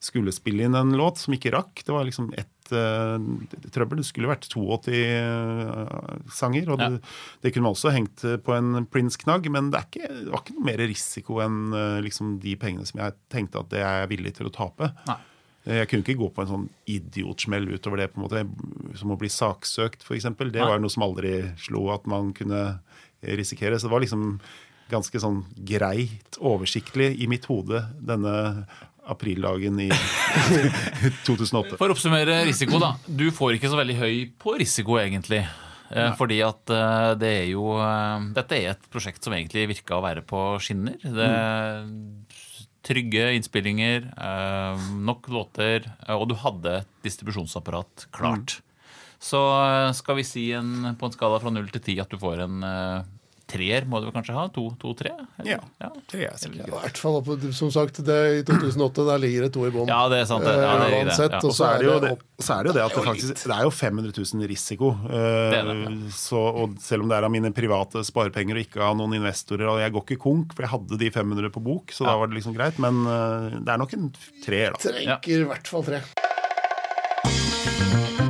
skulle 0.03 0.33
spille 0.35 0.65
inn 0.65 0.75
en 0.75 0.97
låt, 0.99 1.21
som 1.21 1.35
ikke 1.35 1.53
rakk. 1.55 1.85
Det 1.85 1.93
var 1.95 2.03
liksom 2.03 2.33
ett 2.35 2.49
uh, 2.71 3.17
trøbbel. 3.73 3.99
Det 3.99 4.07
skulle 4.07 4.31
vært 4.31 4.47
82 4.47 4.93
uh, 4.93 6.31
sanger. 6.31 6.71
og 6.71 6.79
det, 6.79 7.01
det, 7.43 7.51
kunne 7.51 7.67
man 7.67 7.75
også 7.75 7.93
hengt 7.95 8.23
på 8.45 8.55
en 8.55 8.87
Prince-knagg, 8.93 9.49
men 9.53 9.69
det, 9.73 9.83
ikke, 9.89 10.07
det, 10.07 10.31
var 10.31 10.43
ikke 10.43 10.57
noe 10.57 10.69
mer 10.71 10.83
risiko 10.87 11.41
enn 11.43 11.61
uh, 11.75 11.99
liksom 12.05 12.37
de 12.43 12.55
pengene 12.59 12.87
som 12.89 13.03
jeg 13.03 13.17
tenkte 13.33 13.63
at 13.63 13.71
det 13.73 13.83
er 13.83 14.03
jeg 14.03 14.13
villig 14.15 14.35
til 14.39 14.49
å 14.49 14.55
tape. 14.55 14.93
Nei. 15.09 15.19
Jeg 15.63 15.87
kunne 15.87 16.03
ikke 16.03 16.19
gå 16.19 16.27
på 16.35 16.43
en 16.43 16.49
sånn 16.49 16.63
idiotsmell 16.91 17.69
utover 17.71 18.01
det, 18.01 18.09
på 18.11 18.19
en 18.19 18.25
måte, 18.25 18.41
som 18.99 19.13
å 19.13 19.19
bli 19.19 19.29
saksøkt 19.31 20.03
f.eks. 20.03 20.27
Det 20.51 20.59
var 20.59 20.81
noe 20.83 20.91
som 20.91 21.05
aldri 21.05 21.37
slo 21.63 21.85
at 21.93 22.03
man 22.11 22.33
kunne 22.35 22.65
risikere. 23.23 23.77
Så 23.79 23.87
det 23.87 23.93
var 23.93 24.03
liksom 24.03 24.33
ganske 24.91 25.21
sånn 25.21 25.43
greit 25.65 26.37
oversiktlig 26.43 27.13
i 27.23 27.29
mitt 27.31 27.47
hode, 27.49 27.79
denne 28.03 28.65
aprildagen 29.09 29.79
i 29.83 29.89
2008. 31.27 31.75
For 31.79 31.91
å 31.91 31.95
oppsummere 31.95 32.43
risiko, 32.47 32.79
da. 32.81 32.95
Du 33.07 33.27
får 33.35 33.57
ikke 33.57 33.71
så 33.71 33.79
veldig 33.79 33.99
høy 33.99 34.15
på 34.39 34.55
risiko, 34.61 34.97
egentlig. 35.01 35.43
Eh, 35.93 36.13
fordi 36.17 36.39
at 36.45 36.73
eh, 36.73 37.11
det 37.21 37.31
er 37.43 37.47
jo 37.51 37.75
eh, 37.77 38.29
Dette 38.33 38.57
er 38.57 38.71
et 38.71 38.87
prosjekt 38.93 39.25
som 39.25 39.35
egentlig 39.35 39.67
virka 39.75 39.99
å 39.99 40.05
være 40.05 40.25
på 40.25 40.41
skinner. 40.63 40.97
Det 41.03 41.31
Trygge 42.83 43.29
innspillinger, 43.37 44.09
nok 45.07 45.29
låter, 45.31 45.85
og 46.11 46.25
du 46.27 46.33
hadde 46.35 46.73
et 46.81 46.89
distribusjonsapparat 47.05 48.09
klart. 48.11 48.57
Så 49.23 49.39
skal 49.95 50.17
vi 50.17 50.25
si 50.27 50.43
en, 50.51 50.89
på 50.99 51.07
en 51.07 51.15
skala 51.15 51.37
fra 51.39 51.53
null 51.55 51.69
til 51.71 51.83
ti 51.85 51.95
at 52.03 52.11
du 52.11 52.19
får 52.19 52.41
en 52.43 52.57
treer 53.53 53.85
må 53.89 54.01
du 54.03 54.09
kanskje 54.13 54.35
ha? 54.35 54.45
To-tre? 54.53 55.13
To, 55.13 55.45
ja. 55.47 55.59
ja. 55.81 55.89
Tre 56.09 56.27
er 56.27 56.37
sikkert. 56.41 56.67
I 56.67 56.73
hvert 56.73 56.99
fall 56.99 57.19
som 57.55 57.71
sagt, 57.73 58.01
det, 58.05 58.19
i 58.39 58.43
2008 58.47 59.05
der 59.07 59.21
ligger 59.21 59.47
det 59.47 59.51
to 59.55 59.65
i 59.67 59.71
bånn. 59.73 59.91
Ja, 59.91 60.01
det 60.11 60.23
er 60.23 60.29
sant. 60.29 60.45
Det. 60.47 60.55
Ja, 60.57 60.73
det 60.81 60.89
er 60.89 61.11
det. 61.11 61.41
Og 61.43 61.55
så 61.55 61.69
er 61.69 61.83
det 61.83 61.89
jo 61.89 61.97
det, 62.03 62.13
så 62.39 62.57
er 62.57 62.65
det, 62.65 62.71
jo 62.71 62.75
det 62.77 62.83
at 62.85 62.97
det 62.97 63.05
faktisk 63.07 63.43
det 63.43 63.55
er 63.57 63.67
jo 63.67 63.73
500 63.73 64.15
000 64.17 64.49
risiko. 64.53 64.91
Uh, 65.05 65.53
det 65.53 66.13
så, 66.17 66.41
og 66.63 66.77
selv 66.83 67.05
om 67.05 67.11
det 67.11 67.19
er 67.19 67.27
av 67.29 67.33
mine 67.33 67.53
private 67.55 68.03
sparepenger 68.07 68.59
og 68.59 68.67
ikke 68.67 68.83
av 68.83 68.97
noen 68.99 69.17
investorer, 69.19 69.69
og 69.69 69.81
jeg 69.83 69.95
går 69.95 70.07
ikke 70.07 70.21
konk, 70.25 70.55
for 70.55 70.65
jeg 70.65 70.73
hadde 70.73 71.01
de 71.03 71.11
500 71.13 71.53
på 71.53 71.63
bok, 71.63 71.93
så 71.95 72.07
da 72.09 72.17
var 72.19 72.31
det 72.31 72.39
liksom 72.39 72.57
greit. 72.57 72.79
Men 72.83 73.03
uh, 73.07 73.59
det 73.59 73.75
er 73.75 73.81
nok 73.81 73.97
en 73.97 74.09
treer, 74.43 74.75
da. 74.75 74.83
Trenger 74.83 75.45
i 75.45 75.49
hvert 75.53 75.69
fall 75.69 75.87
tre. 75.87 76.03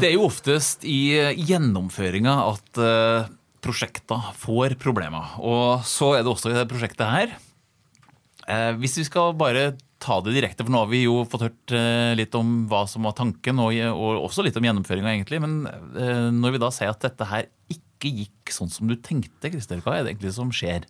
Det 0.03 0.09
er 0.09 0.17
jo 0.17 0.25
oftest 0.27 0.83
i 0.89 1.15
gjennomføringa 1.47 2.33
at 2.49 2.79
uh, 2.81 3.31
prosjekter 3.63 4.29
får 4.39 4.77
problemer. 4.81 5.33
Og 5.41 5.83
så 5.87 6.13
er 6.17 6.23
det 6.23 6.31
også 6.33 6.51
i 6.51 6.57
det 6.57 6.67
prosjektet 6.69 7.09
her. 7.09 7.33
Eh, 8.47 8.71
hvis 8.79 8.97
vi 8.99 9.05
skal 9.07 9.35
bare 9.39 9.73
ta 10.03 10.17
det 10.23 10.33
direkte, 10.35 10.65
for 10.65 10.73
nå 10.73 10.81
har 10.83 10.89
vi 10.91 11.05
jo 11.05 11.21
fått 11.31 11.45
hørt 11.45 11.75
eh, 11.75 12.11
litt 12.19 12.35
om 12.35 12.65
hva 12.71 12.83
som 12.91 13.07
var 13.07 13.15
tanken, 13.15 13.61
og, 13.63 13.77
og 13.93 14.25
også 14.25 14.43
litt 14.43 14.57
om 14.59 14.67
gjennomføringa, 14.67 15.13
egentlig. 15.15 15.39
Men 15.43 15.61
eh, 15.69 16.27
når 16.35 16.57
vi 16.57 16.63
da 16.65 16.71
sier 16.75 16.91
at 16.91 17.05
dette 17.05 17.29
her 17.29 17.47
ikke 17.71 18.11
gikk 18.11 18.51
sånn 18.51 18.73
som 18.73 18.91
du 18.91 18.97
tenkte, 18.99 19.53
Christer, 19.53 19.79
hva 19.83 19.97
er 19.97 20.03
det 20.03 20.15
egentlig 20.15 20.35
som 20.35 20.51
skjer? 20.53 20.89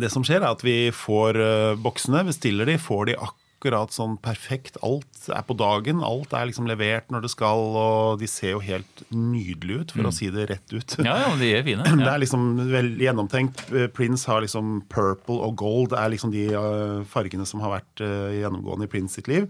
Det 0.00 0.08
som 0.12 0.24
skjer, 0.24 0.40
er 0.40 0.54
at 0.54 0.62
vi 0.64 0.76
får 0.94 1.36
boksene, 1.82 2.22
bestiller 2.24 2.68
de, 2.70 2.78
får 2.80 3.10
de 3.10 3.16
akkurat 3.18 3.41
akkurat 3.62 3.94
sånn 3.94 4.16
perfekt. 4.18 4.76
Alt 4.82 5.28
er 5.30 5.44
på 5.46 5.54
dagen. 5.54 6.02
Alt 6.02 6.32
er 6.34 6.48
liksom 6.50 6.66
levert 6.66 7.06
når 7.14 7.22
det 7.22 7.30
skal, 7.30 7.62
og 7.78 8.18
de 8.18 8.26
ser 8.26 8.56
jo 8.56 8.62
helt 8.64 9.04
nydelige 9.14 9.84
ut, 9.84 9.94
for 9.94 10.02
mm. 10.02 10.08
å 10.10 10.14
si 10.16 10.30
det 10.34 10.48
rett 10.50 10.74
ut. 10.74 10.96
Ja, 10.98 11.14
ja, 11.22 11.30
de 11.38 11.52
er 11.54 11.62
fine. 11.66 11.86
Ja. 11.92 12.08
Det 12.08 12.10
er 12.10 12.22
liksom 12.22 12.44
veldig 12.72 13.04
gjennomtenkt. 13.04 13.62
Prince 13.94 14.26
har 14.26 14.42
liksom 14.42 14.80
purple 14.90 15.38
og 15.46 15.54
gold. 15.60 15.94
Er 15.94 16.10
liksom 16.10 16.32
de 16.34 16.48
uh, 16.50 17.04
fargene 17.06 17.46
som 17.46 17.62
har 17.62 17.76
vært 17.76 18.02
uh, 18.02 18.32
gjennomgående 18.34 18.88
i 18.88 18.90
Prince 18.90 19.20
sitt 19.20 19.30
liv. 19.30 19.46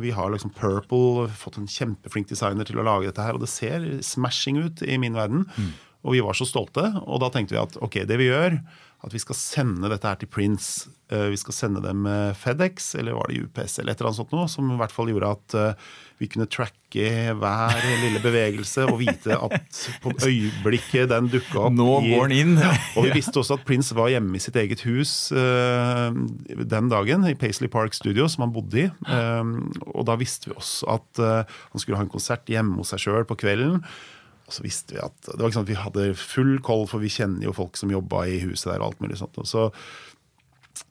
Vi 0.00 0.08
har 0.16 0.30
liksom 0.32 0.54
Purple, 0.56 1.26
fått 1.36 1.58
en 1.60 1.66
kjempeflink 1.68 2.30
designer 2.30 2.64
til 2.64 2.78
å 2.80 2.84
lage 2.86 3.10
dette 3.10 3.26
her, 3.26 3.36
og 3.36 3.42
det 3.42 3.50
ser 3.52 3.82
smashing 4.00 4.56
ut 4.56 4.80
i 4.80 4.96
min 4.96 5.18
verden. 5.18 5.42
Mm. 5.52 5.74
Og 6.00 6.14
vi 6.16 6.22
var 6.24 6.38
så 6.38 6.46
stolte, 6.48 6.86
og 7.02 7.20
da 7.20 7.28
tenkte 7.34 7.58
vi 7.58 7.60
at 7.60 7.76
ok, 7.84 7.98
det 8.08 8.16
vi 8.16 8.30
gjør, 8.30 8.56
at 9.00 9.14
vi 9.14 9.20
skal 9.22 9.36
sende 9.38 9.88
dette 9.88 10.08
her 10.08 10.18
til 10.20 10.28
Prince. 10.28 10.90
Eh, 11.08 11.30
vi 11.32 11.38
skal 11.40 11.56
sende 11.56 11.80
dem 11.82 12.02
med 12.04 12.36
FedEx, 12.36 12.92
eller 13.00 13.16
var 13.16 13.30
det 13.30 13.40
UPS, 13.46 13.78
eller 13.80 13.94
et 13.94 14.00
eller 14.00 14.10
annet 14.10 14.18
sånt 14.20 14.34
noe, 14.36 14.50
som 14.52 14.68
i 14.68 14.76
hvert 14.76 14.92
fall 14.92 15.08
gjorde 15.08 15.30
at 15.32 15.56
eh, 15.56 15.88
vi 16.20 16.28
kunne 16.28 16.48
tracke 16.52 17.06
hver 17.40 17.78
lille 18.02 18.20
bevegelse 18.20 18.84
og 18.90 18.98
vite 19.00 19.38
at 19.46 19.80
på 20.04 20.12
øyeblikket 20.26 21.08
den 21.08 21.30
dukka 21.32 21.62
opp 21.64 21.76
Nå 21.78 21.88
går 22.04 22.28
den 22.28 22.36
inn! 22.36 22.60
og 22.60 23.06
vi 23.06 23.14
visste 23.14 23.40
også 23.40 23.56
at 23.56 23.64
Prince 23.64 23.96
var 23.96 24.12
hjemme 24.12 24.36
i 24.36 24.42
sitt 24.42 24.58
eget 24.60 24.84
hus 24.84 25.30
den 25.30 26.92
dagen, 26.92 27.24
i 27.24 27.38
Paisley 27.38 27.70
Park 27.72 27.96
Studio, 27.96 28.28
som 28.28 28.44
han 28.44 28.52
bodde 28.52 28.84
i. 28.84 28.86
Og 29.94 30.04
da 30.10 30.18
visste 30.20 30.50
vi 30.50 30.58
også 30.58 30.90
at 30.98 31.22
han 31.22 31.80
skulle 31.80 31.96
ha 31.96 32.04
en 32.04 32.12
konsert 32.12 32.50
hjemme 32.50 32.76
hos 32.82 32.92
seg 32.92 33.06
sjøl 33.06 33.24
på 33.30 33.38
kvelden. 33.40 33.80
Og 34.50 34.56
så 34.58 34.66
visste 34.66 34.96
vi 34.96 35.02
at 35.02 35.16
det 35.28 35.38
var 35.38 35.48
ikke 35.48 35.60
sånn 35.60 35.68
at 35.68 35.72
vi 35.72 35.80
hadde 35.80 36.12
full 36.18 36.54
koll, 36.66 36.86
for 36.90 37.02
vi 37.02 37.12
kjenner 37.12 37.46
jo 37.46 37.56
folk 37.56 37.78
som 37.78 37.92
jobba 37.92 38.26
i 38.26 38.40
huset 38.42 38.72
der. 38.72 38.80
og 38.82 38.90
alt 38.90 39.04
mulig 39.04 39.20
sånt. 39.20 39.38
Og 39.38 39.46
så, 39.46 39.68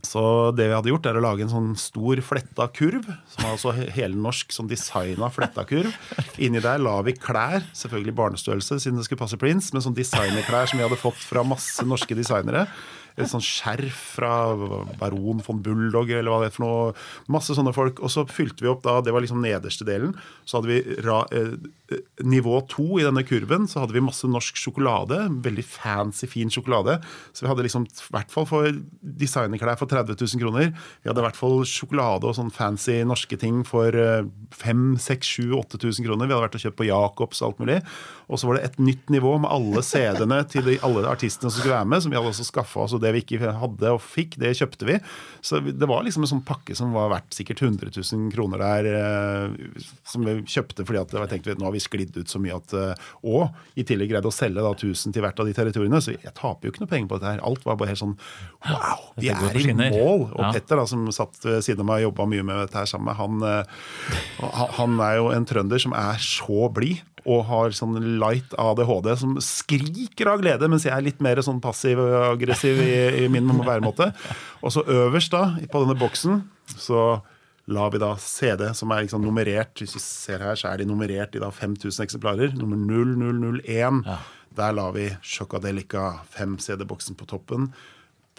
så 0.07 0.23
det 0.55 0.69
vi 0.69 0.77
hadde 0.77 0.93
gjort, 0.93 1.09
er 1.11 1.19
å 1.19 1.23
lage 1.25 1.43
en 1.43 1.51
sånn 1.51 1.73
stor 1.79 2.21
fletta 2.23 2.69
kurv. 2.71 3.09
Som 3.33 3.43
er 3.43 3.51
altså 3.51 3.73
helnorsk 3.75 4.55
sånn 4.55 4.71
designa 4.71 5.27
fletta 5.35 5.67
kurv. 5.67 5.91
Inni 6.45 6.63
der 6.63 6.79
la 6.79 6.95
vi 7.03 7.17
klær, 7.19 7.67
selvfølgelig 7.75 8.15
barnestørrelse 8.21 8.79
siden 8.79 9.01
det 9.01 9.09
skulle 9.09 9.25
passe 9.25 9.41
Prince, 9.41 9.75
men 9.75 9.83
sånn 9.83 9.97
designerklær 9.97 10.71
som 10.71 10.79
vi 10.79 10.87
hadde 10.87 11.03
fått 11.03 11.19
fra 11.19 11.43
masse 11.43 11.83
norske 11.83 12.15
designere 12.15 12.69
et 13.17 13.29
sånn 13.31 13.43
skjerf 13.43 13.97
fra 14.17 14.31
baron 14.99 15.41
von 15.45 15.61
Bulldog 15.63 16.11
eller 16.13 16.31
hva 16.31 16.41
det 16.43 16.51
er 16.51 16.55
for 16.55 16.65
noe. 16.65 16.93
Masse 17.31 17.55
sånne 17.57 17.73
folk. 17.75 18.01
Og 18.03 18.13
så 18.13 18.25
fylte 18.29 18.65
vi 18.65 18.71
opp 18.71 18.83
da, 18.85 18.99
det 19.03 19.13
var 19.15 19.23
liksom 19.25 19.41
nederste 19.43 19.87
delen. 19.87 20.13
Så 20.47 20.59
hadde 20.59 20.71
vi 20.71 20.97
ra, 21.05 21.21
eh, 21.35 21.97
nivå 22.23 22.59
to 22.69 22.99
i 22.99 23.05
denne 23.05 23.23
kurven. 23.27 23.67
Så 23.69 23.81
hadde 23.81 23.95
vi 23.95 24.03
masse 24.05 24.27
norsk 24.29 24.59
sjokolade. 24.59 25.21
Veldig 25.45 25.65
fancy, 25.65 26.29
fin 26.29 26.51
sjokolade. 26.53 26.99
Så 27.33 27.45
vi 27.45 27.51
hadde 27.51 27.65
liksom 27.65 27.87
i 27.89 28.13
hvert 28.15 28.31
fall 28.33 28.47
for 28.49 28.69
designerklær 29.01 29.79
for 29.79 29.89
30 29.89 30.15
000 30.19 30.43
kroner. 30.43 30.71
Vi 31.03 31.09
hadde 31.09 31.23
i 31.23 31.27
hvert 31.27 31.39
fall 31.39 31.63
sjokolade 31.67 32.29
og 32.29 32.37
sånn 32.37 32.53
fancy 32.53 33.01
norske 33.07 33.39
ting 33.39 33.63
for 33.67 33.95
5 34.55 34.97
6 34.99 35.33
7 35.39 35.53
8000 35.59 36.05
kroner. 36.05 36.27
Vi 36.27 36.33
hadde 36.33 36.45
vært 36.47 36.57
og 36.59 36.63
kjøpt 36.65 36.79
på 36.79 36.89
Jacobs 36.89 37.41
og 37.41 37.49
alt 37.49 37.61
mulig. 37.63 37.79
Og 38.29 38.39
så 38.39 38.49
var 38.49 38.59
det 38.59 38.67
et 38.69 38.79
nytt 38.81 39.09
nivå 39.09 39.35
med 39.41 39.49
alle 39.51 39.81
CD-ene 39.85 40.43
til 40.49 40.69
alle 40.85 41.05
artistene 41.09 41.49
som 41.49 41.59
skulle 41.59 41.77
være 41.77 41.89
med, 41.89 42.03
som 42.03 42.13
vi 42.13 42.19
hadde 42.19 42.29
også 42.29 42.45
oss. 42.83 42.93
Og 42.93 43.01
det 43.01 43.08
vi 43.15 43.23
ikke 43.23 43.53
hadde 43.59 43.93
og 43.95 44.01
fikk, 44.03 44.37
det 44.41 44.55
kjøpte 44.59 44.87
vi. 44.87 44.97
Så 45.45 45.61
det 45.63 45.89
var 45.89 46.03
liksom 46.05 46.25
en 46.25 46.31
sånn 46.33 46.45
pakke 46.47 46.75
som 46.77 46.93
var 46.95 47.11
verdt 47.13 47.37
sikkert 47.37 47.63
100 47.65 47.91
000 47.95 48.29
kroner 48.33 48.63
der, 48.63 48.89
eh, 48.99 49.83
som 50.07 50.25
vi 50.27 50.39
kjøpte 50.43 50.85
fordi 50.87 51.01
at 51.01 51.15
jeg 51.15 51.31
tenkte 51.33 51.57
nå 51.59 51.67
har 51.67 51.75
vi 51.75 51.83
sklidd 51.83 52.17
ut 52.17 52.31
så 52.31 52.41
mye 52.41 52.57
at 52.57 52.75
eh, 52.77 53.07
Og 53.29 53.79
i 53.79 53.85
tillegg 53.87 54.11
greide 54.11 54.29
å 54.29 54.33
selge 54.33 54.63
da 54.63 54.73
1000 54.73 55.15
til 55.15 55.25
hvert 55.25 55.39
av 55.39 55.49
de 55.49 55.55
territoriene. 55.57 56.01
Så 56.03 56.15
jeg 56.15 56.35
taper 56.37 56.67
jo 56.67 56.73
ikke 56.73 56.85
noe 56.85 56.91
penger 56.91 57.11
på 57.11 57.19
dette 57.19 57.33
her. 57.35 57.43
Alt 57.45 57.65
var 57.67 57.79
bare 57.79 57.93
helt 57.93 58.03
sånn 58.03 58.17
wow, 58.67 59.05
vi 59.19 59.31
er 59.33 59.59
i 59.59 59.67
mål! 59.73 60.27
Og 60.29 60.43
ja. 60.43 60.53
Petter, 60.55 60.79
da, 60.79 60.87
som 60.89 61.07
satt 61.15 61.39
ved 61.45 61.61
siden 61.65 61.85
av 61.85 61.91
meg 61.91 62.03
og 62.03 62.09
jobba 62.09 62.29
mye 62.33 62.47
med 62.47 62.63
dette 62.63 62.81
her 62.81 62.89
sammen, 62.89 63.15
han, 63.19 63.43
eh, 63.45 64.65
han 64.79 64.99
er 65.03 65.19
jo 65.19 65.31
en 65.35 65.47
trønder 65.49 65.81
som 65.81 65.95
er 65.97 66.19
så 66.23 66.67
blid 66.73 67.03
og 67.29 67.43
har 67.49 67.75
sånn 67.77 67.97
light 68.21 68.53
ADHD 68.57 69.09
som 69.21 69.35
skriker 69.43 70.31
av 70.31 70.41
glede, 70.41 70.69
mens 70.71 70.87
jeg 70.87 70.95
er 70.95 71.05
litt 71.05 71.19
mer 71.23 71.41
sånn 71.45 71.61
passiv 71.61 72.01
og 72.01 72.15
aggressiv 72.33 72.79
i, 72.81 72.93
i, 73.23 73.27
min 73.31 73.51
væremåte. 73.61 74.09
Og 74.63 74.73
så 74.73 74.85
øverst 74.89 75.35
da, 75.35 75.43
på 75.69 75.83
denne 75.83 75.97
boksen, 75.99 76.41
så 76.73 77.21
lar 77.69 77.93
vi 77.93 78.01
da 78.01 78.15
CD, 78.17 78.65
som 78.73 78.89
er 78.91 79.05
liksom 79.05 79.21
nummerert 79.21 79.77
Hvis 79.77 79.93
vi 79.93 80.01
ser 80.01 80.41
her, 80.41 80.57
så 80.57 80.71
er 80.71 80.81
de 80.81 80.89
nummerert 80.89 81.35
i 81.37 81.41
da 81.41 81.51
5000 81.53 82.01
eksemplarer. 82.07 82.55
Nummer 82.57 82.81
0001. 82.81 84.01
Ja. 84.09 84.17
Der 84.57 84.73
la 84.73 84.89
vi 84.95 85.05
Chocadelica 85.21 86.23
5 86.33 86.57
CD-boksen 86.65 87.17
på 87.19 87.29
toppen. 87.29 87.69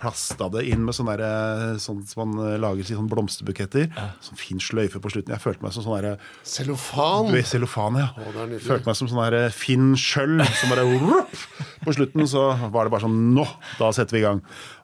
Plasta 0.01 0.49
det 0.55 0.63
inn 0.71 0.83
med 0.87 0.97
sånn 0.97 1.11
der, 1.13 1.77
sånn 1.83 2.01
som 2.09 2.31
man 2.33 2.55
lager 2.63 2.81
i 2.81 2.97
sånn 2.97 3.11
blomsterbuketter. 3.11 3.91
Sånn 4.25 4.41
fin 4.41 4.63
sløyfe 4.63 5.01
på 5.03 5.13
slutten. 5.13 5.35
Jeg 5.37 5.43
følte 5.45 5.67
meg 5.67 5.75
som 5.77 5.85
sånn 5.85 5.99
derre 5.99 6.15
Cellofan. 6.47 7.29
du 7.31 7.37
er 7.39 7.45
Cellofan, 7.49 8.01
ja. 8.01 8.09
Å. 8.17 8.47
Følte 8.65 8.89
meg 8.89 8.97
som 8.99 9.11
sånn 9.11 9.21
derre 9.27 9.45
Finn 9.55 9.93
Skjøll 10.01 10.41
Som 10.61 10.73
bare 10.73 10.87
rup! 11.05 11.37
På 11.85 11.93
slutten 11.97 12.27
så 12.29 12.49
var 12.73 12.89
det 12.89 12.95
bare 12.97 13.05
sånn 13.07 13.19
Nå! 13.37 13.45
Da 13.79 13.93
setter 13.97 14.17
vi 14.17 14.23
i 14.25 14.27
gang. 14.27 14.41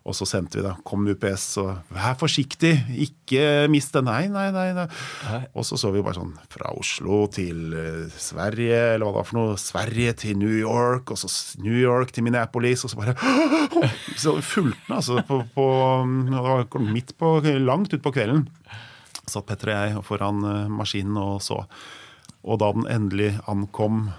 Og 0.06 0.14
så 0.14 0.26
sendte 0.28 0.60
vi 0.60 0.62
da. 0.62 0.76
Kom 0.86 1.02
UPS 1.10 1.44
og 1.58 1.90
Vær 1.90 2.14
forsiktig! 2.20 2.72
Ikke 3.02 3.66
mist 3.72 3.96
det. 3.96 4.04
Nei, 4.06 4.28
nei, 4.30 4.46
nei. 4.54 4.68
nei. 4.76 5.40
Og 5.58 5.66
så 5.66 5.78
så 5.80 5.90
vi 5.90 6.04
bare 6.06 6.20
sånn 6.20 6.32
Fra 6.52 6.70
Oslo 6.78 7.24
til 7.34 7.74
eh, 7.74 8.14
Sverige, 8.14 8.78
eller 8.94 9.02
hva 9.08 9.16
det 9.16 9.18
var 9.18 9.28
for 9.30 9.40
noe. 9.40 9.58
Sverige 9.60 10.14
til 10.22 10.38
New 10.38 10.54
York, 10.54 11.10
og 11.10 11.18
så 11.18 11.30
New 11.64 11.74
York 11.74 12.14
til 12.14 12.26
Minneapolis, 12.26 12.86
og 12.86 12.94
så 12.94 13.00
bare 13.02 13.16
Så 14.22 14.38
fulgte 14.46 14.78
den, 14.86 14.96
altså. 15.00 15.20
På, 15.26 15.42
på, 15.54 15.70
det 16.30 16.44
var 16.48 16.86
midt 16.86 17.16
på 17.18 17.38
Langt 17.66 17.98
utpå 17.98 18.14
kvelden 18.14 18.46
satt 19.30 19.48
Petter 19.48 19.72
og 19.72 19.76
jeg 19.76 20.04
foran 20.06 20.44
eh, 20.46 20.70
maskinen 20.72 21.18
og 21.20 21.40
så. 21.44 21.62
Og 22.46 22.60
da 22.62 22.70
den 22.74 22.86
endelig 22.90 23.34
ankom 23.50 24.10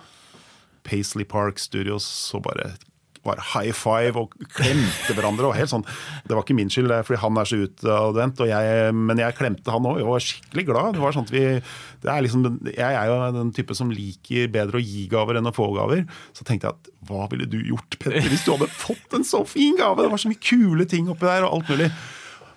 Paisley 0.88 1.28
Park 1.28 1.60
Studios, 1.60 2.04
så 2.04 2.42
bare 2.44 2.74
bare 3.28 3.44
high 3.54 3.76
five 3.76 4.20
og 4.24 4.34
klemte 4.56 5.16
hverandre. 5.18 5.50
og 5.50 5.58
helt 5.58 5.72
sånn, 5.72 5.86
Det 6.28 6.36
var 6.36 6.44
ikke 6.44 6.58
min 6.58 6.72
skyld, 6.74 6.94
fordi 7.08 7.22
han 7.22 7.38
er 7.42 7.50
så 7.50 7.60
utadvendt, 7.68 8.44
men 8.96 9.22
jeg 9.24 9.38
klemte 9.38 9.74
han 9.74 9.88
òg. 9.88 10.02
Jeg 10.02 10.10
var 10.10 10.26
skikkelig 10.28 10.66
glad. 10.72 10.94
Det 10.98 11.04
var 11.04 11.16
sånn 11.16 11.28
at 11.28 11.34
vi, 11.36 11.46
det 12.04 12.12
er 12.14 12.26
liksom, 12.26 12.46
Jeg 12.72 12.94
er 12.98 13.10
jo 13.12 13.18
den 13.38 13.54
type 13.56 13.76
som 13.78 13.92
liker 13.94 14.52
bedre 14.54 14.80
å 14.80 14.84
gi 14.84 15.08
gaver 15.12 15.40
enn 15.40 15.52
å 15.52 15.56
få 15.56 15.70
gaver. 15.76 16.06
Så 16.34 16.48
tenkte 16.48 16.72
jeg 16.72 16.78
at 16.78 16.94
hva 17.08 17.28
ville 17.32 17.48
du 17.50 17.60
gjort, 17.62 18.00
Petter, 18.00 18.26
hvis 18.28 18.46
du 18.46 18.54
hadde 18.56 18.72
fått 18.74 19.14
en 19.16 19.28
så 19.28 19.44
fin 19.48 19.78
gave? 19.80 20.04
Det 20.04 20.12
var 20.12 20.22
så 20.22 20.32
mye 20.32 20.44
kule 20.44 20.88
ting 20.90 21.10
oppi 21.12 21.28
der, 21.28 21.46
og 21.48 21.60
alt 21.60 21.72
mulig. 21.76 21.92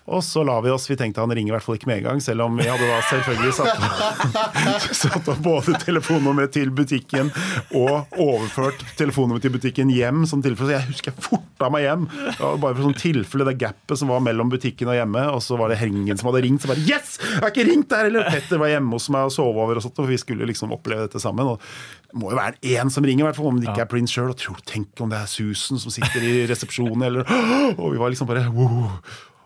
Og 0.09 0.23
så 0.25 0.41
la 0.43 0.55
vi 0.65 0.71
oss, 0.73 0.87
vi 0.89 0.97
tenkte 0.97 1.21
han 1.21 1.31
ringer 1.31 1.53
i 1.53 1.55
hvert 1.55 1.65
fall 1.65 1.77
ikke 1.77 1.89
med 1.89 1.99
en 2.01 2.07
gang, 2.09 2.21
selv 2.23 2.47
om 2.47 2.57
vi 2.57 2.65
hadde 2.65 2.87
da 2.89 2.97
selvfølgelig 3.05 3.53
satt, 3.53 4.95
satt 5.03 5.29
opp 5.29 5.43
både 5.45 5.77
telefonnummeret 5.83 6.55
til 6.55 6.71
butikken 6.73 7.29
og 7.77 8.17
overført 8.17 8.81
telefonnummeret 8.97 9.45
til 9.45 9.53
butikken 9.53 9.93
hjem. 9.93 10.25
Som 10.29 10.41
tilfelle, 10.41 10.71
så 10.71 10.79
jeg 10.79 10.89
husker 10.89 11.13
jeg 11.13 11.25
forta 11.27 11.69
meg 11.73 11.85
hjem. 11.85 12.07
Bare 12.41 12.73
for 12.73 12.83
sånn 12.87 12.97
tilfelle 12.97 13.47
det 13.51 13.59
gapet 13.61 14.01
som 14.01 14.11
var 14.11 14.25
mellom 14.25 14.49
butikken 14.51 14.89
og 14.89 14.97
hjemme. 14.97 15.27
Og 15.35 15.43
så 15.45 15.59
var 15.59 15.71
det 15.71 15.79
Hengen 15.81 16.17
som 16.17 16.31
hadde 16.31 16.43
ringt. 16.47 16.65
Så 16.65 16.71
bare 16.71 16.81
Yes! 16.81 17.15
Jeg 17.21 17.43
har 17.45 17.53
ikke 17.53 17.69
ringt 17.69 17.89
der! 17.93 18.09
Eller 18.09 18.29
Petter 18.33 18.61
var 18.61 18.73
hjemme 18.73 18.97
hos 18.97 19.09
meg 19.13 19.29
og 19.29 19.35
sov 19.37 19.53
over, 19.53 19.77
og 19.77 19.85
sånt, 19.85 20.01
og 20.01 20.09
vi 20.09 20.19
skulle 20.21 20.49
liksom 20.49 20.73
oppleve 20.73 21.05
dette 21.05 21.21
sammen. 21.21 21.53
Og 21.53 21.61
det 22.09 22.19
må 22.19 22.33
jo 22.33 22.41
være 22.41 22.57
én 22.73 22.91
som 22.93 23.05
ringer, 23.05 23.23
i 23.23 23.29
hvert 23.29 23.37
fall, 23.37 23.51
om 23.53 23.61
det 23.61 23.69
ikke 23.69 23.85
er 23.85 23.91
Prince 23.93 24.17
sjøl. 24.17 24.33
Og 24.33 24.39
tror, 24.41 24.61
tenk 24.67 25.05
om 25.05 25.13
det 25.13 25.21
er 25.21 25.29
Susan 25.31 25.81
som 25.81 25.93
sitter 25.93 26.25
i 26.25 26.37
resepsjonen, 26.49 27.05
eller 27.07 27.27
Og 27.81 27.93
vi 27.93 28.01
var 28.01 28.11
liksom 28.11 28.29
bare 28.29 28.49
wow. 28.51 28.97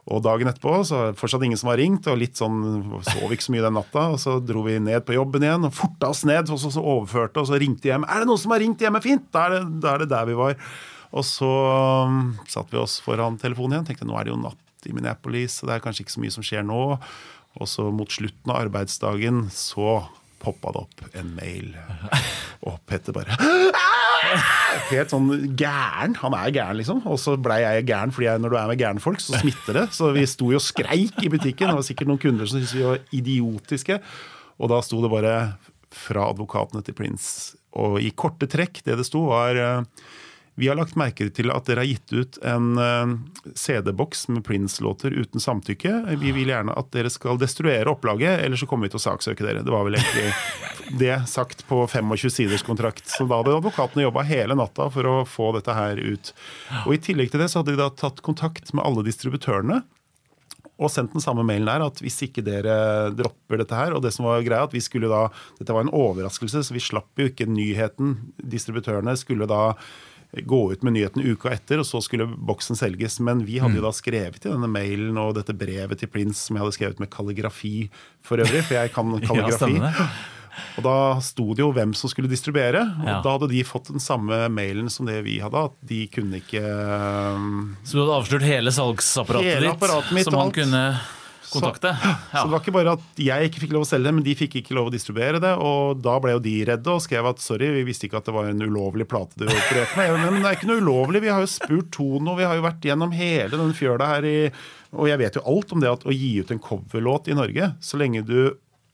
Og 0.06 0.22
dagen 0.22 0.50
etterpå 0.52 0.84
så 0.86 0.98
er 1.00 1.08
det 1.12 1.18
fortsatt 1.18 1.44
ingen 1.48 1.58
som 1.58 1.72
har 1.72 1.80
ringt, 1.82 2.06
og 2.12 2.20
litt 2.22 2.38
sånn, 2.38 2.60
sov 3.08 3.32
ikke 3.34 3.48
så 3.48 3.54
mye 3.56 3.64
den 3.66 3.74
natta. 3.80 4.04
Og 4.14 4.20
så 4.22 4.36
dro 4.44 4.62
vi 4.68 4.78
ned 4.78 5.02
på 5.08 5.16
jobben 5.16 5.46
igjen 5.48 5.66
og 5.66 5.74
forta 5.74 6.12
oss 6.14 6.22
ned, 6.30 6.52
og 6.54 6.62
så, 6.62 6.70
så 6.76 6.84
overførte 6.84 7.42
og 7.42 7.50
så 7.50 7.58
ringte 7.62 7.90
hjem. 7.90 8.06
Er 8.06 8.22
det 8.22 8.30
noen 8.30 8.42
som 8.42 8.54
har 8.54 8.62
ringt 8.62 8.84
hjemme? 8.86 9.02
Fint! 9.02 9.26
Da 9.34 9.48
er 9.48 9.56
det, 9.58 9.64
da 9.82 9.96
er 9.96 10.04
det 10.04 10.12
der 10.14 10.30
vi 10.30 10.38
var. 10.38 10.60
Og 11.16 11.26
så 11.26 11.50
um, 12.06 12.36
satte 12.52 12.76
vi 12.76 12.82
oss 12.82 13.00
foran 13.02 13.40
telefonen 13.42 13.80
igjen. 13.80 13.88
Tenkte 13.90 14.10
nå 14.10 14.20
er 14.20 14.28
det 14.28 14.36
jo 14.36 14.44
natt 14.44 14.86
i 14.86 14.94
Minneapolis, 14.94 15.58
så 15.58 15.66
det 15.66 15.78
er 15.78 15.82
kanskje 15.82 16.06
ikke 16.06 16.14
så 16.14 16.22
mye 16.22 16.36
som 16.36 16.46
skjer 16.46 16.68
nå. 16.68 16.84
Og 17.56 17.72
så 17.72 17.88
mot 17.90 18.12
slutten 18.12 18.52
av 18.52 18.62
arbeidsdagen 18.68 19.48
så 19.54 20.04
poppa 20.46 20.74
det 20.76 20.84
opp 20.86 21.18
en 21.18 21.34
mail. 21.38 21.74
Og 22.70 22.78
Petter 22.88 23.16
bare 23.16 23.36
Helt 24.90 25.12
sånn 25.12 25.28
gæren. 25.58 26.16
Han 26.22 26.36
er 26.38 26.54
gæren, 26.54 26.80
liksom. 26.80 27.04
Og 27.10 27.20
så 27.22 27.36
blei 27.42 27.60
jeg 27.64 27.86
gæren, 27.90 28.14
fordi 28.16 28.28
jeg, 28.30 28.42
når 28.42 28.54
du 28.54 28.58
er 28.60 28.72
med 28.72 28.80
gærne 28.82 29.04
folk, 29.04 29.22
så 29.22 29.38
smitter 29.40 29.80
det. 29.82 29.86
Så 29.96 30.10
vi 30.16 30.26
sto 30.30 30.50
jo 30.54 30.60
og 30.60 30.66
skreik 30.66 31.20
i 31.24 31.32
butikken. 31.32 31.70
Det 31.70 31.78
var 31.78 31.86
sikkert 31.86 32.12
noen 32.12 32.22
kunder 32.22 32.50
som 32.50 32.60
syntes 32.60 32.76
vi 32.78 32.88
var 32.88 33.04
idiotiske. 33.16 34.00
Og 34.60 34.72
da 34.72 34.82
sto 34.86 35.02
det 35.04 35.12
bare 35.14 35.36
'fra 35.96 36.30
advokatene 36.32 36.84
til 36.84 36.98
Prince'. 36.98 37.56
Og 37.76 38.02
i 38.02 38.12
korte 38.12 38.48
trekk, 38.48 38.82
det 38.84 38.98
det 38.98 39.06
sto, 39.08 39.28
var 39.32 39.56
vi 40.56 40.68
har 40.68 40.78
lagt 40.80 40.96
merke 40.96 41.28
til 41.36 41.52
at 41.52 41.68
dere 41.68 41.84
har 41.84 41.90
gitt 41.90 42.14
ut 42.16 42.38
en 42.48 42.78
eh, 42.80 43.16
CD-boks 43.60 44.28
med 44.32 44.44
Prince-låter 44.48 45.12
uten 45.12 45.44
samtykke. 45.44 45.94
Vi 46.22 46.32
vil 46.32 46.52
gjerne 46.54 46.76
at 46.80 46.92
dere 46.96 47.12
skal 47.12 47.40
destruere 47.42 47.92
opplaget, 47.92 48.40
eller 48.46 48.60
så 48.60 48.68
kommer 48.70 48.88
vi 48.88 48.94
til 48.94 49.02
å 49.02 49.06
saksøke 49.10 49.44
dere. 49.44 49.66
Det 49.68 49.74
var 49.74 49.84
vel 49.88 50.00
egentlig 50.00 50.32
det 51.02 51.18
sagt 51.28 51.66
på 51.68 51.82
25 51.92 52.32
siders 52.32 52.64
kontrakt. 52.64 53.04
Så 53.12 53.28
da 53.28 53.42
hadde 53.42 53.58
advokatene 53.58 54.08
jobba 54.08 54.24
hele 54.30 54.56
natta 54.56 54.88
for 54.94 55.12
å 55.12 55.18
få 55.28 55.52
dette 55.58 55.76
her 55.76 56.00
ut. 56.00 56.32
Og 56.86 56.96
I 56.96 57.02
tillegg 57.04 57.34
til 57.34 57.44
det 57.44 57.52
så 57.52 57.60
hadde 57.60 57.76
de 57.76 57.84
da 57.84 57.92
tatt 57.92 58.24
kontakt 58.24 58.72
med 58.72 58.86
alle 58.88 59.04
distributørene 59.04 59.84
og 60.76 60.92
sendt 60.92 61.14
den 61.16 61.24
samme 61.24 61.44
mailen 61.48 61.70
der 61.70 61.86
at 61.86 62.02
hvis 62.04 62.18
ikke 62.26 62.44
dere 62.44 63.12
dropper 63.16 63.62
dette 63.62 63.78
her 63.78 63.94
Og 63.96 64.02
det 64.04 64.12
som 64.12 64.26
var 64.28 64.44
greia 64.44 64.66
at 64.68 64.74
vi 64.76 64.82
skulle 64.84 65.08
da 65.08 65.30
Dette 65.56 65.72
var 65.72 65.86
en 65.86 65.94
overraskelse, 65.96 66.66
så 66.68 66.76
vi 66.76 66.84
slapp 66.84 67.16
jo 67.16 67.30
ikke 67.30 67.48
nyheten. 67.48 68.18
Distributørene 68.44 69.16
skulle 69.20 69.48
da 69.48 69.78
gå 70.44 70.72
ut 70.74 70.84
med 70.84 70.94
nyheten 70.98 71.24
uka 71.24 71.54
etter, 71.56 71.80
og 71.80 71.86
så 71.88 72.02
skulle 72.04 72.28
boksen 72.28 72.76
selges. 72.76 73.20
Men 73.24 73.46
vi 73.48 73.60
hadde 73.64 73.80
jo 73.80 73.86
da 73.86 73.92
skrevet 73.96 74.44
i 74.46 74.50
denne 74.52 74.68
mailen 74.68 75.18
og 75.22 75.36
dette 75.38 75.56
brevet 75.56 76.00
til 76.02 76.12
Prince 76.12 76.42
som 76.48 76.56
jeg 76.58 76.66
hadde 76.66 76.76
skrevet 76.78 77.00
med 77.00 77.10
kalligrafi 77.14 77.90
for 78.26 78.38
øvrig, 78.44 78.64
for 78.68 78.76
jeg 78.82 78.92
kan 78.96 79.16
kalligrafi. 79.30 79.78
ja. 79.80 80.08
Og 80.80 80.86
da 80.86 81.20
sto 81.20 81.50
det 81.52 81.60
jo 81.66 81.72
hvem 81.76 81.92
som 82.00 82.08
skulle 82.08 82.30
distribuere. 82.32 82.80
Og 83.02 83.08
Ja. 83.10 83.18
da 83.22 83.32
hadde 83.34 83.50
de 83.52 83.64
fått 83.68 83.90
den 83.92 84.00
samme 84.00 84.48
mailen 84.48 84.88
som 84.90 85.06
det 85.06 85.18
vi 85.26 85.40
hadde, 85.44 85.66
at 85.68 85.74
de 85.84 86.08
kunne 86.08 86.40
ikke 86.40 86.62
um, 87.36 87.76
Så 87.84 87.98
du 87.98 88.06
hadde 88.06 88.16
avslørt 88.22 88.46
hele 88.48 88.72
salgsapparatet 88.72 89.52
Hele 89.60 89.74
ditt, 89.76 90.14
mitt 90.16 90.24
som 90.30 90.34
man 90.38 90.46
han 90.48 90.56
kunne 90.56 90.84
kontakte? 91.52 91.92
Så 92.32 92.44
det 92.46 92.54
var 92.54 92.64
ikke 92.64 92.76
bare 92.76 92.96
at 92.98 93.22
jeg 93.22 93.50
ikke 93.50 93.62
fikk 93.66 93.76
lov 93.76 93.86
å 93.86 93.90
selge 93.90 94.10
det, 94.10 94.16
men 94.18 94.26
de 94.26 94.36
fikk 94.38 94.58
ikke 94.62 94.76
lov 94.78 94.90
å 94.90 94.94
distribuere 94.94 95.42
det. 95.44 95.54
Og 95.62 96.02
da 96.04 96.18
ble 96.24 96.36
jo 96.36 96.44
de 96.44 96.56
redde 96.72 96.96
og 96.96 97.04
skrev 97.04 97.30
at 97.32 97.44
sorry, 97.44 97.72
vi 97.78 97.86
visste 97.88 98.10
ikke 98.10 98.22
at 98.22 98.30
det 98.30 98.36
var 98.36 98.50
en 98.52 98.66
ulovlig 98.66 99.08
plate 99.12 99.40
du 99.40 99.46
opererte 99.48 100.00
med. 100.00 100.18
Men 100.24 100.42
det 100.42 100.50
er 100.52 100.60
ikke 100.60 100.72
noe 100.72 100.84
ulovlig, 100.84 101.24
vi 101.26 101.34
har 101.34 101.44
jo 101.44 101.52
spurt 101.52 101.92
Tono, 101.96 102.36
vi 102.40 102.48
har 102.48 102.58
jo 102.58 102.66
vært 102.66 102.86
gjennom 102.90 103.16
hele 103.16 103.54
den 103.56 103.76
fjøla 103.78 104.12
her 104.16 104.28
i 104.28 104.38
Og 104.96 105.10
jeg 105.10 105.20
vet 105.20 105.38
jo 105.38 105.46
alt 105.52 105.74
om 105.76 105.82
det 105.84 105.92
at 105.92 106.06
å 106.08 106.14
gi 106.16 106.36
ut 106.40 106.52
en 106.54 106.62
coverlåt 106.62 107.28
i 107.32 107.38
Norge, 107.38 107.74
så 107.84 108.00
lenge 108.00 108.24
du 108.28 108.38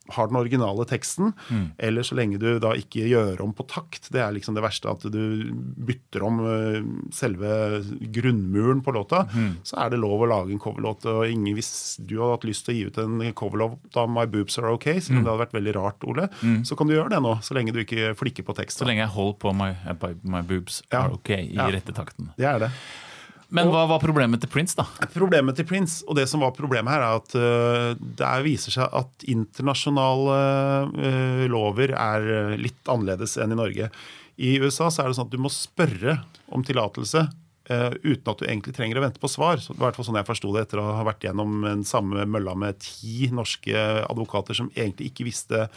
har 0.09 0.27
den 0.27 0.35
originale 0.35 0.83
teksten, 0.89 1.31
eller 1.77 2.03
så 2.03 2.15
lenge 2.17 2.39
du 2.41 2.59
da 2.59 2.73
ikke 2.75 3.05
gjør 3.07 3.39
om 3.45 3.53
på 3.55 3.63
takt. 3.69 4.09
Det 4.11 4.19
er 4.19 4.33
liksom 4.33 4.55
det 4.57 4.63
verste, 4.65 4.89
at 4.89 5.05
du 5.13 5.53
bytter 5.77 6.23
om 6.25 6.39
øh, 6.43 6.81
selve 7.15 7.51
grunnmuren 8.11 8.81
på 8.83 8.91
låta. 8.95 9.23
Så 9.63 9.77
er 9.79 9.91
det 9.93 9.99
lov 10.01 10.23
å 10.25 10.29
lage 10.31 10.51
en 10.55 10.59
coverlåt. 10.61 11.05
Og 11.07 11.25
ingen, 11.29 11.53
hvis 11.55 11.97
du 12.01 12.17
hadde 12.19 12.33
hatt 12.35 12.47
lyst 12.49 12.65
til 12.67 12.73
å 12.73 12.77
gi 12.77 12.85
ut 12.89 12.99
en 13.03 13.21
coverlåt 13.37 13.97
av 14.01 14.09
My 14.11 14.25
Boobs 14.31 14.57
Are 14.59 14.73
OK, 14.75 14.89
selv 14.99 15.19
om 15.21 15.23
det 15.23 15.31
hadde 15.31 15.43
vært 15.45 15.55
veldig 15.59 15.75
rart, 15.77 16.03
Ole, 16.09 16.27
så 16.67 16.75
kan 16.79 16.89
du 16.89 16.95
gjøre 16.97 17.13
det 17.15 17.21
nå. 17.23 17.35
Så 17.45 17.55
lenge 17.57 17.73
du 17.75 17.81
ikke 17.83 18.11
flikker 18.19 18.47
på 18.47 18.57
teksten. 18.57 18.83
Så 18.83 18.89
lenge 18.89 19.05
jeg 19.05 19.13
holder 19.15 19.37
på 19.45 19.53
my, 19.55 19.71
my 20.23 20.41
boobs 20.41 20.81
Ja. 20.91 21.05
are 21.05 21.13
ok 21.15 21.29
i 21.37 21.55
Ja. 21.55 21.69
rette 21.71 21.93
takten. 21.95 22.31
Det 22.37 22.45
er 22.47 22.59
det. 22.65 22.71
Men 23.51 23.67
hva 23.71 23.83
var 23.89 23.99
problemet 23.99 24.39
til 24.43 24.49
Prince, 24.51 24.77
da? 24.79 24.85
Problemet 25.11 25.57
til 25.59 25.67
Prince, 25.67 26.05
og 26.07 26.15
det 26.15 26.23
som 26.31 26.43
var 26.43 26.53
problemet 26.55 26.93
her, 26.93 27.03
er 27.03 27.19
at 27.19 27.35
uh, 27.35 27.99
det 27.99 28.23
er- 28.27 28.45
viser 28.45 28.71
seg 28.77 28.95
at 28.95 29.25
internasjonale 29.27 30.37
uh, 30.95 31.43
lover 31.51 31.93
er 31.97 32.55
litt 32.61 32.87
annerledes 32.91 33.35
enn 33.43 33.51
i 33.53 33.59
Norge. 33.59 33.91
I 34.41 34.55
USA 34.63 34.87
så 34.89 35.03
er 35.03 35.11
det 35.11 35.19
sånn 35.19 35.27
at 35.27 35.35
du 35.35 35.41
må 35.43 35.51
spørre 35.53 36.15
om 36.55 36.63
tillatelse 36.65 37.27
uh, 37.27 37.91
uten 38.01 38.31
at 38.31 38.39
du 38.41 38.47
egentlig 38.47 38.73
trenger 38.79 38.97
å 39.01 39.05
vente 39.05 39.21
på 39.21 39.29
svar. 39.29 39.59
Så 39.61 39.75
det 39.75 39.81
var 39.83 39.89
i 39.89 39.91
hvert 39.91 39.99
fall 39.99 40.09
sånn 40.13 40.21
jeg 40.23 40.29
forsto 40.31 40.55
det 40.55 40.65
etter 40.65 40.81
å 40.81 40.87
ha 40.97 41.05
vært 41.11 41.27
gjennom 41.27 41.61
den 41.67 41.83
samme 41.87 42.23
mølla 42.25 42.55
med 42.57 42.79
ti 42.81 43.27
norske 43.35 43.75
advokater 44.07 44.57
som 44.57 44.71
egentlig 44.73 45.11
ikke 45.11 45.27
visste 45.27 45.67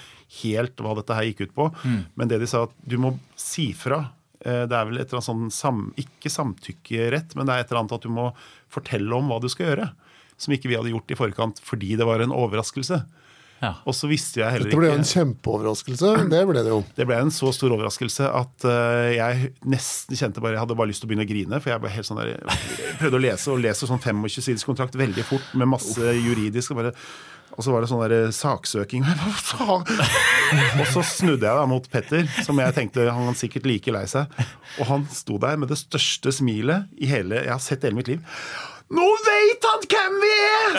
helt 0.40 0.78
hva 0.80 0.94
dette 1.00 1.18
her 1.18 1.26
gikk 1.28 1.48
ut 1.48 1.56
på. 1.58 1.72
Men 2.14 2.30
det 2.30 2.38
de 2.40 2.48
sa, 2.50 2.64
at 2.70 2.78
du 2.87 2.96
må 3.02 3.16
si 3.34 3.72
fra 3.76 4.04
Eh, 4.06 4.23
Det 4.44 4.76
er 4.76 4.88
vel 4.88 5.00
et 5.00 5.09
eller 5.09 5.20
annet 5.20 5.26
sånn 5.26 5.50
sam, 5.54 5.85
ikke 6.00 6.33
samtykkerett, 6.33 7.33
men 7.35 7.48
det 7.48 7.54
er 7.54 7.64
et 7.64 7.72
eller 7.72 7.83
annet 7.83 7.96
at 7.96 8.04
du 8.04 8.12
må 8.12 8.28
fortelle 8.72 9.16
om 9.16 9.33
hva 9.33 9.40
du 9.40 9.48
skal 9.52 9.70
gjøre. 9.70 9.90
Som 10.37 10.54
ikke 10.57 10.68
vi 10.68 10.76
hadde 10.76 10.92
gjort 10.92 11.12
i 11.14 11.18
forkant 11.18 11.61
fordi 11.64 11.94
det 11.96 12.07
var 12.09 12.20
en 12.20 12.35
overraskelse. 12.35 13.00
Ja. 13.64 13.70
Og 13.88 13.94
så 13.96 14.09
visste 14.11 14.42
jeg 14.42 14.50
heller 14.50 14.68
ikke... 14.68 14.74
Dette 14.74 14.83
ble 14.83 14.90
jo 14.90 14.98
en 14.98 15.09
kjempeoverraskelse. 15.09 16.11
Det 16.33 16.40
ble 16.48 16.64
det 16.66 16.72
jo. 16.72 16.80
Det 16.96 17.07
ble 17.09 17.18
en 17.24 17.33
så 17.35 17.52
stor 17.54 17.74
overraskelse 17.76 18.28
at 18.40 18.66
eh, 18.68 19.11
jeg 19.16 19.52
nesten 19.72 20.18
kjente 20.18 20.42
bare 20.44 20.57
Jeg 20.57 20.64
hadde 20.64 20.76
bare 20.78 20.90
lyst 20.90 21.04
til 21.04 21.09
å 21.09 21.12
begynne 21.12 21.26
å 21.26 21.30
grine. 21.30 21.61
For 21.62 21.72
jeg 21.72 21.85
ble 21.85 21.92
helt 21.94 22.09
sånn 22.09 22.20
der, 22.20 22.35
prøvde 23.00 23.20
å 23.20 23.22
lese 23.24 23.54
og 23.54 23.62
leser 23.62 23.90
sånn 23.90 24.02
25 24.02 24.48
siders 24.48 24.66
kontrakt 24.68 24.98
veldig 24.98 25.24
fort 25.28 25.54
med 25.61 25.70
masse 25.76 26.16
juridisk. 26.18 26.74
Og, 26.74 26.83
bare, 26.83 26.94
og 27.54 27.62
så 27.62 27.70
var 27.70 27.84
det 27.84 27.88
sånn 27.90 28.02
der 28.02 28.32
saksøking. 28.34 29.04
Og 30.80 30.86
så 30.90 31.02
snudde 31.06 31.46
jeg 31.46 31.54
da 31.56 31.64
mot 31.70 31.86
Petter, 31.90 32.26
som 32.46 32.58
jeg 32.60 32.74
tenkte 32.76 33.06
han 33.06 33.28
var 33.28 33.38
sikkert 33.38 33.66
like 33.68 33.94
lei 33.94 34.04
seg. 34.10 34.30
Og 34.82 34.88
han 34.90 35.06
sto 35.14 35.38
der 35.42 35.58
med 35.60 35.70
det 35.70 35.78
største 35.80 36.34
smilet 36.34 36.90
i 36.98 37.11
hele 37.11 37.44
jeg 37.44 37.52
har 37.52 37.62
sett 37.62 37.86
hele 37.86 37.98
mitt 37.98 38.11
liv. 38.11 38.22
Nå 38.94 39.05
vet 39.24 39.64
han 39.64 39.86
hvem 39.90 40.16
vi 40.20 40.32
er! 40.44 40.74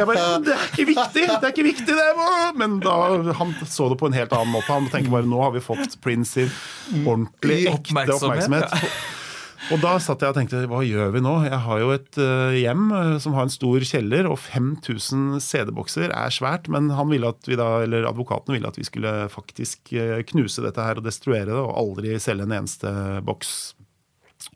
Jeg 0.00 0.08
bare, 0.08 0.24
det 0.42 0.54
er 0.56 0.64
ikke 0.66 0.86
viktig, 0.90 1.22
det 1.22 1.36
er 1.38 1.52
ikke 1.52 1.66
viktig 1.68 1.94
det. 2.00 2.08
Men 2.58 2.80
da, 2.82 2.96
han 3.38 3.54
så 3.62 3.86
det 3.92 4.00
på 4.00 4.10
en 4.10 4.16
helt 4.16 4.34
annen 4.34 4.52
måte. 4.56 4.72
Han 4.72 4.88
tenker 4.90 5.14
bare 5.14 5.28
nå 5.30 5.38
har 5.44 5.54
vi 5.54 5.62
fått 5.64 6.00
Prince 6.04 6.34
sin 6.34 7.06
ordentlig 7.06 7.62
ekte 7.70 8.18
Oppmerksomhet. 8.18 8.74
Og 9.68 9.80
da 9.82 9.96
satt 10.00 10.22
jeg 10.22 10.32
og 10.32 10.36
tenkte 10.38 10.60
hva 10.70 10.80
gjør 10.86 11.10
vi 11.16 11.22
nå? 11.24 11.32
Jeg 11.48 11.58
har 11.64 11.80
jo 11.82 11.90
et 11.92 12.18
eh, 12.22 12.58
hjem 12.62 12.84
eh, 12.94 13.14
som 13.22 13.34
har 13.36 13.46
en 13.46 13.52
stor 13.52 13.84
kjeller, 13.84 14.28
og 14.30 14.38
5000 14.40 15.42
CD-bokser 15.44 16.14
er 16.14 16.34
svært. 16.34 16.70
Men 16.72 16.92
han 16.94 17.10
ville 17.10 17.28
at 17.28 17.48
vi 17.48 17.58
da, 17.58 17.68
eller 17.84 18.06
advokaten 18.08 18.54
ville 18.54 18.70
at 18.70 18.78
vi 18.78 18.86
skulle 18.86 19.12
faktisk 19.32 19.92
eh, 19.98 20.22
knuse 20.30 20.64
dette 20.64 20.84
her 20.86 21.00
og 21.00 21.08
destruere 21.08 21.50
det, 21.50 21.58
og 21.58 21.74
aldri 21.82 22.14
selge 22.22 22.46
en 22.46 22.54
eneste 22.60 22.92
boks. 23.26 23.52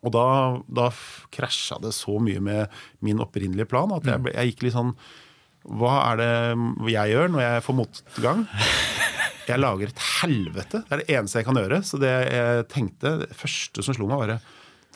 Og 0.01 0.15
da, 0.15 0.25
da 0.71 0.87
krasja 1.35 1.77
det 1.83 1.91
så 1.95 2.15
mye 2.23 2.39
med 2.43 2.81
min 3.03 3.19
opprinnelige 3.21 3.67
plan 3.69 3.91
at 3.91 4.07
jeg, 4.07 4.23
ble, 4.23 4.31
jeg 4.31 4.53
gikk 4.53 4.61
litt 4.63 4.75
sånn 4.77 4.93
Hva 5.79 5.97
er 6.05 6.21
det 6.21 6.29
jeg 6.93 7.11
gjør 7.11 7.33
når 7.33 7.43
jeg 7.43 7.65
får 7.67 7.77
motgang? 7.81 8.45
Jeg 9.43 9.59
lager 9.59 9.91
et 9.91 10.03
helvete. 10.21 10.79
Det 10.87 10.95
er 10.95 11.01
det 11.01 11.15
eneste 11.17 11.41
jeg 11.41 11.47
kan 11.49 11.59
gjøre. 11.59 11.81
Så 11.83 11.99
det 11.99 12.11
jeg 12.31 12.67
tenkte, 12.71 13.17
det 13.25 13.33
første 13.35 13.83
som 13.83 13.95
slo 13.97 14.07
meg, 14.07 14.21
var 14.21 14.37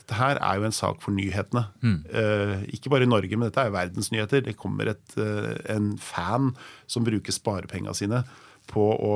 dette 0.07 0.15
her 0.21 0.37
er 0.39 0.55
jo 0.61 0.63
en 0.63 0.71
sak 0.71 1.01
for 1.03 1.11
nyhetene. 1.11 1.65
Eh, 1.83 2.61
ikke 2.77 2.89
bare 2.93 3.03
i 3.03 3.09
Norge, 3.11 3.35
men 3.35 3.49
dette 3.49 3.59
er 3.59 3.67
jo 3.67 3.75
verdensnyheter. 3.75 4.45
Det 4.45 4.53
kommer 4.55 4.87
et, 4.93 5.17
uh, 5.19 5.51
en 5.75 5.97
fan 5.99 6.53
som 6.87 7.03
bruker 7.03 7.35
sparepengene 7.35 7.91
sine 7.93 8.21
på 8.71 8.87
å 8.95 9.13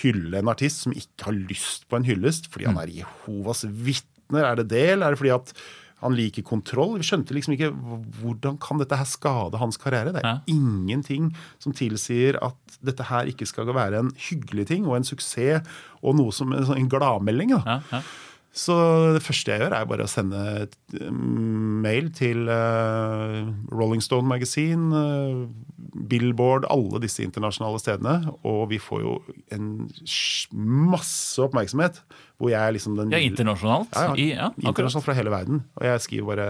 hylle 0.00 0.40
en 0.40 0.48
artist 0.48 0.86
som 0.86 0.96
ikke 0.96 1.28
har 1.28 1.36
lyst 1.52 1.84
på 1.90 1.98
en 2.00 2.08
hyllest 2.08 2.48
fordi 2.50 2.64
han 2.70 2.80
er 2.80 2.88
Jehovas 3.02 3.64
vitner. 3.68 4.44
Er 4.48 4.56
det 4.62 4.68
det, 4.72 4.86
eller 4.94 5.10
er 5.10 5.14
det 5.14 5.20
fordi 5.20 5.34
at 5.36 5.52
han 6.00 6.16
liker 6.16 6.42
kontroll? 6.48 6.96
Vi 7.00 7.04
skjønte 7.06 7.36
liksom 7.36 7.54
ikke 7.54 7.70
hvordan 8.22 8.56
kan 8.60 8.80
dette 8.80 8.96
her 8.98 9.08
skade 9.08 9.60
hans 9.60 9.76
karriere. 9.80 10.12
Det 10.16 10.24
er 10.24 10.28
Ja. 10.28 10.40
ingenting 10.48 11.34
som 11.60 11.72
tilsier 11.76 12.36
at 12.42 12.56
dette 12.84 13.04
her 13.04 13.24
ikke 13.30 13.46
skal 13.46 13.66
være 13.66 14.00
en 14.00 14.12
hyggelig 14.16 14.66
ting 14.72 14.86
og 14.88 14.96
en 14.96 15.04
suksess 15.04 15.64
og 16.02 16.16
noe 16.16 16.32
som 16.32 16.52
en, 16.52 16.64
en 16.72 16.88
gladmelding. 16.88 17.50
Da. 17.56 17.62
Ja, 17.64 17.80
ja. 17.92 18.02
Så 18.54 18.74
det 19.16 19.22
første 19.24 19.50
jeg 19.50 19.64
gjør, 19.64 19.74
er 19.74 19.86
bare 19.90 20.04
å 20.06 20.10
sende 20.10 20.40
et, 20.62 20.76
mm, 20.94 21.80
mail 21.82 22.10
til 22.14 22.46
eh, 22.46 23.40
Rolling 23.74 24.02
Stone 24.04 24.30
Magazine, 24.30 24.94
eh, 24.94 25.40
Billboard, 26.10 26.68
alle 26.70 27.00
disse 27.02 27.24
internasjonale 27.26 27.82
stedene. 27.82 28.14
Og 28.46 28.68
vi 28.70 28.78
får 28.78 29.02
jo 29.02 29.16
en 29.54 29.66
masse 30.54 31.42
oppmerksomhet. 31.42 31.98
Hvor 32.38 32.52
jeg 32.52 32.60
er 32.62 32.76
liksom 32.76 32.94
den 32.98 33.10
ja 33.14 33.18
internasjonalt. 33.22 33.90
ja, 33.94 34.14
ja, 34.22 34.48
internasjonalt 34.62 35.06
fra 35.06 35.18
hele 35.18 35.34
verden. 35.34 35.64
Og 35.78 35.86
jeg 35.90 36.06
skriver 36.06 36.30
bare 36.30 36.48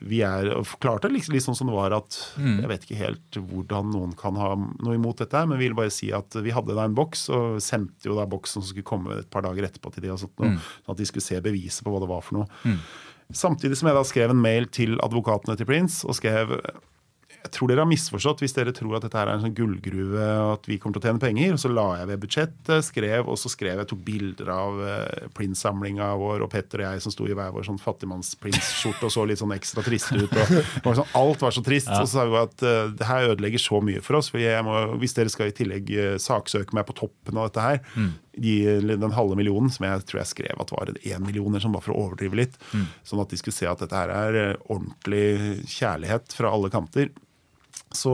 vi 0.00 0.20
er, 0.26 0.48
forklarte 0.64 1.08
liksom, 1.12 1.34
litt 1.34 1.44
sånn 1.44 1.56
som 1.58 1.68
det 1.70 1.76
var 1.76 1.92
at 1.96 2.18
Mm. 2.36 2.60
Jeg 2.60 2.68
vet 2.68 2.84
ikke 2.86 2.98
helt 3.00 3.38
hvordan 3.50 3.90
noen 3.94 4.12
kan 4.16 4.36
ha 4.36 4.50
noe 4.56 4.94
imot 4.94 5.18
dette, 5.18 5.46
men 5.48 5.58
vi 5.58 5.68
vil 5.68 5.76
bare 5.78 5.90
si 5.94 6.10
at 6.12 6.34
vi 6.42 6.50
hadde 6.54 6.74
da 6.76 6.84
en 6.84 6.94
boks, 6.94 7.28
og 7.30 7.60
sendte 7.64 8.04
jo 8.10 8.14
da 8.18 8.26
boksen 8.26 8.60
som 8.62 8.68
skulle 8.70 8.84
komme 8.86 9.18
et 9.20 9.30
par 9.30 9.42
dager 9.42 9.64
etterpå 9.68 9.92
til 9.94 10.02
de, 10.02 10.10
og 10.12 10.18
sånt, 10.20 10.36
Mm. 10.38 10.58
sånn 10.84 10.92
at 10.94 10.96
de 10.98 11.06
skulle 11.06 11.22
se 11.24 11.40
beviset 11.40 11.84
på 11.84 11.90
hva 11.94 12.00
det 12.00 12.08
var 12.10 12.20
for 12.22 12.38
noe. 12.38 12.78
Samtidig 13.32 13.76
som 13.76 13.88
jeg 13.88 13.96
da 13.96 14.04
skrev 14.04 14.30
en 14.30 14.40
mail 14.42 14.66
til 14.70 14.98
advokatene 15.02 15.56
til 15.58 15.66
Prince 15.66 16.04
og 16.06 16.14
skrev 16.14 16.52
jeg 17.46 17.52
tror 17.54 17.70
dere 17.70 17.84
har 17.84 17.90
misforstått 17.90 18.42
hvis 18.42 18.54
dere 18.56 18.74
tror 18.74 18.96
at 18.98 19.06
dette 19.06 19.18
her 19.18 19.30
er 19.30 19.38
en 19.38 19.44
sånn 19.44 19.54
gullgruve 19.56 20.26
og 20.42 20.52
at 20.56 20.68
vi 20.68 20.78
kommer 20.82 20.98
til 20.98 21.04
å 21.04 21.06
tjene 21.10 21.22
penger. 21.22 21.54
Og 21.54 21.62
så 21.62 21.70
la 21.70 21.86
jeg 22.00 22.10
ved 22.10 22.22
budsjettet, 22.24 22.86
skrev, 22.86 23.30
og 23.30 23.38
så 23.40 23.52
skrev 23.52 23.82
jeg 23.82 23.90
tok 23.92 24.02
bilder 24.06 24.52
av 24.52 24.82
uh, 24.82 25.28
Prince-samlinga 25.36 26.10
vår 26.20 26.44
og 26.46 26.50
Petter 26.52 26.82
og 26.82 26.88
jeg 26.88 27.04
som 27.06 27.14
sto 27.14 27.28
i 27.28 27.36
hver 27.36 27.54
vår 27.54 27.68
sånn 27.68 27.80
fattigmanns-Prince-skjorte 27.82 29.08
og 29.08 29.14
så 29.14 29.26
litt 29.28 29.42
sånn 29.42 29.54
ekstra 29.56 29.84
triste 29.86 30.18
ut. 30.18 30.34
Og, 30.34 30.54
var 30.84 31.00
sånn, 31.00 31.14
alt 31.22 31.46
var 31.46 31.54
så 31.54 31.64
trist. 31.66 31.90
Og 31.92 32.02
så 32.02 32.18
sa 32.18 32.26
vi 32.26 32.40
at 32.42 32.66
uh, 32.66 32.92
det 32.96 33.10
her 33.10 33.32
ødelegger 33.32 33.62
så 33.62 33.82
mye 33.84 34.02
for 34.04 34.20
oss. 34.20 34.32
For 34.34 34.42
jeg 34.42 34.66
må, 34.66 34.78
hvis 35.02 35.16
dere 35.16 35.32
skal 35.32 35.52
i 35.52 35.56
tillegg 35.56 35.92
uh, 35.94 36.14
saksøke 36.22 36.76
meg 36.76 36.88
på 36.90 36.98
toppen 37.04 37.38
av 37.38 37.50
dette 37.50 37.66
her, 37.66 37.82
gi 38.36 38.56
den 38.84 39.14
halve 39.16 39.36
millionen, 39.38 39.70
som 39.72 39.86
jeg 39.88 40.04
tror 40.08 40.20
jeg 40.20 40.32
skrev 40.32 40.60
at 40.60 40.72
var 40.74 40.92
én 40.92 41.24
million, 41.24 41.56
som 41.60 41.72
var 41.72 41.84
for 41.84 41.94
å 41.94 42.06
overdrive 42.06 42.36
litt, 42.36 42.58
sånn 43.06 43.22
at 43.22 43.32
de 43.32 43.38
skulle 43.40 43.56
se 43.56 43.68
at 43.68 43.80
dette 43.82 43.96
her 43.96 44.12
er 44.12 44.40
eh, 44.42 44.58
ordentlig 44.68 45.62
kjærlighet 45.72 46.36
fra 46.36 46.52
alle 46.52 46.70
kanter 46.72 47.12
så 47.94 48.12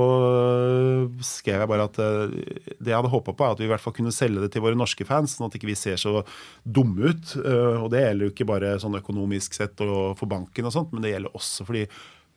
skrev 1.25 1.62
jeg 1.62 1.70
bare 1.70 1.87
at 1.89 1.99
eh, 2.03 2.35
det 2.77 2.93
jeg 2.93 2.99
hadde 2.99 3.12
håpa 3.12 3.33
på, 3.33 3.47
er 3.47 3.55
at 3.55 3.62
vi 3.62 3.66
i 3.66 3.70
hvert 3.73 3.83
fall 3.83 3.95
kunne 3.97 4.12
selge 4.14 4.43
det 4.43 4.51
til 4.53 4.64
våre 4.64 4.79
norske 4.79 5.07
fans, 5.09 5.39
sånn 5.39 5.49
at 5.49 5.57
ikke 5.57 5.70
vi 5.70 5.79
ser 5.79 5.97
så 6.01 6.20
dumme 6.62 7.12
ut. 7.12 7.33
Eh, 7.41 7.79
Og 7.81 7.89
det 7.95 8.05
gjelder 8.05 8.29
jo 8.29 8.35
ikke 8.35 8.49
bare 8.53 8.75
sånn 8.83 9.01
økonomisk 9.01 9.57
sett 9.57 9.81
og 9.87 10.18
for 10.20 10.31
banken, 10.31 10.68
og 10.68 10.77
sånt, 10.77 10.93
men 10.93 11.05
det 11.05 11.14
gjelder 11.14 11.39
også 11.39 11.66
fordi 11.68 11.87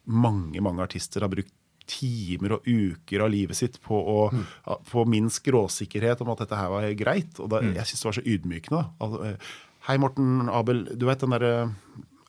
mange 0.05 0.61
mange 0.61 0.83
artister 0.85 1.25
har 1.25 1.33
brukt 1.33 1.53
timer 1.89 2.55
og 2.55 2.65
uker 2.65 3.21
av 3.21 3.29
livet 3.29 3.57
sitt 3.57 3.75
på 3.83 3.93
å 3.93 4.19
mm. 4.33 4.45
få 4.89 5.03
min 5.09 5.27
skråsikkerhet 5.29 6.23
om 6.23 6.31
at 6.33 6.41
dette 6.41 6.57
her 6.57 6.71
var 6.73 6.87
greit. 6.97 7.37
Og 7.37 7.51
da, 7.51 7.61
jeg 7.61 7.85
syns 7.89 8.01
det 8.01 8.09
var 8.09 8.17
så 8.17 8.25
ydmykende. 8.25 8.81
da. 8.97 9.09
Eh, 9.27 9.53
Hei, 9.85 9.99
Morten 10.01 10.49
Abel. 10.49 10.87
Du 10.97 11.05
vet 11.05 11.21
den 11.21 11.35
derre 11.35 11.51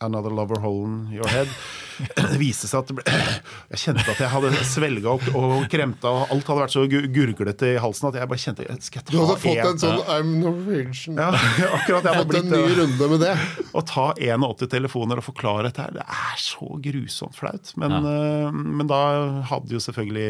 Another 0.05 0.29
lover 0.29 0.59
hole 0.61 0.85
in 0.85 0.97
your 1.17 1.27
head. 1.33 1.49
Det 1.97 2.37
viste 2.43 2.69
seg 2.69 2.83
at 2.83 2.91
det 2.91 2.97
ble, 2.99 3.05
jeg 3.73 3.81
kjente 3.81 4.03
at 4.13 4.19
jeg 4.21 4.29
hadde 4.29 4.51
svelga 4.69 5.15
og, 5.15 5.23
og 5.39 5.63
kremta, 5.73 6.11
og 6.13 6.35
alt 6.35 6.51
hadde 6.51 6.61
vært 6.67 6.75
så 6.75 6.83
gu- 6.93 7.07
gurglete 7.15 7.71
i 7.73 7.79
halsen 7.81 8.11
at 8.11 8.19
jeg 8.21 8.29
bare 8.29 8.43
kjente 8.43 8.67
Skal 8.85 9.01
jeg 9.01 9.15
Du 9.15 9.23
hadde 9.23 9.39
fått 9.41 9.63
en 9.63 9.71
en 9.71 9.81
sånn 9.81 10.03
I'm 10.19 10.35
Norwegian. 10.43 11.17
ja, 11.17 11.31
akkurat. 11.79 12.05
Jeg 12.05 12.19
hadde 12.19 12.27
blitt, 12.35 12.51
en 12.51 12.67
ny 12.67 12.77
runde 12.83 13.09
med 13.15 13.25
det. 13.25 13.33
Å 13.73 13.85
ta 13.89 14.07
81 14.21 14.69
telefoner 14.77 15.23
og 15.23 15.29
forklare 15.31 15.71
dette 15.71 15.87
her, 15.87 15.97
det 15.97 16.05
er 16.05 16.43
så 16.45 16.69
grusomt 16.85 17.39
flaut. 17.41 17.73
Men, 17.81 17.97
ja. 17.97 18.51
men 18.53 18.93
da 18.93 19.01
hadde 19.49 19.73
jo 19.79 19.81
selvfølgelig 19.81 20.29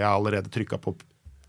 jeg 0.00 0.08
allerede 0.10 0.50
trykka 0.58 0.80
på 0.82 0.96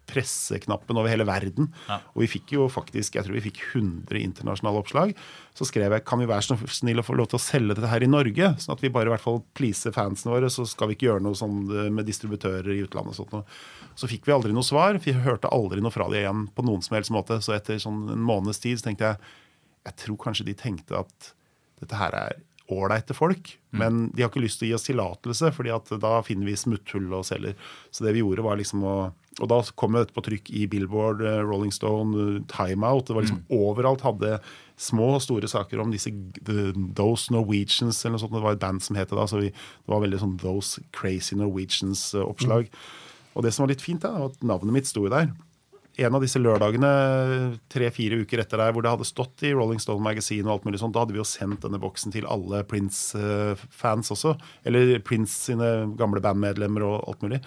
presseknappen 0.10 0.98
over 0.98 1.12
hele 1.12 1.28
verden. 1.28 1.70
Og 2.16 2.24
vi 2.24 2.30
fikk 2.32 2.56
jo 2.56 2.68
faktisk 2.72 3.18
jeg 3.18 3.28
tror 3.28 3.38
vi 3.38 3.46
fikk 3.46 3.62
100 3.72 4.20
internasjonale 4.20 4.82
oppslag. 4.82 5.14
Så 5.58 5.68
skrev 5.70 5.94
jeg 5.96 6.06
kan 6.08 6.22
vi 6.22 6.30
være 6.30 6.46
så 6.46 6.58
snill 6.72 7.02
å 7.02 7.06
få 7.06 7.18
lov 7.20 7.30
til 7.32 7.40
å 7.40 7.44
selge 7.44 7.78
dette 7.78 7.92
her 7.92 8.06
i 8.06 8.10
Norge, 8.10 8.54
sånn 8.62 8.76
at 8.76 8.84
vi 8.84 8.92
bare 8.94 9.12
i 9.12 9.14
hvert 9.14 9.26
fall 9.26 9.42
pleaser 9.58 9.94
fansene 9.96 10.34
våre, 10.34 10.52
så 10.54 10.66
skal 10.70 10.90
vi 10.90 10.98
ikke 10.98 11.10
gjøre 11.10 11.26
noe 11.26 11.38
sånn 11.38 11.62
med 11.96 12.08
distributører 12.08 12.72
i 12.76 12.84
utlandet. 12.86 13.14
og 13.14 13.20
sånt 13.22 13.36
noe. 13.36 13.60
Så 14.00 14.10
fikk 14.10 14.28
vi 14.28 14.36
aldri 14.36 14.56
noe 14.56 14.66
svar. 14.66 15.00
Vi 15.04 15.16
hørte 15.16 15.52
aldri 15.54 15.84
noe 15.84 15.94
fra 15.94 16.08
dem 16.10 16.24
igjen 16.24 16.48
på 16.56 16.66
noen 16.66 16.86
som 16.86 16.96
helst 16.98 17.14
måte. 17.14 17.42
Så 17.44 17.56
etter 17.58 17.82
sånn 17.82 18.08
en 18.16 18.24
måneds 18.24 18.62
tid 18.64 18.80
så 18.80 18.90
tenkte 18.90 19.12
jeg 19.12 19.22
jeg 19.88 19.96
tror 20.04 20.20
kanskje 20.22 20.46
de 20.50 20.56
tenkte 20.60 21.00
at 21.00 21.34
dette 21.80 21.98
her 21.98 22.16
er 22.16 22.40
ålreite 22.70 23.16
folk, 23.18 23.56
men 23.74 24.10
de 24.14 24.22
har 24.22 24.30
ikke 24.30 24.44
lyst 24.44 24.60
til 24.62 24.68
å 24.68 24.70
gi 24.70 24.76
oss 24.78 24.86
tillatelse, 24.86 25.50
fordi 25.56 25.72
at 25.74 25.90
da 26.02 26.20
finner 26.26 26.50
vi 26.50 26.58
smutthull 26.60 27.08
og 27.18 27.26
selger. 27.26 27.56
Så 27.90 28.06
det 28.06 28.14
vi 28.14 28.22
gjorde 28.22 28.46
var 28.46 28.60
liksom 28.60 28.84
å 28.86 28.96
Og 29.40 29.50
da 29.52 29.60
kom 29.80 29.96
jo 29.96 30.04
dette 30.04 30.16
på 30.16 30.24
trykk 30.26 30.52
i 30.56 30.66
Billboard, 30.72 31.24
eh, 31.26 31.42
Rolling 31.46 31.72
Stone, 31.76 32.16
eh, 32.20 32.42
Time 32.52 32.86
Out. 32.88 33.08
Det 33.08 33.16
var 33.16 33.26
liksom 33.26 33.44
overalt 33.50 34.06
hadde 34.06 34.40
små 34.80 35.16
og 35.18 35.22
store 35.24 35.48
saker 35.48 35.82
om 35.82 35.92
disse 35.92 36.12
the, 36.44 36.72
Those 36.96 37.34
Norwegians, 37.34 38.04
eller 38.04 38.18
noe 38.18 38.24
sånt. 38.24 38.36
Det 38.36 38.46
var 38.46 38.58
et 38.58 38.64
band 38.64 38.84
som 38.84 38.96
het 39.00 39.10
det 39.10 39.20
da, 39.20 39.28
så 39.28 39.42
vi, 39.42 39.52
det 39.52 39.92
var 39.92 40.04
veldig 40.06 40.22
sånn 40.22 40.40
Those 40.40 40.84
Crazy 40.96 41.36
Norwegians-oppslag. 41.40 42.72
Og 43.36 43.46
det 43.46 43.54
som 43.54 43.66
var 43.66 43.74
litt 43.74 43.86
fint, 43.86 44.02
da, 44.02 44.16
var 44.16 44.34
at 44.34 44.44
navnet 44.44 44.76
mitt 44.76 44.90
sto 44.90 45.06
jo 45.06 45.14
der 45.14 45.32
en 46.06 46.16
av 46.16 46.24
disse 46.24 46.40
lørdagene 46.40 46.90
tre-fire 47.72 48.22
uker 48.24 48.44
etter 48.44 48.62
der 48.62 48.74
hvor 48.76 48.86
det 48.86 48.92
hadde 48.94 49.08
stått 49.08 49.44
i 49.48 49.54
Rolling 49.56 49.82
Stone 49.84 50.04
Magazine, 50.04 50.46
og 50.48 50.58
alt 50.60 50.68
mulig 50.68 50.82
sånt, 50.82 50.96
da 50.96 51.04
hadde 51.04 51.16
vi 51.16 51.22
jo 51.22 51.28
sendt 51.28 51.66
denne 51.66 51.82
boksen 51.82 52.14
til 52.16 52.28
alle 52.30 52.62
Prince-fans 52.70 54.14
også. 54.16 54.36
Eller 54.70 54.98
Prince 55.06 55.50
sine 55.50 55.90
gamle 56.00 56.24
bandmedlemmer 56.24 56.86
og 56.88 56.96
alt 57.10 57.26
mulig. 57.26 57.42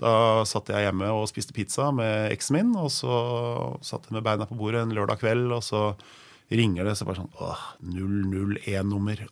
Da 0.00 0.44
satt 0.48 0.68
jeg 0.68 0.84
hjemme 0.84 1.08
og 1.16 1.28
spiste 1.30 1.54
pizza 1.56 1.88
med 1.94 2.32
eksen 2.34 2.58
min, 2.58 2.74
og 2.76 2.90
så 2.92 3.16
satt 3.84 4.08
jeg 4.08 4.18
med 4.18 4.26
beina 4.26 4.44
på 4.48 4.58
bordet 4.58 4.82
en 4.84 4.92
lørdag 4.96 5.22
kveld, 5.22 5.48
og 5.56 5.62
så 5.64 5.82
ringer 6.52 6.84
det, 6.86 6.96
så 6.98 7.06
bare 7.08 7.22
sånn 7.22 7.32
åh, 7.42 7.62
001-nummer. 7.80 9.24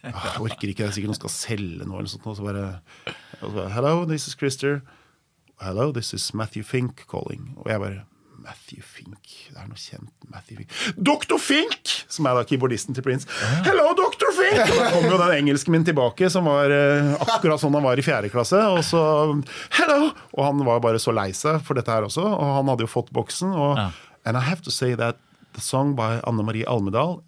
Jeg 0.00 0.40
orker 0.40 0.70
ikke, 0.72 0.82
det 0.82 0.88
er 0.88 0.94
sikkert 0.96 1.12
noen 1.12 1.20
skal 1.20 1.34
selge 1.34 1.86
noe 1.86 2.00
eller 2.02 2.10
sånt. 2.10 2.26
Og 2.26 2.38
så 2.40 2.44
bare, 2.46 2.66
og 3.40 3.46
så 3.46 3.54
bare 3.54 3.72
Hello, 3.76 3.94
this 4.08 4.26
is 4.28 4.36
Christer. 4.38 4.80
Hello, 5.60 5.90
this 5.92 6.14
is 6.16 6.30
Matthew 6.34 6.64
Fink 6.64 7.04
calling. 7.10 7.52
Og 7.60 7.70
jeg 7.70 7.82
bare 7.82 8.02
Matthew 8.40 8.80
Fink. 8.82 9.20
Det 9.52 9.58
er 9.60 9.68
noe 9.68 9.78
kjent. 9.80 10.12
Matthew 10.32 10.62
Fink. 10.62 10.72
Dr. 10.96 11.36
Fink! 11.40 11.92
Som 12.10 12.26
er 12.26 12.38
da 12.38 12.44
keyboardisten 12.48 12.96
til 12.96 13.04
Prince. 13.04 13.28
Hello, 13.66 13.90
Dr. 13.98 14.19
Og 14.40 14.74
da 14.80 14.90
kom 14.94 15.06
jo 15.08 15.18
den 15.20 15.34
engelsken 15.38 15.74
min 15.76 15.86
tilbake, 15.86 16.30
som 16.32 16.48
var 16.48 16.72
eh, 16.74 17.12
akkurat 17.26 17.62
sånn 17.62 17.76
han 17.76 17.86
var 17.86 18.00
i 18.00 18.04
fjerde 18.04 18.30
klasse. 18.32 18.60
Og 18.74 18.82
så 18.86 19.00
Hello! 19.78 20.10
Og 20.36 20.44
han 20.46 20.62
var 20.66 20.82
bare 20.84 21.00
så 21.02 21.14
lei 21.14 21.30
seg 21.36 21.60
for 21.66 21.78
dette 21.78 21.92
her 21.92 22.06
også. 22.08 22.24
Og 22.24 22.54
han 22.58 22.70
hadde 22.72 22.86
jo 22.86 22.92
fått 22.98 23.12
boksen. 23.16 23.52
Og, 23.56 23.74
Ja. 23.80 23.90
And 24.28 24.36
I 24.36 24.40
have 24.44 24.60
to 24.66 24.70
say 24.70 24.92
that 25.00 25.16
the 25.56 25.62
song 25.64 25.94
by 25.96 26.20
Anne 26.28 26.44
Marie 26.44 26.66
Almedal 26.68 27.22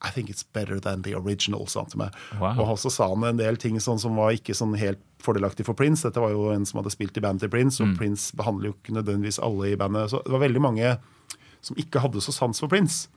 I 0.00 0.10
think 0.10 0.30
it's 0.30 0.44
better 0.44 0.78
than 0.78 1.02
the 1.02 1.14
original, 1.14 1.66
Sant, 1.66 1.94
han. 1.98 2.10
Wow. 2.40 2.70
Og 2.70 2.78
så 2.78 2.90
sa 2.90 3.08
han 3.10 3.24
en 3.26 3.36
del 3.40 3.56
ting 3.58 3.80
sånn 3.82 3.98
som 3.98 4.14
var 4.16 4.30
ikke 4.36 4.54
sånn 4.54 4.76
helt 4.78 5.00
fordelaktig 5.24 5.66
for 5.66 5.74
Prince. 5.74 6.06
Dette 6.06 6.22
var 6.22 6.30
jo 6.30 6.52
en 6.54 6.64
som 6.68 6.78
hadde 6.78 6.92
spilt 6.94 7.18
i 7.18 7.22
bandet 7.24 7.42
til 7.44 7.50
Prince, 7.50 7.82
og 7.82 7.96
Prince 7.98 8.30
behandler 8.38 8.70
jo 8.70 8.76
ikke 8.76 8.94
nødvendigvis 8.94 9.40
alle 9.42 9.72
i 9.72 9.78
bandet. 9.80 10.12
Så 10.12 10.20
det 10.22 10.30
var 10.36 10.44
veldig 10.44 10.62
mange 10.62 10.92
som 11.64 11.78
ikke 11.80 12.02
hadde 12.02 12.22
så 12.24 12.34
sans 12.34 12.60
for 12.62 12.70
Prince. 12.70 13.08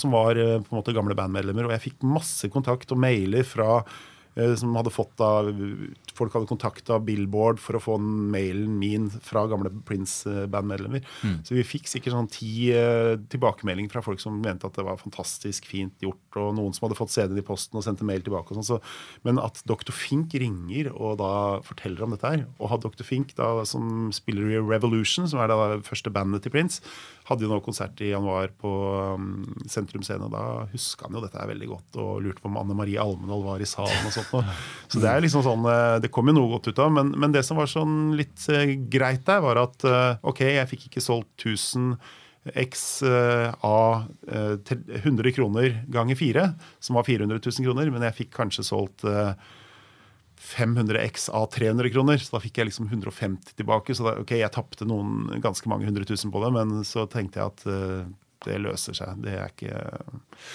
Som 0.00 0.14
var 0.14 0.38
eh, 0.40 0.58
på 0.62 0.72
en 0.72 0.80
måte 0.80 0.96
gamle 0.96 1.16
bandmedlemmer. 1.18 1.68
Og 1.68 1.76
jeg 1.76 1.90
fikk 1.90 2.08
masse 2.08 2.48
kontakt 2.52 2.92
og 2.94 3.00
mailer 3.00 3.46
fra 3.46 3.82
eh, 3.82 4.54
som 4.60 4.74
hadde 4.78 4.94
fått 4.94 5.20
av 5.24 5.52
Folk 6.14 6.30
hadde 6.36 6.46
kontakta 6.46 7.00
Billboard 7.02 7.58
for 7.58 7.74
å 7.74 7.82
få 7.82 7.94
mailen 7.98 8.76
min 8.78 9.08
fra 9.10 9.44
gamle 9.50 9.72
Prince-bandmedlemmer. 9.88 11.02
Så 11.42 11.56
vi 11.56 11.64
fikk 11.66 11.88
sikkert 11.90 12.14
sånn 12.14 12.28
ti 12.30 12.68
uh, 12.70 13.16
tilbakemeldinger 13.32 13.90
fra 13.90 14.02
folk 14.06 14.22
som 14.22 14.36
mente 14.38 14.68
at 14.68 14.78
det 14.78 14.84
var 14.86 15.00
fantastisk 15.00 15.66
fint 15.66 16.04
gjort, 16.06 16.38
og 16.38 16.52
noen 16.54 16.76
som 16.76 16.86
hadde 16.86 16.98
fått 17.00 17.10
CD-en 17.16 17.40
i 17.42 17.46
posten 17.46 17.80
og 17.80 17.86
sendte 17.86 18.06
mail 18.06 18.22
tilbake. 18.22 18.54
og 18.54 18.60
sånn. 18.60 18.68
Så, 18.76 18.78
men 19.26 19.42
at 19.42 19.58
Dr. 19.66 19.90
Fink 19.90 20.36
ringer 20.38 20.92
og 20.94 21.18
da 21.18 21.32
forteller 21.66 22.06
om 22.06 22.14
dette 22.14 22.30
her, 22.30 22.46
og 22.60 22.70
har 22.70 22.84
Dr. 22.86 23.02
Fink 23.10 23.34
da, 23.34 23.50
som 23.66 24.12
spiller 24.14 24.54
i 24.54 24.62
Revolution, 24.62 25.26
som 25.26 25.42
er 25.42 25.50
det 25.50 25.82
første 25.88 26.14
bandet 26.14 26.46
til 26.46 26.54
Prince, 26.54 26.78
hadde 27.28 27.46
jo 27.46 27.50
nå 27.50 27.58
konsert 27.64 28.00
i 28.04 28.10
januar 28.10 28.50
på 28.60 28.70
um, 29.16 29.44
Sentrum 29.70 30.02
Scene. 30.04 30.28
Da 30.32 30.66
huska 30.72 31.06
han 31.06 31.16
jo 31.16 31.22
dette 31.24 31.40
er 31.40 31.48
veldig 31.48 31.68
godt 31.70 31.98
og 32.02 32.18
lurte 32.24 32.44
på 32.44 32.50
om 32.50 32.58
Anne 32.60 32.76
Marie 32.76 33.00
Almenål 33.00 33.46
var 33.46 33.64
i 33.64 33.68
salen. 33.68 34.04
og 34.04 34.12
sånt. 34.12 34.50
Så 34.92 35.00
det 35.00 35.08
er 35.08 35.24
liksom 35.24 35.44
sånn, 35.46 35.64
eh, 35.70 35.96
det 36.04 36.12
kom 36.12 36.28
jo 36.28 36.36
noe 36.36 36.52
godt 36.52 36.68
ut 36.68 36.82
av. 36.84 36.92
Men, 36.92 37.14
men 37.16 37.32
det 37.32 37.44
som 37.48 37.60
var 37.60 37.70
sånn 37.70 38.12
litt 38.18 38.44
eh, 38.52 38.76
greit 38.92 39.24
der, 39.28 39.40
var 39.44 39.62
at 39.62 39.88
eh, 39.88 40.20
ok, 40.20 40.44
jeg 40.52 40.70
fikk 40.74 40.86
ikke 40.90 41.04
solgt 41.04 41.48
1000 41.48 41.96
X 42.60 43.00
av 43.64 44.04
eh, 44.28 44.74
100 45.00 45.32
kroner 45.32 45.78
ganger 45.88 46.18
4, 46.20 46.48
som 46.76 46.98
var 47.00 47.06
400 47.08 47.40
000 47.40 47.64
kroner, 47.64 47.88
men 47.94 48.04
jeg 48.04 48.18
fikk 48.18 48.34
kanskje 48.36 48.66
solgt 48.68 49.06
eh, 50.44 50.50
500 50.54 51.00
X 51.08 51.28
av 51.28 51.46
300 51.54 51.90
kroner, 51.94 52.18
så 52.18 52.36
da 52.36 52.42
fikk 52.44 52.60
jeg 52.60 52.70
liksom 52.70 52.90
150 52.90 53.56
tilbake. 53.56 53.96
Så 53.96 54.06
da, 54.06 54.16
ok, 54.20 54.36
jeg 54.40 54.52
tapte 54.54 54.88
noen 54.88 55.40
ganske 55.44 55.70
mange 55.70 55.88
hundre 55.88 56.06
tusen 56.08 56.32
på 56.34 56.42
det, 56.44 56.52
men 56.54 56.84
så 56.88 57.08
tenkte 57.10 57.40
jeg 57.40 57.52
at 57.52 57.66
uh, 57.68 58.12
det 58.44 58.60
løser 58.62 58.96
seg. 58.96 59.20
Det 59.24 59.34
er 59.34 59.52
ikke 59.52 59.74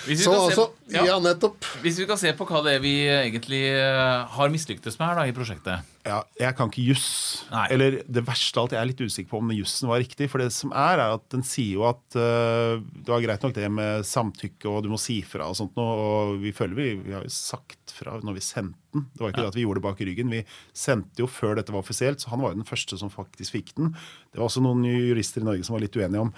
Hvis 0.06 0.20
vi, 0.20 0.24
Så 0.24 0.34
altså, 0.36 0.66
ja, 0.92 1.06
ja, 1.08 1.18
nettopp. 1.24 1.66
hvis 1.84 2.00
vi 2.02 2.08
kan 2.10 2.20
se 2.20 2.32
på 2.38 2.48
hva 2.50 2.62
det 2.66 2.78
er 2.78 2.84
vi 2.84 2.94
egentlig 3.10 3.64
eh, 3.72 4.26
har 4.36 4.52
mislyktes 4.54 5.00
med 5.00 5.10
her 5.10 5.20
da, 5.20 5.26
i 5.30 5.36
prosjektet. 5.36 5.96
Ja, 6.08 6.22
jeg 6.40 6.56
kan 6.58 6.72
ikke 6.72 6.86
juss. 6.90 7.10
Nei. 7.52 7.66
Eller 7.76 8.00
det 8.08 8.24
verste 8.28 8.60
av 8.60 8.68
alt, 8.68 8.76
jeg 8.76 8.82
er 8.82 8.90
litt 8.92 9.04
usikker 9.04 9.32
på 9.34 9.42
om 9.42 9.54
jussen 9.54 9.90
var 9.92 10.02
riktig. 10.02 10.30
For 10.32 10.42
det 10.42 10.50
som 10.56 10.74
er, 10.74 11.02
er 11.02 11.18
at 11.18 11.26
den 11.34 11.46
sier 11.46 11.80
jo 11.80 11.88
at 11.90 12.04
uh, 12.18 12.80
det 12.80 13.10
var 13.12 13.26
greit 13.26 13.46
nok 13.46 13.56
det 13.58 13.70
med 13.74 14.08
samtykke, 14.08 14.70
og 14.70 14.86
du 14.86 14.92
må 14.94 15.02
si 15.02 15.20
fra 15.28 15.50
og 15.50 15.58
sånt 15.60 15.78
noe. 15.80 15.98
Og 16.00 16.44
vi 16.44 16.54
føler 16.56 16.78
vi, 16.78 16.92
vi 17.10 17.18
har 17.18 17.26
jo 17.26 17.34
sagt 17.34 17.96
fra 17.96 18.20
når 18.24 18.40
vi 18.40 18.46
sendte 18.46 18.89
den. 18.96 19.06
Det 19.14 19.24
var 19.24 19.34
ikke 19.34 19.44
det 19.46 19.52
at 19.52 19.58
vi 19.58 19.66
gjorde 19.66 19.82
det 19.82 19.86
bak 19.88 20.04
ryggen. 20.06 20.34
Vi 20.34 20.42
sendte 20.78 21.24
jo 21.24 21.30
før 21.30 21.58
dette 21.60 21.74
var 21.76 21.84
offisielt, 21.84 22.22
så 22.22 22.32
han 22.34 22.44
var 22.44 22.54
jo 22.54 22.62
den 22.62 22.70
første 22.70 23.00
som 23.00 23.12
faktisk 23.14 23.56
fikk 23.58 23.74
den. 23.78 23.92
Det 24.30 24.42
var 24.42 24.48
også 24.48 24.64
noen 24.66 24.86
jurister 24.88 25.44
i 25.44 25.50
Norge 25.50 25.68
som 25.68 25.78
var 25.78 25.84
litt 25.86 25.98
uenige 26.00 26.24
om. 26.28 26.32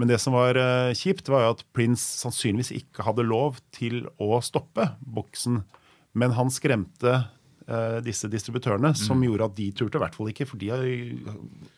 Men 0.00 0.10
det 0.10 0.20
som 0.22 0.36
var 0.36 0.58
uh, 0.60 0.94
kjipt, 0.96 1.30
var 1.32 1.46
jo 1.46 1.54
at 1.56 1.64
Prince 1.76 2.04
sannsynligvis 2.24 2.74
ikke 2.80 3.06
hadde 3.06 3.26
lov 3.26 3.60
til 3.74 4.04
å 4.22 4.40
stoppe 4.44 4.90
boksen. 5.00 5.62
Men 6.14 6.36
han 6.38 6.52
skremte 6.54 7.24
disse 8.04 8.28
distributørene, 8.28 8.90
som 8.98 9.22
gjorde 9.24 9.46
at 9.48 9.54
de 9.56 9.70
turte 9.72 9.96
i 9.96 10.02
hvert 10.02 10.14
fall 10.16 10.28
ikke. 10.28 10.44
For 10.50 10.60
de 10.60 10.68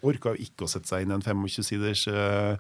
orka 0.07 0.33
jo 0.35 0.43
ikke 0.47 0.67
å 0.67 0.71
sette 0.71 0.91
seg 0.91 1.05
inn 1.05 1.13
i 1.13 1.17
en 1.17 1.23
25-siders 1.23 2.03
uh, 2.11 2.57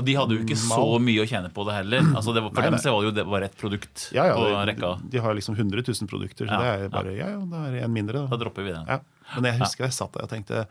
Og 0.00 0.06
de 0.06 0.14
hadde 0.16 0.36
jo 0.38 0.44
ikke 0.46 0.56
så 0.56 0.80
mye 1.02 1.24
å 1.24 1.28
tjene 1.28 1.50
på 1.52 1.66
det 1.68 1.76
heller. 1.76 2.06
Altså 2.16 2.32
det 2.36 2.42
var, 2.44 2.54
for 2.54 2.64
Nei, 2.64 2.70
dem 2.72 2.80
så 2.80 2.94
var 2.94 3.02
det 3.04 3.10
jo 3.10 3.14
det 3.20 3.26
bare 3.28 3.50
et 3.50 3.58
produkt 3.60 4.06
ja, 4.16 4.26
ja, 4.30 4.38
på 4.38 4.46
de, 4.48 4.56
rekka. 4.72 4.92
de 5.12 5.22
har 5.26 5.36
liksom 5.36 5.58
100 5.58 5.84
000 5.86 6.10
produkter, 6.10 6.48
så 6.48 6.56
Ja, 6.60 6.76
det 6.80 6.88
er 6.88 6.94
bare 6.94 7.12
ja, 7.16 7.28
ja, 7.36 7.40
det 7.52 7.82
er 7.82 7.86
en 7.88 7.94
mindre. 7.94 8.24
Da 8.24 8.32
Da. 8.36 8.40
dropper 8.46 8.64
vi 8.66 8.72
den. 8.74 8.88
Ja. 8.88 9.00
Men 9.36 9.52
jeg 9.52 9.60
husker 9.62 9.86
jeg 9.86 9.96
satt 9.96 10.16
der 10.16 10.24
og 10.26 10.32
tenkte 10.32 10.64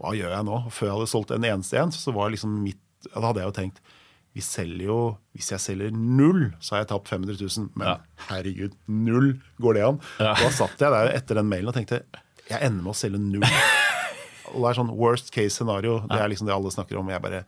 hva 0.00 0.14
gjør 0.16 0.32
jeg 0.32 0.46
nå? 0.48 0.58
Før 0.72 0.86
jeg 0.88 0.96
hadde 0.96 1.10
solgt 1.12 1.32
en 1.36 1.44
eneste 1.44 1.76
en, 1.76 1.92
så 1.92 2.12
var 2.16 2.32
liksom 2.32 2.54
mitt 2.64 2.80
Da 3.12 3.20
hadde 3.24 3.42
jeg 3.44 3.48
jo 3.52 3.56
tenkt 3.56 3.82
vi 4.34 4.40
selger 4.44 4.86
jo, 4.86 4.98
Hvis 5.34 5.50
jeg 5.50 5.58
selger 5.62 5.90
null, 5.94 6.52
så 6.60 6.74
har 6.76 6.82
jeg 6.84 6.88
tapt 6.92 7.08
500 7.10 7.36
000. 7.40 7.70
Men 7.74 7.86
Ja. 7.88 7.96
herregud, 8.28 8.74
null, 8.86 9.32
går 9.60 9.74
det 9.74 9.84
an? 9.86 10.00
Ja. 10.20 10.34
Da 10.38 10.50
satt 10.54 10.78
jeg 10.78 10.90
der 10.94 11.12
etter 11.16 11.34
den 11.40 11.48
mailen 11.50 11.68
og 11.68 11.74
tenkte 11.74 12.02
jeg 12.50 12.58
ender 12.66 12.82
med 12.82 12.92
å 12.92 12.98
selge 12.98 13.18
null. 13.22 13.44
Og 14.50 14.64
det 14.64 14.70
er 14.72 14.78
sånn 14.80 14.88
worst 14.98 15.28
case 15.30 15.54
scenario. 15.54 16.00
Det 16.10 16.18
er 16.18 16.28
liksom 16.32 16.48
det 16.48 16.54
alle 16.56 16.70
snakker 16.74 16.98
om. 16.98 17.08
Jeg 17.12 17.22
bare 17.22 17.44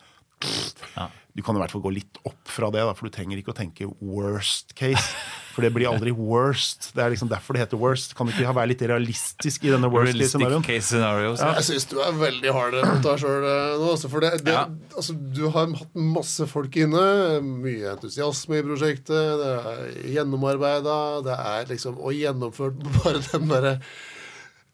Ja. 0.96 1.08
Du 1.34 1.42
kan 1.42 1.56
i 1.56 1.62
hvert 1.62 1.70
fall 1.72 1.82
gå 1.82 1.90
litt 1.94 2.18
opp 2.28 2.46
fra 2.50 2.68
det, 2.70 2.82
da, 2.84 2.92
for 2.94 3.08
du 3.08 3.14
trenger 3.14 3.38
ikke 3.40 3.50
å 3.54 3.56
tenke 3.58 3.88
worst 4.00 4.74
case. 4.78 5.02
For 5.52 5.60
det 5.66 5.70
blir 5.74 5.88
aldri 5.90 6.10
worst. 6.16 6.90
Det 6.96 7.02
er 7.04 7.10
liksom 7.12 7.28
derfor 7.28 7.52
det 7.52 7.60
heter 7.66 7.76
worst. 7.80 8.14
Kan 8.16 8.26
du 8.26 8.32
ikke 8.32 8.46
ha- 8.48 8.54
være 8.56 8.70
litt 8.72 8.82
realistisk 8.88 9.64
i 9.68 9.72
denne 9.74 9.90
worst 9.92 10.16
case 10.16 10.30
scenarioen? 10.32 10.62
case 10.64 10.96
ja. 10.96 11.50
Jeg 11.58 11.66
syns 11.68 11.84
du 11.90 11.98
er 12.00 12.12
veldig 12.16 12.52
hard 12.56 12.78
mot 12.80 13.02
deg 13.04 13.20
sjøl 13.20 13.44
nå. 13.44 13.90
Altså, 13.92 14.08
for 14.08 14.20
det, 14.24 14.30
det, 14.46 14.54
Ja. 14.54 14.64
altså, 14.96 15.12
du 15.34 15.42
har 15.50 15.66
hatt 15.76 15.94
masse 15.94 16.46
folk 16.48 16.74
inne. 16.80 17.04
Mye 17.42 17.92
entusiasme 17.92 18.58
i 18.58 18.62
prosjektet. 18.62 19.12
Det 19.12 19.52
er 19.60 19.92
gjennomarbeida. 20.16 20.96
Det 21.28 21.36
er 21.36 21.68
liksom 21.74 21.98
Og 22.00 22.12
gjennomført 22.16 22.80
bare 23.04 23.20
den 23.28 23.48
derre 23.52 23.76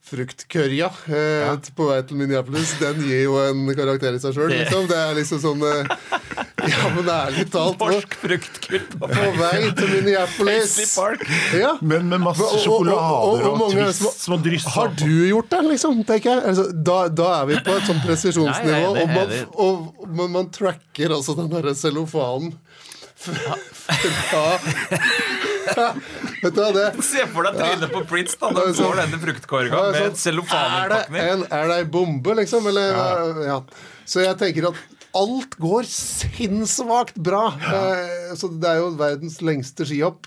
fruktkørja 0.09 0.87
eh, 1.13 1.57
på 1.77 1.89
vei 1.91 1.99
til 2.09 2.17
Minneapolis, 2.17 2.71
den 2.81 3.03
gir 3.05 3.27
jo 3.27 3.35
en 3.43 3.67
karakter 3.77 4.15
i 4.17 4.21
seg 4.23 4.33
sjøl, 4.37 4.49
Det- 4.49 4.63
liksom. 4.65 4.87
Det 4.89 4.97
er 4.97 5.15
liksom 5.19 5.43
sånn 5.43 5.65
eh, 5.69 6.45
Ja, 6.73 6.89
men 6.95 7.09
ærlig 7.15 7.45
talt 7.53 7.79
Norsk 7.81 8.15
fruktkurv 8.23 8.87
på 8.99 9.09
På 9.13 9.27
vei 9.39 9.61
til 9.79 9.89
Minneapolis. 9.95 10.75
Park. 10.95 11.25
Ja. 11.57 11.73
Men 11.81 12.09
med 12.13 12.21
masse 12.25 12.43
Og- 12.45 12.69
og- 12.69 12.89
og- 12.89 13.63
og, 13.63 13.73
twist 13.73 14.21
som- 14.25 14.37
har 14.37 14.45
dryssa 14.45 14.71
Har 14.77 14.89
du 15.01 15.13
gjort 15.29 15.51
det, 15.51 15.63
liksom? 15.73 16.05
tenker 16.09 16.31
jeg 16.35 16.45
altså, 16.53 16.67
da, 16.91 16.99
da 17.09 17.29
er 17.43 17.47
vi 17.53 17.61
på 17.67 17.77
et 17.77 17.87
sånt 17.89 18.03
presisjonsnivå. 18.07 18.95
Nei, 18.95 18.95
nei, 18.95 19.03
og, 19.03 19.09
man, 19.17 19.29
og 19.55 20.09
man, 20.21 20.31
man 20.39 20.51
tracker 20.55 21.15
altså 21.19 21.35
den 21.39 21.49
derre 21.53 21.75
cellofanen 21.79 22.55
fra 23.19 23.57
Vet 26.43 26.55
du 26.55 26.61
hva, 26.63 26.69
det 26.75 26.85
Se 27.05 27.25
for 27.33 27.47
deg 27.49 27.59
trynet 27.59 27.91
på 27.93 28.03
Prince 28.09 28.37
da 28.41 28.51
når 28.55 28.71
får 28.71 28.79
sånn- 28.79 29.01
denne 29.03 29.19
fruktkorga 29.25 29.73
Ja, 29.75 29.91
med 29.93 30.01
sånn, 30.05 30.21
cellofanpakning. 30.23 31.23
en, 31.33 31.43
er 31.51 31.67
det 31.73 31.77
ei 31.83 31.89
bombe, 31.97 32.35
liksom? 32.39 32.67
Eller, 32.71 33.43
ja. 33.47 33.59
Så 34.09 34.23
jeg 34.25 34.39
tenker 34.41 34.69
at 34.71 34.79
alt 35.17 35.55
går 35.61 35.87
sinnssvakt 35.89 37.17
bra. 37.25 37.47
Eh, 37.57 38.35
så 38.37 38.51
det 38.61 38.69
er 38.69 38.81
jo 38.83 38.91
verdens 38.99 39.41
lengste 39.45 39.87
skihopp. 39.89 40.27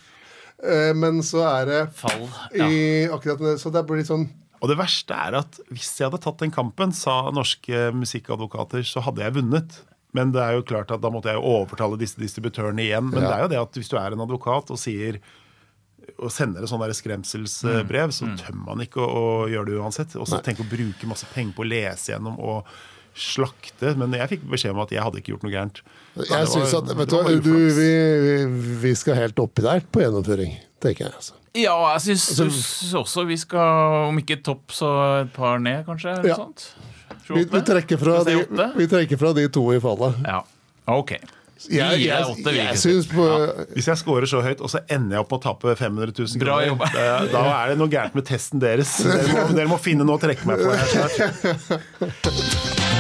Eh, 0.64 0.92
men 0.98 1.22
så 1.26 1.42
er 1.48 1.66
det 1.70 1.80
Fall. 1.98 2.28
Ja. 2.54 2.68
i 2.70 3.08
akkurat 3.10 3.40
det, 3.42 3.56
Så 3.62 3.72
det 3.74 3.82
blir 3.88 3.98
litt 3.98 4.10
sånn 4.12 4.28
Og 4.62 4.70
det 4.70 4.76
verste 4.78 5.16
er 5.18 5.40
at 5.40 5.58
hvis 5.74 5.96
jeg 5.98 6.06
hadde 6.10 6.20
tatt 6.22 6.38
den 6.44 6.52
kampen, 6.54 6.92
sa 6.94 7.32
norske 7.34 7.88
musikkadvokater, 7.98 8.84
så 8.86 9.02
hadde 9.02 9.24
jeg 9.26 9.34
vunnet. 9.40 9.80
Men 10.14 10.32
det 10.36 10.42
er 10.44 10.54
jo 10.60 10.66
klart 10.68 10.92
at 10.94 11.02
da 11.02 11.10
måtte 11.10 11.32
jeg 11.32 11.40
jo 11.40 11.50
overtale 11.64 11.98
disse 11.98 12.20
distributørene 12.22 12.84
igjen. 12.84 13.10
Men 13.10 13.24
Ja. 13.24 13.30
det 13.30 13.38
er 13.38 13.42
jo 13.42 13.52
det 13.56 13.62
at 13.64 13.80
hvis 13.80 13.90
du 13.90 13.98
er 13.98 14.12
en 14.14 14.22
advokat 14.22 14.70
og 14.70 14.78
sier 14.78 15.18
og 16.20 16.30
sender 16.34 16.62
et 16.62 16.70
sånn 16.70 16.82
der 16.84 16.94
skremselsbrev, 16.94 18.12
så 18.14 18.28
tømmer 18.38 18.66
man 18.76 18.82
ikke 18.86 19.02
å, 19.02 19.46
å 19.46 19.50
gjøre 19.50 19.66
det 19.72 19.80
uansett. 19.82 20.16
Og 20.20 20.28
så 20.28 20.42
tenk 20.44 20.60
å 20.62 20.68
bruke 20.70 21.08
masse 21.10 21.26
penger 21.34 21.54
på 21.58 21.64
å 21.64 21.70
lese 21.72 22.12
gjennom 22.14 22.38
og 22.38 22.68
slakte. 23.18 23.94
Men 24.00 24.16
jeg 24.18 24.30
fikk 24.36 24.48
beskjed 24.52 24.76
om 24.76 24.82
at 24.86 24.94
jeg 24.94 25.04
hadde 25.04 25.22
ikke 25.22 25.34
gjort 25.34 25.46
noe 25.48 25.54
gærent. 25.54 25.82
Jeg 26.18 26.48
synes 26.52 26.74
at, 26.78 26.94
vet 26.98 27.12
du, 27.12 27.36
du, 27.46 27.54
vi, 27.78 27.92
vi 28.84 28.96
skal 29.00 29.20
helt 29.20 29.40
oppi 29.40 29.64
der 29.66 29.84
på 29.92 30.04
gjennomføring, 30.04 30.58
tenker 30.84 31.08
jeg. 31.08 31.14
Altså. 31.16 31.38
Ja, 31.58 31.76
jeg 31.98 32.18
syns 32.18 32.94
også 32.96 33.26
vi 33.28 33.36
skal, 33.40 34.08
om 34.08 34.20
ikke 34.22 34.40
topp, 34.46 34.72
så 34.76 34.92
et 35.26 35.34
par 35.36 35.60
ned, 35.60 35.84
kanskje. 35.88 36.18
eller 36.20 36.32
Ja. 36.32 36.40
sånt. 36.40 36.72
Vi, 37.32 37.44
vi, 37.48 37.62
trekker 37.64 38.00
fra 38.00 38.24
de, 38.28 38.40
vi 38.76 38.88
trekker 38.92 39.20
fra 39.20 39.32
de 39.36 39.46
to 39.52 39.64
i 39.76 39.80
fallet. 39.80 40.16
Ja, 40.28 40.42
ok. 40.92 41.14
Jeg, 41.70 42.02
jeg, 42.02 42.10
jeg 42.10 43.04
på 43.12 43.26
Hvis 43.76 43.88
jeg 43.88 43.98
scorer 44.00 44.26
så 44.26 44.42
høyt, 44.42 44.64
og 44.66 44.72
så 44.72 44.82
ender 44.90 45.20
jeg 45.20 45.26
opp 45.26 45.30
med 45.36 45.38
å 45.38 45.44
tape 45.44 45.76
500 45.78 46.16
000 46.18 46.42
Bra 46.42 46.58
kroner, 46.66 46.96
da, 46.96 47.20
da 47.30 47.44
er 47.60 47.74
det 47.74 47.78
noe 47.84 47.92
gærent 47.92 48.18
med 48.18 48.26
testen 48.26 48.64
deres. 48.64 48.96
Dere 49.06 49.28
må, 49.30 49.44
dere 49.60 49.70
må 49.70 49.78
finne 49.82 50.08
noe 50.08 50.18
å 50.18 50.24
trekke 50.24 50.50
meg 50.50 50.64
på 50.64 50.74
her 50.74 50.88
snart. 50.96 52.88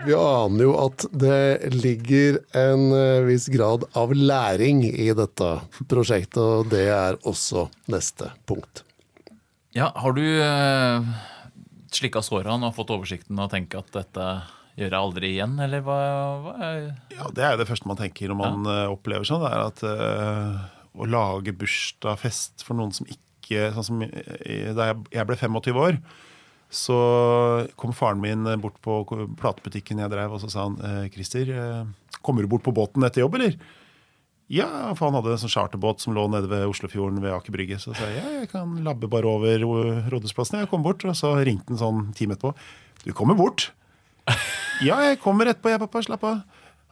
Vi 0.00 0.14
aner 0.16 0.64
jo 0.64 0.70
at 0.80 1.04
det 1.12 1.72
ligger 1.74 2.38
en 2.56 2.86
eh, 2.96 3.24
viss 3.26 3.50
grad 3.52 3.84
av 3.98 4.14
læring 4.16 4.80
i 4.88 5.10
dette 5.16 5.48
prosjektet, 5.90 6.40
og 6.40 6.70
det 6.72 6.86
er 6.88 7.18
også 7.28 7.66
neste 7.92 8.30
punkt. 8.48 8.82
Ja, 9.76 9.90
har 9.94 10.16
du 10.16 10.22
uh, 10.24 11.04
slikka 11.92 12.22
sårene 12.24 12.70
og 12.70 12.78
fått 12.78 12.94
oversikten 12.94 13.38
og 13.38 13.52
tenker 13.52 13.84
at 13.84 13.92
dette 13.94 14.30
gjør 14.80 14.88
jeg 14.88 14.98
aldri 14.98 15.32
igjen, 15.34 15.58
eller 15.60 15.84
hva? 15.84 15.98
hva 16.46 16.54
er 16.64 16.80
Ja, 17.12 17.28
Det 17.36 17.44
er 17.44 17.54
jo 17.54 17.60
det 17.60 17.68
første 17.68 17.90
man 17.90 18.00
tenker 18.00 18.32
når 18.32 18.40
man 18.40 18.70
ja. 18.72 18.80
opplever 18.94 19.28
sånn. 19.28 19.44
Det 19.44 19.52
er 19.52 19.66
at 19.66 19.84
eh, 19.84 20.64
å 20.96 21.10
lage 21.12 21.54
bursdagsfest 21.60 22.64
for 22.64 22.80
noen 22.80 22.96
som 22.96 23.08
ikke 23.10 23.26
Sånn 23.74 23.82
som 23.82 24.02
da 24.78 24.84
jeg 25.10 25.26
ble 25.26 25.34
25 25.34 25.78
år, 25.82 25.96
så 26.70 26.96
kom 27.78 27.92
faren 27.96 28.22
min 28.22 28.46
bort 28.62 28.78
på 28.84 29.02
platebutikken 29.40 30.00
jeg 30.02 30.12
drev, 30.12 30.36
og 30.36 30.42
så 30.42 30.50
sa 30.52 30.68
han 30.68 30.78
eh, 30.86 31.10
Christer, 31.10 31.50
eh, 31.50 32.16
kommer 32.22 32.46
du 32.46 32.50
bort 32.52 32.64
på 32.66 32.74
båten 32.74 33.04
etter 33.06 33.24
jobb, 33.24 33.38
eller? 33.40 33.56
Ja, 34.50 34.66
for 34.98 35.06
han 35.06 35.18
hadde 35.18 35.36
en 35.36 35.42
sånn 35.44 35.52
charterbåt 35.52 36.02
som 36.02 36.14
lå 36.16 36.24
nede 36.30 36.50
ved 36.50 36.66
Oslofjorden 36.66 37.20
ved 37.22 37.34
Aker 37.36 37.54
Brygge. 37.54 37.76
Så 37.78 37.92
sa 37.94 38.08
jeg 38.10 38.18
ja, 38.18 38.30
jeg 38.40 38.48
kan 38.50 38.72
labbe 38.82 39.06
bare 39.10 39.30
over 39.30 39.62
Rådhusplassen. 40.10 40.58
Jeg 40.58 40.70
kom 40.72 40.82
bort, 40.82 41.04
og 41.06 41.14
så 41.14 41.36
ringte 41.38 41.70
han 41.70 41.78
sånn 41.78 42.00
time 42.18 42.34
etterpå. 42.34 42.50
Du 43.04 43.12
kommer 43.14 43.38
bort. 43.38 43.68
Ja, 44.82 44.98
jeg 45.06 45.20
kommer 45.22 45.46
etterpå, 45.46 45.70
jeg, 45.70 45.78
pappa. 45.84 46.02
Slapp 46.02 46.26
av. 46.26 46.40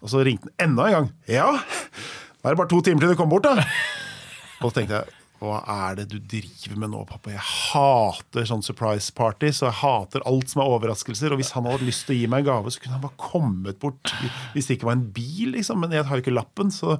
Og 0.04 0.12
så 0.12 0.22
ringte 0.26 0.52
han 0.52 0.68
enda 0.68 0.86
en 0.86 0.94
gang. 0.94 1.10
Ja, 1.26 1.48
da 1.58 2.46
er 2.46 2.54
det 2.54 2.60
bare 2.60 2.70
to 2.70 2.78
timer 2.86 3.02
til 3.02 3.10
du 3.10 3.18
kommer 3.18 3.40
bort, 3.40 3.50
da. 3.50 3.66
Og 4.62 4.70
så 4.70 4.78
tenkte 4.78 5.00
jeg 5.00 5.17
hva 5.38 5.60
er 5.70 6.00
det 6.00 6.08
du 6.10 6.16
driver 6.18 6.80
med 6.82 6.90
nå, 6.90 7.04
pappa? 7.06 7.30
Jeg 7.30 7.44
hater 7.46 8.48
sånn 8.48 8.64
surprise 8.66 9.12
parties, 9.14 9.60
og 9.62 9.68
jeg 9.68 9.78
hater 9.84 10.24
alt 10.26 10.50
som 10.50 10.64
er 10.64 10.72
overraskelser. 10.74 11.34
Og 11.34 11.38
hvis 11.38 11.52
han 11.54 11.68
hadde 11.68 11.86
lyst 11.86 12.08
til 12.08 12.16
å 12.16 12.18
gi 12.18 12.30
meg 12.30 12.42
en 12.42 12.48
gave, 12.48 12.72
så 12.74 12.82
kunne 12.82 12.96
han 12.96 13.04
bare 13.04 13.22
kommet 13.22 13.78
bort 13.82 14.14
hvis 14.54 14.66
det 14.66 14.78
ikke 14.78 14.88
var 14.90 14.98
en 14.98 15.06
bil, 15.14 15.54
liksom. 15.54 15.78
Men 15.84 15.94
jeg 15.94 16.08
har 16.08 16.18
jo 16.18 16.26
ikke 16.26 16.34
lappen, 16.34 16.74
så 16.74 16.96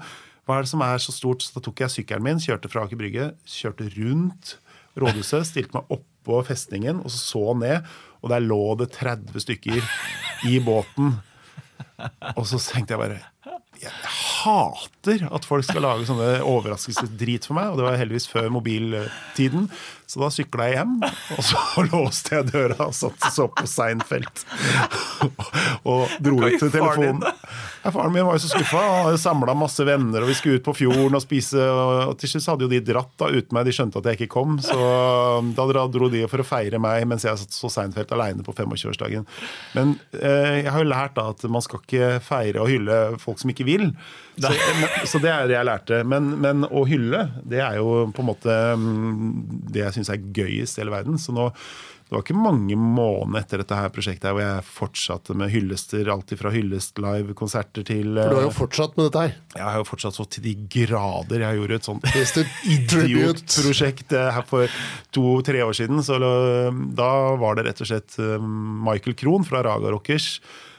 hva 0.47 0.57
er 0.57 0.65
det 0.65 0.71
som 0.71 0.85
er 0.87 1.03
så 1.03 1.13
stort? 1.13 1.43
Så 1.45 1.59
da 1.59 1.65
tok 1.67 1.83
jeg 1.83 1.97
sykkelen 1.97 2.25
min, 2.25 2.43
kjørte 2.43 2.71
fra 2.71 2.87
Aker 2.87 3.01
Brygge, 3.01 3.33
kjørte 3.59 3.91
rundt 3.99 4.55
rådhuset, 4.99 5.47
stilte 5.51 5.75
meg 5.75 5.91
oppå 5.99 6.39
festningen 6.47 7.03
og 7.03 7.11
så 7.13 7.21
så 7.21 7.57
ned, 7.59 7.91
og 8.23 8.33
der 8.33 8.45
lå 8.47 8.63
det 8.81 8.93
30 8.95 9.45
stykker 9.45 9.83
i 10.49 10.59
båten. 10.63 11.19
Og 12.37 12.47
så 12.47 12.61
tenkte 12.63 12.95
jeg 12.95 13.03
bare 13.03 13.58
jeg 13.79 13.93
hater 14.09 15.25
at 15.31 15.47
folk 15.47 15.67
skal 15.67 15.85
lage 15.85 16.07
sånne 16.09 16.41
overraskelsesdrit 16.47 17.47
for 17.49 17.59
meg. 17.59 17.71
Og 17.71 17.81
det 17.81 17.87
var 17.87 17.99
heldigvis 18.01 18.29
før 18.31 18.51
mobiltiden. 18.53 19.69
Så 20.09 20.23
da 20.23 20.31
sykla 20.33 20.69
jeg 20.71 20.79
hjem, 20.79 20.95
og 21.37 21.43
så 21.45 21.65
låste 21.93 22.39
jeg 22.39 22.51
døra 22.53 22.89
og 22.89 22.95
satt 22.97 23.29
og 23.29 23.35
så 23.35 23.49
på 23.53 23.67
Seinfeld. 23.69 24.45
og 25.93 26.19
dro 26.25 26.41
ut 26.45 26.59
til 26.59 26.73
telefonen. 26.73 27.27
Ja, 27.83 27.93
faren 27.95 28.13
min 28.13 28.27
var 28.27 28.37
jo 28.37 28.43
så 28.43 28.51
skuffa. 28.51 28.81
Han 28.83 29.07
hadde 29.07 29.21
samla 29.23 29.55
masse 29.59 29.85
venner, 29.87 30.25
og 30.25 30.31
vi 30.31 30.37
skulle 30.39 30.59
ut 30.59 30.67
på 30.67 30.75
fjorden 30.81 31.17
og 31.19 31.23
spise. 31.23 31.63
Og 31.63 32.15
til 32.19 32.33
slutt 32.33 32.49
hadde 32.53 32.67
jo 32.67 32.73
de 32.73 32.81
dratt 32.85 33.13
da 33.21 33.31
uten 33.31 33.55
meg. 33.55 33.69
De 33.69 33.75
skjønte 33.77 34.01
at 34.01 34.09
jeg 34.11 34.19
ikke 34.19 34.33
kom. 34.35 34.57
Så 34.65 34.79
da 35.57 35.87
dro 35.93 36.11
de 36.13 36.25
for 36.31 36.43
å 36.43 36.47
feire 36.47 36.81
meg 36.83 37.07
mens 37.09 37.27
jeg 37.27 37.39
satt 37.41 37.55
så 37.55 37.71
Seinfeld 37.73 38.13
aleine 38.15 38.47
på 38.47 38.55
25-årsdagen. 38.57 39.27
Men 39.79 39.97
eh, 40.19 40.65
jeg 40.65 40.73
har 40.75 40.83
jo 40.83 40.91
lært 40.91 41.19
da 41.19 41.29
at 41.33 41.45
man 41.51 41.65
skal 41.65 41.85
ikke 41.85 42.11
feire 42.25 42.65
og 42.65 42.73
hylle 42.73 42.99
folk 43.23 43.43
som 43.43 43.53
ikke 43.55 43.69
vil. 43.69 43.91
Så, 44.39 44.53
så 45.11 45.21
det 45.23 45.31
er 45.33 45.51
det 45.51 45.57
jeg 45.57 45.69
lærte. 45.69 46.03
Men, 46.07 46.33
men, 46.43 46.67
å 46.69 46.85
hylle, 46.89 47.29
det 47.49 47.63
er 47.65 47.79
jo 47.81 48.09
på 48.15 48.25
en 48.25 48.31
måte 48.31 48.59
mm, 48.79 49.69
det 49.71 49.87
jeg 49.87 49.99
syns 49.99 50.13
er 50.15 50.27
gøyest 50.35 50.79
i 50.79 50.85
hele 50.85 50.95
verden. 50.95 51.19
Så 51.21 51.35
nå 51.37 51.51
det 52.09 52.17
var 52.17 52.23
ikke 52.25 52.41
mange 52.41 52.77
måneder 52.81 53.43
etter 53.43 53.61
dette 53.61 53.77
her 53.77 53.91
prosjektet 53.93 54.33
hvor 54.33 54.41
jeg 54.41 54.65
fortsatte 54.65 55.35
med 55.37 55.51
hyllester. 55.53 56.09
Alt 56.09 56.33
fra 56.41 56.53
hyllest 56.55 56.97
live-konserter 57.05 57.85
til 57.85 58.15
For 58.17 58.33
du 58.33 58.39
har 58.39 58.47
jo 58.47 58.55
fortsatt 58.57 58.97
med 58.97 59.11
dette 59.11 59.25
her? 59.27 59.35
Jeg 59.59 59.67
har 59.67 59.77
jo 59.77 59.89
fortsatt 59.91 60.17
så 60.17 60.25
til 60.33 60.47
de 60.47 60.55
grader. 60.73 61.45
Jeg 61.45 61.61
gjorde 61.61 61.77
et 61.77 61.89
sånt 61.91 62.09
idiotprosjekt 62.77 64.17
her 64.17 64.49
for 64.49 64.73
to-tre 65.13 65.61
år 65.67 65.77
siden. 65.77 66.01
Så 66.07 66.17
da 66.17 67.11
var 67.45 67.61
det 67.61 67.67
rett 67.69 67.85
og 67.85 67.93
slett 67.93 68.17
Michael 68.89 69.19
Krohn 69.19 69.45
fra 69.45 69.61
Raga 69.69 69.93
Rockers 69.93 70.39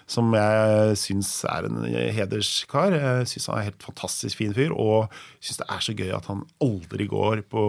som 0.10 0.32
jeg 0.34 0.96
syns 0.98 1.30
er 1.46 1.68
en 1.68 1.84
hederskar. 2.16 2.96
Jeg 2.96 3.28
syns 3.30 3.50
han 3.50 3.60
er 3.60 3.62
en 3.62 3.68
helt 3.70 3.86
fantastisk 3.86 4.40
fin 4.40 4.56
fyr, 4.56 4.74
og 4.74 5.14
syns 5.38 5.62
det 5.62 5.68
er 5.70 5.84
så 5.86 5.96
gøy 5.98 6.14
at 6.18 6.30
han 6.32 6.42
aldri 6.66 7.06
går 7.10 7.44
på 7.52 7.66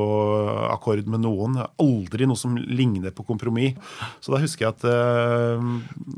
akkord 0.70 1.04
med 1.10 1.24
noen. 1.26 1.58
Aldri 1.82 2.28
noe 2.28 2.40
som 2.40 2.56
ligner 2.56 3.12
på 3.12 3.26
kompromiss. 3.28 3.76
Så 4.24 4.32
da 4.32 4.40
husker 4.40 4.66
jeg 4.66 4.76
at 4.78 4.86
uh, 4.88 5.68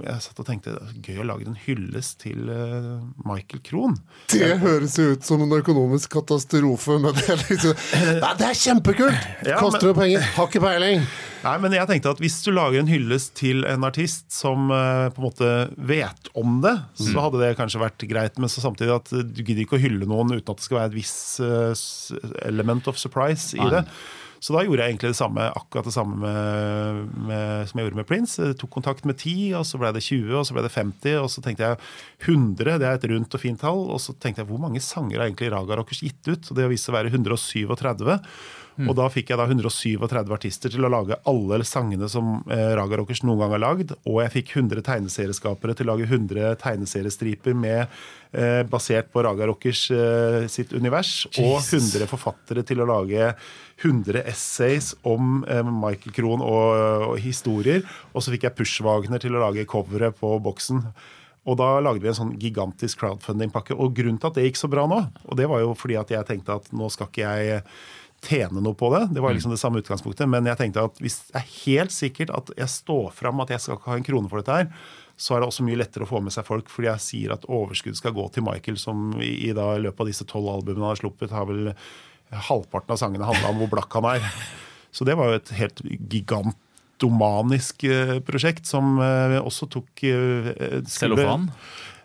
jeg 0.06 0.26
satt 0.28 0.44
og 0.44 0.48
tenkte 0.48 0.76
det 0.76 0.84
er 0.92 1.10
gøy 1.10 1.24
å 1.24 1.28
lage 1.32 1.48
en 1.50 1.58
hyllest 1.64 2.20
til 2.22 2.46
uh, 2.46 3.02
Michael 3.26 3.64
Krohn. 3.66 3.98
Det 4.32 4.54
høres 4.62 4.96
jo 5.00 5.12
ut 5.16 5.26
som 5.26 5.42
en 5.42 5.58
økonomisk 5.58 6.14
katastrofe, 6.14 7.00
men 7.02 7.18
det 7.18 7.26
er, 7.34 7.44
liksom, 7.50 7.76
Nei, 8.22 8.32
det 8.38 8.48
er 8.52 8.62
kjempekult! 8.62 9.28
Koster 9.58 9.90
jo 9.90 9.98
penger, 9.98 10.32
har 10.36 10.50
ikke 10.50 10.62
peiling. 10.62 11.06
Nei, 11.42 11.56
men 11.62 11.74
jeg 11.74 11.88
tenkte 11.90 12.12
at 12.14 12.22
Hvis 12.22 12.38
du 12.44 12.52
lager 12.54 12.78
en 12.80 12.90
hyllest 12.90 13.34
til 13.38 13.66
en 13.68 13.86
artist 13.86 14.28
som 14.34 14.70
uh, 14.70 15.10
på 15.12 15.22
en 15.22 15.26
måte 15.26 15.52
vet 15.76 16.32
om 16.38 16.60
det, 16.64 16.74
mm. 16.78 17.04
så 17.10 17.26
hadde 17.26 17.42
det 17.42 17.52
kanskje 17.58 17.82
vært 17.82 18.08
greit. 18.10 18.38
Men 18.38 18.52
så 18.52 18.64
samtidig 18.64 18.94
at 18.94 19.12
du 19.12 19.42
gidder 19.42 19.64
ikke 19.64 19.78
å 19.80 19.82
hylle 19.82 20.08
noen 20.08 20.36
uten 20.36 20.54
at 20.54 20.60
det 20.60 20.66
skal 20.66 20.80
være 20.80 20.92
et 20.92 20.98
visst 21.00 21.42
uh, 21.42 21.72
element 22.46 22.90
of 22.90 23.00
surprise 23.00 23.56
i 23.58 23.62
Nei. 23.62 23.72
det. 23.78 23.86
Så 24.42 24.56
da 24.56 24.64
gjorde 24.66 24.82
jeg 24.82 24.90
egentlig 24.90 25.12
det 25.12 25.18
samme, 25.20 25.44
akkurat 25.54 25.86
det 25.86 25.92
samme 25.94 26.16
med, 26.18 27.10
med, 27.28 27.68
som 27.70 27.78
jeg 27.78 27.86
gjorde 27.86 27.98
med 28.00 28.08
Prince. 28.08 28.40
Jeg 28.42 28.56
tok 28.58 28.72
kontakt 28.74 29.06
med 29.06 29.14
10, 29.14 29.52
og 29.60 29.66
så 29.68 29.78
ble 29.78 29.92
det 29.94 30.02
20, 30.02 30.32
og 30.40 30.48
så 30.48 30.56
ble 30.56 30.64
det 30.66 30.72
50, 30.74 31.18
og 31.20 31.28
så 31.30 31.44
tenkte 31.44 31.68
jeg 31.68 31.78
100, 32.26 32.80
det 32.82 32.88
er 32.88 32.98
et 32.98 33.06
rundt 33.12 33.36
og 33.38 33.42
fint 33.42 33.62
tall. 33.62 33.84
Og 33.94 34.02
så 34.02 34.16
tenkte 34.18 34.42
jeg 34.42 34.50
hvor 34.50 34.58
mange 34.64 34.82
sanger 34.82 35.20
har 35.20 35.28
egentlig 35.28 35.52
Raga 35.54 35.78
Rockers 35.78 36.02
gitt 36.02 36.26
ut? 36.26 36.42
Og 36.42 36.58
det 36.58 36.66
har 36.66 36.74
vist 36.74 36.88
seg 36.88 36.94
å 36.94 36.98
være 36.98 37.14
137. 37.14 37.62
Mm. 38.78 38.88
Og 38.88 38.96
da 38.96 39.08
fikk 39.12 39.32
jeg 39.32 39.40
da 39.40 39.46
137 39.48 40.32
artister 40.32 40.72
til 40.72 40.86
å 40.86 40.90
lage 40.92 41.18
alle 41.28 41.60
sangene 41.68 42.08
som 42.10 42.38
eh, 42.52 42.72
Raga 42.78 43.00
Rockers 43.02 43.22
noen 43.26 43.42
gang 43.42 43.54
har 43.56 43.62
lagd. 43.62 43.94
Og 44.08 44.22
jeg 44.24 44.34
fikk 44.38 44.54
100 44.56 44.84
tegneserieskapere 44.86 45.76
til 45.76 45.88
å 45.88 45.92
lage 45.92 46.08
100 46.08 46.56
tegneseriestriper 46.62 47.56
med, 47.58 47.92
eh, 48.32 48.62
basert 48.68 49.12
på 49.12 49.24
Raga 49.26 49.50
Rockers 49.50 49.84
eh, 49.92 50.48
sitt 50.52 50.72
univers. 50.72 51.26
Jesus. 51.30 51.44
Og 51.44 51.82
100 51.82 52.08
forfattere 52.10 52.64
til 52.66 52.80
å 52.80 52.88
lage 52.88 53.32
100 53.82 54.24
essays 54.30 54.92
om 55.02 55.42
eh, 55.44 55.64
Michael 55.66 56.16
Krohn 56.16 56.44
og, 56.44 56.68
og, 57.12 57.16
historier. 57.22 57.84
Og 58.12 58.24
så 58.24 58.34
fikk 58.34 58.48
jeg 58.48 58.56
Pushwagner 58.58 59.22
til 59.22 59.36
å 59.36 59.44
lage 59.44 59.68
coveret 59.68 60.16
på 60.20 60.36
boksen. 60.42 60.86
Og 61.42 61.58
da 61.58 61.74
lagde 61.82 62.04
vi 62.04 62.10
en 62.10 62.18
sånn 62.18 62.36
gigantisk 62.40 63.00
crowdfunding-pakke. 63.02 63.74
Og 63.74 63.96
grunnen 63.96 64.20
til 64.22 64.30
at 64.30 64.38
det 64.38 64.46
gikk 64.46 64.60
så 64.60 64.70
bra 64.70 64.86
nå, 64.90 65.00
og 65.26 65.38
det 65.38 65.48
var 65.50 65.64
jo 65.64 65.74
fordi 65.78 65.98
at 65.98 66.12
jeg 66.14 66.28
tenkte 66.28 66.60
at 66.60 66.70
nå 66.76 66.86
skal 66.92 67.10
ikke 67.10 67.26
jeg 67.26 67.64
tjene 68.22 68.62
noe 68.62 68.76
på 68.78 68.88
det. 68.94 69.06
Det 69.16 69.22
var 69.22 69.34
liksom 69.34 69.52
det 69.54 69.60
samme 69.60 69.82
utgangspunktet. 69.82 70.28
Men 70.30 70.46
jeg 70.46 70.60
tenkte 70.60 70.86
at 70.86 70.98
hvis 71.02 71.18
det 71.28 71.40
er 71.40 71.48
helt 71.64 71.94
sikkert 71.94 72.32
at 72.34 72.52
jeg 72.56 72.70
står 72.70 73.10
fram 73.16 73.42
at 73.42 73.50
jeg 73.54 73.64
skal 73.64 73.78
ikke 73.78 73.90
ha 73.90 73.98
en 73.98 74.06
krone 74.06 74.30
for 74.30 74.42
dette 74.42 74.58
her, 74.60 74.70
så 75.22 75.36
er 75.36 75.42
det 75.42 75.50
også 75.50 75.66
mye 75.66 75.78
lettere 75.78 76.06
å 76.06 76.10
få 76.10 76.22
med 76.24 76.34
seg 76.34 76.46
folk, 76.46 76.70
fordi 76.72 76.88
jeg 76.88 77.04
sier 77.04 77.34
at 77.34 77.44
overskudd 77.50 77.98
skal 77.98 78.14
gå 78.16 78.24
til 78.32 78.46
Michael, 78.46 78.78
som 78.80 79.12
i, 79.20 79.34
i 79.48 79.52
da, 79.54 79.74
løpet 79.78 80.02
av 80.02 80.10
disse 80.10 80.26
tolv 80.28 80.48
albumene 80.50 80.86
han 80.86 80.94
har 80.94 81.02
sluppet, 81.02 81.34
har 81.34 81.46
vel 81.50 81.72
halvparten 82.48 82.94
av 82.94 83.00
sangene 83.00 83.28
handla 83.28 83.52
om 83.52 83.60
hvor 83.62 83.72
blakk 83.74 83.98
han 84.00 84.08
er. 84.14 84.28
Så 84.92 85.06
det 85.08 85.16
var 85.18 85.30
jo 85.30 85.38
et 85.38 85.52
helt 85.56 85.82
gigantomanisk 86.12 87.84
eh, 87.88 88.18
prosjekt 88.24 88.68
som 88.68 88.96
eh, 89.04 89.38
også 89.40 89.68
tok 89.72 90.04
eh, 90.08 90.80
Cellofan? 90.90 91.50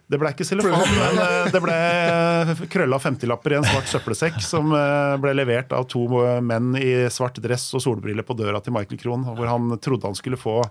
Det 0.08 0.16
ble 0.16 0.30
ikke 0.32 0.46
cellofan, 0.48 0.88
men 0.96 1.18
eh, 1.20 1.50
det 1.52 1.60
ble 1.60 1.74
eh, 1.76 2.62
krølla 2.72 3.00
50-lapper 3.04 3.54
i 3.54 3.58
en 3.58 3.68
svart 3.68 3.90
søppelsekk 3.92 4.38
som 4.46 4.72
eh, 4.72 5.16
ble 5.20 5.34
levert 5.36 5.76
av 5.76 5.84
to 5.92 6.06
menn 6.48 6.78
i 6.80 7.10
svart 7.12 7.42
dress 7.44 7.66
og 7.76 7.84
solbriller 7.84 8.24
på 8.28 8.38
døra 8.40 8.62
til 8.64 8.76
Michael 8.78 9.02
Krohn, 9.02 9.28
hvor 9.28 9.52
han 9.52 9.76
trodde 9.84 10.08
han 10.08 10.16
skulle 10.16 10.40
få 10.40 10.62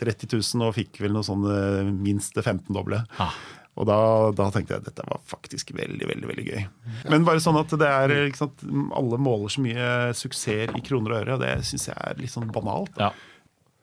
30 0.00 0.32
000 0.32 0.64
og 0.64 0.72
fikk 0.78 1.02
vel 1.04 1.12
noe 1.12 1.26
sånn 1.26 1.44
minst 2.00 2.38
det 2.38 2.46
15-doble. 2.46 3.02
Ah. 3.20 3.36
Og 3.78 3.86
da, 3.86 3.98
da, 4.34 4.48
tenkte 4.54 4.74
jeg 4.74 4.82
at 4.82 4.88
dette 4.88 5.04
var 5.06 5.20
faktisk 5.28 5.74
veldig 5.76 6.08
veldig, 6.08 6.28
veldig 6.32 6.48
gøy. 6.48 6.64
Men 7.12 7.28
bare 7.28 7.44
sånn 7.44 7.60
at 7.60 7.76
det 7.78 7.92
er, 7.92 8.14
sant, 8.38 8.64
alle 8.96 9.20
måler 9.20 9.52
så 9.52 9.62
mye 9.62 9.92
suksess 10.16 10.72
i 10.72 10.82
kroner 10.86 11.12
og 11.12 11.20
øre, 11.20 11.36
og 11.36 11.44
det 11.44 11.52
syns 11.68 11.90
jeg 11.90 11.98
er 12.08 12.18
litt 12.18 12.32
sånn 12.32 12.48
banalt. 12.54 12.96
Ja. 12.98 13.12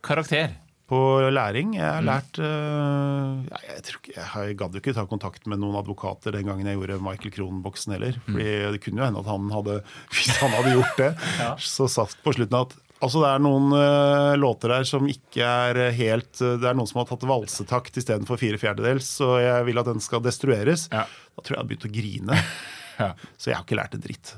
Karakter? 0.05 0.57
På 0.89 0.99
læring. 1.33 1.73
Jeg 1.77 1.85
har 1.85 2.03
mm. 2.03 2.07
lært 2.09 2.39
uh, 2.41 3.59
jeg, 3.65 3.83
tror 3.87 4.01
ikke, 4.01 4.15
jeg 4.21 4.57
gadd 4.59 4.79
ikke 4.79 4.95
ta 4.97 5.05
kontakt 5.09 5.47
med 5.49 5.61
noen 5.61 5.77
advokater 5.79 6.35
den 6.35 6.45
gangen 6.49 6.69
jeg 6.69 6.77
gjorde 6.77 7.01
Michael 7.03 7.33
Krohn-boksen 7.33 7.95
heller. 7.95 8.19
Mm. 8.25 8.31
Fordi 8.31 8.49
Det 8.75 8.81
kunne 8.83 9.01
jo 9.01 9.07
hende 9.07 9.23
at 9.23 9.31
han 9.31 9.53
hadde, 9.53 9.77
hvis 10.13 10.41
han 10.41 10.53
hadde 10.55 10.75
gjort 10.77 10.99
det, 11.01 11.11
ja. 11.43 11.53
så 11.61 11.89
satt 11.91 12.17
på 12.25 12.35
slutten 12.37 12.61
at 12.63 12.81
Altså 13.03 13.19
Det 13.19 13.27
er 13.27 13.41
noen 13.43 13.73
uh, 13.75 14.33
låter 14.39 14.71
der 14.71 14.85
som 14.87 15.03
ikke 15.11 15.43
er 15.43 15.91
helt 15.97 16.39
uh, 16.39 16.53
Det 16.61 16.69
er 16.69 16.77
noen 16.77 16.87
som 16.87 17.01
har 17.01 17.09
tatt 17.09 17.25
valsetakt 17.27 17.99
istedenfor 17.99 18.39
fire 18.39 18.57
fjerdedels, 18.61 19.09
så 19.19 19.35
jeg 19.43 19.65
vil 19.67 19.81
at 19.81 19.89
den 19.89 19.99
skal 20.01 20.23
destrueres. 20.25 20.87
Ja. 20.93 21.03
Da 21.35 21.43
tror 21.43 21.51
jeg 21.51 21.57
jeg 21.57 21.63
hadde 21.63 21.73
begynt 21.73 21.89
å 21.89 21.93
grine. 21.97 22.39
ja. 23.03 23.09
Så 23.35 23.51
jeg 23.51 23.59
har 23.59 23.67
ikke 23.67 23.81
lært 23.81 23.97
en 23.97 24.05
dritt. 24.05 24.31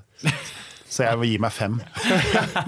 Så 0.97 1.05
jeg 1.05 1.17
vil 1.21 1.29
gi 1.35 1.37
meg 1.37 1.53
fem. 1.53 1.75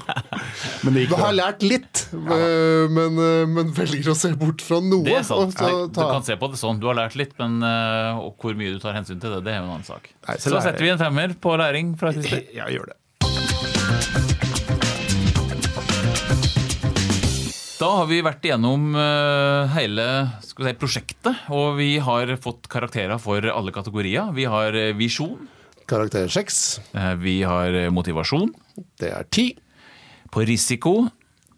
du 0.85 1.15
har 1.17 1.31
lært 1.33 1.63
litt. 1.65 2.03
Eh, 2.13 2.85
men, 2.93 3.17
eh, 3.17 3.47
men, 3.49 3.71
velger 3.73 4.11
å 4.11 4.15
se 4.17 4.29
bort 4.37 4.61
fra 4.61 4.77
noe. 4.85 5.01
Det 5.07 5.15
er 5.17 5.25
sant. 5.25 5.55
Ta... 5.57 5.71
Du 5.95 6.03
kan 6.03 6.27
se 6.27 6.37
på 6.37 6.51
det 6.53 6.59
sånn. 6.61 6.77
Du 6.77 6.85
har 6.91 6.99
lært 6.99 7.17
litt, 7.17 7.33
men 7.41 7.57
uh, 7.65 8.21
hvor 8.37 8.53
mye 8.59 8.75
du 8.75 8.79
tar 8.83 8.93
hensyn 8.99 9.17
til 9.17 9.33
det, 9.33 9.41
det 9.47 9.55
er 9.55 9.63
jo 9.63 9.65
en 9.65 9.73
annen 9.79 9.87
sak. 9.87 10.11
Nei, 10.27 10.37
så, 10.37 10.53
så 10.53 10.61
setter 10.61 10.85
vi 10.85 10.93
en 10.93 11.01
femmer 11.01 11.33
på 11.41 11.57
læring 11.57 11.95
fra 11.97 12.13
Christer. 12.13 12.45
Ja, 12.59 12.69
gjør 12.69 12.91
det. 12.91 12.99
Da 17.79 17.93
har 17.95 18.09
vi 18.11 18.19
vært 18.21 18.43
igjennom 18.45 18.91
hele 19.73 20.05
si, 20.43 20.73
prosjektet, 20.77 21.47
og 21.55 21.79
vi 21.79 21.93
har 22.03 22.29
fått 22.43 22.67
karakterer 22.69 23.17
for 23.23 23.41
alle 23.49 23.73
kategorier. 23.73 24.35
Vi 24.37 24.45
har 24.51 24.75
visjon. 24.99 25.47
Karakter 25.89 26.29
seks. 26.29 26.79
Eh, 26.93 27.15
vi 27.17 27.39
har 27.43 27.73
eh, 27.73 27.89
motivasjon. 27.89 28.51
Det 28.99 29.09
er 29.09 29.25
ti. 29.33 29.51
På 30.29 30.43
risiko. 30.45 31.07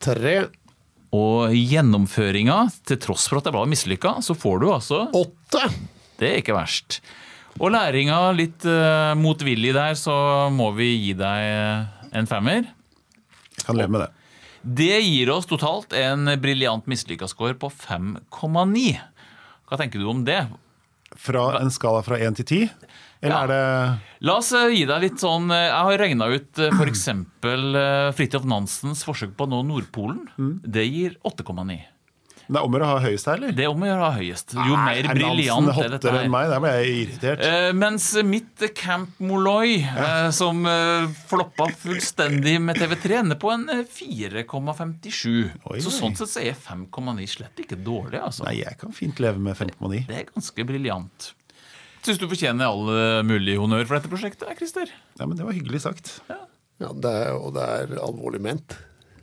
Tre. 0.02 0.36
Og 1.12 1.52
gjennomføringa, 1.52 2.62
til 2.88 3.00
tross 3.04 3.28
for 3.28 3.42
at 3.42 3.50
det 3.50 3.56
var 3.56 3.68
mislykka, 3.68 4.22
så 4.24 4.36
får 4.38 4.62
du 4.62 4.70
altså 4.72 5.02
Åtte. 5.12 5.66
Det 6.22 6.30
er 6.30 6.40
ikke 6.40 6.56
verst. 6.56 7.02
Og 7.60 7.74
læringa 7.74 8.30
litt 8.32 8.64
uh, 8.64 9.12
motvillig 9.20 9.74
der, 9.76 9.98
så 10.00 10.16
må 10.56 10.70
vi 10.78 10.88
gi 10.94 11.12
deg 11.20 12.16
en 12.16 12.30
femmer. 12.32 12.70
Jeg 13.58 13.66
kan 13.68 13.76
leve 13.76 13.92
med 13.92 14.06
det. 14.06 14.10
Det 14.62 15.02
gir 15.04 15.34
oss 15.34 15.50
totalt 15.50 15.92
en 15.98 16.32
briljant 16.40 16.88
mislykka 16.88 17.28
score 17.28 17.58
på 17.60 17.68
5,9. 17.74 18.86
Hva 19.68 19.80
tenker 19.82 20.00
du 20.00 20.08
om 20.14 20.24
det? 20.24 20.46
Fra 21.20 21.60
en 21.60 21.72
skala 21.74 22.02
fra 22.06 22.18
én 22.20 22.36
til 22.38 22.46
ti? 22.48 22.60
Eller 23.22 23.36
Ja. 23.36 23.44
er 23.44 23.48
det 23.48 24.26
La 24.26 24.38
oss 24.38 24.52
eh, 24.54 24.70
gi 24.74 24.86
deg 24.90 25.02
litt 25.04 25.20
sånn 25.22 25.52
eh, 25.54 25.68
Jeg 25.68 25.86
har 25.86 25.98
regna 26.02 26.28
ut 26.32 26.58
uh, 26.58 26.72
f.eks. 26.74 27.04
Fridtjof 28.18 28.46
Nansens 28.50 29.04
forsøk 29.06 29.36
på 29.38 29.46
å 29.46 29.52
nå 29.52 29.62
Nordpolen. 29.68 30.24
Mm. 30.38 30.56
Det 30.66 30.86
gir 30.88 31.18
8,9. 31.28 31.78
Det 32.52 32.60
er 32.60 32.66
om 32.68 32.74
å 32.76 32.78
gjøre 32.78 32.88
å 32.90 32.92
ha 32.92 33.02
høyest 33.06 33.28
her, 33.30 33.38
eller? 33.40 33.52
Det 33.56 33.64
er 33.64 33.70
om 33.72 33.84
å 33.84 33.88
gjøre 33.88 34.02
å 34.02 34.08
ha 34.10 34.16
høyest. 34.18 34.54
Jo 34.58 34.74
Nei, 34.76 34.82
mer 34.90 35.08
er 35.08 35.16
briljant 35.16 35.70
er 35.72 35.94
dette 35.94 36.12
her. 36.12 36.18
enn 36.26 36.34
meg? 36.34 36.50
Der 36.52 36.60
ble 36.64 36.72
jeg 36.76 36.96
irritert. 37.06 37.44
Eh, 37.48 37.68
mens 37.80 38.08
mitt 38.28 38.66
Camp 38.76 39.22
Molloy, 39.24 39.78
eh, 39.88 40.28
som 40.36 40.60
eh, 40.68 41.08
floppa 41.32 41.70
fullstendig 41.80 42.58
med 42.60 42.76
TV3, 42.82 43.22
ender 43.22 43.40
på 43.40 43.54
en 43.54 43.64
eh, 43.72 43.86
4,57. 43.88 45.80
Så 45.86 45.94
sånn 45.96 46.18
sett 46.20 46.34
så 46.34 46.44
er 46.44 46.58
5,9 46.60 47.28
slett 47.32 47.64
ikke 47.64 47.80
dårlig, 47.80 48.20
altså. 48.20 48.44
Nei, 48.50 48.58
jeg 48.66 48.78
kan 48.82 48.92
fint 48.96 49.24
leve 49.24 49.40
med 49.40 49.56
5,9. 49.56 50.04
Det 50.10 50.20
er 50.20 50.28
ganske 50.34 50.68
briljant. 50.68 51.32
Syns 52.02 52.18
du 52.18 52.28
fortjener 52.28 52.68
all 52.68 52.88
eh, 52.92 53.24
mulig 53.32 53.56
honnør 53.62 53.86
for 53.88 53.96
dette 54.00 54.12
prosjektet, 54.12 54.52
Christer? 54.60 54.92
Ja, 55.20 55.28
men 55.28 55.38
det 55.38 55.46
var 55.48 55.56
hyggelig 55.56 55.84
sagt. 55.88 56.18
Ja, 56.28 56.90
det 56.98 57.12
er, 57.14 57.36
og 57.38 57.54
det 57.56 57.62
er 57.78 58.00
alvorlig 58.02 58.42
ment. 58.42 58.74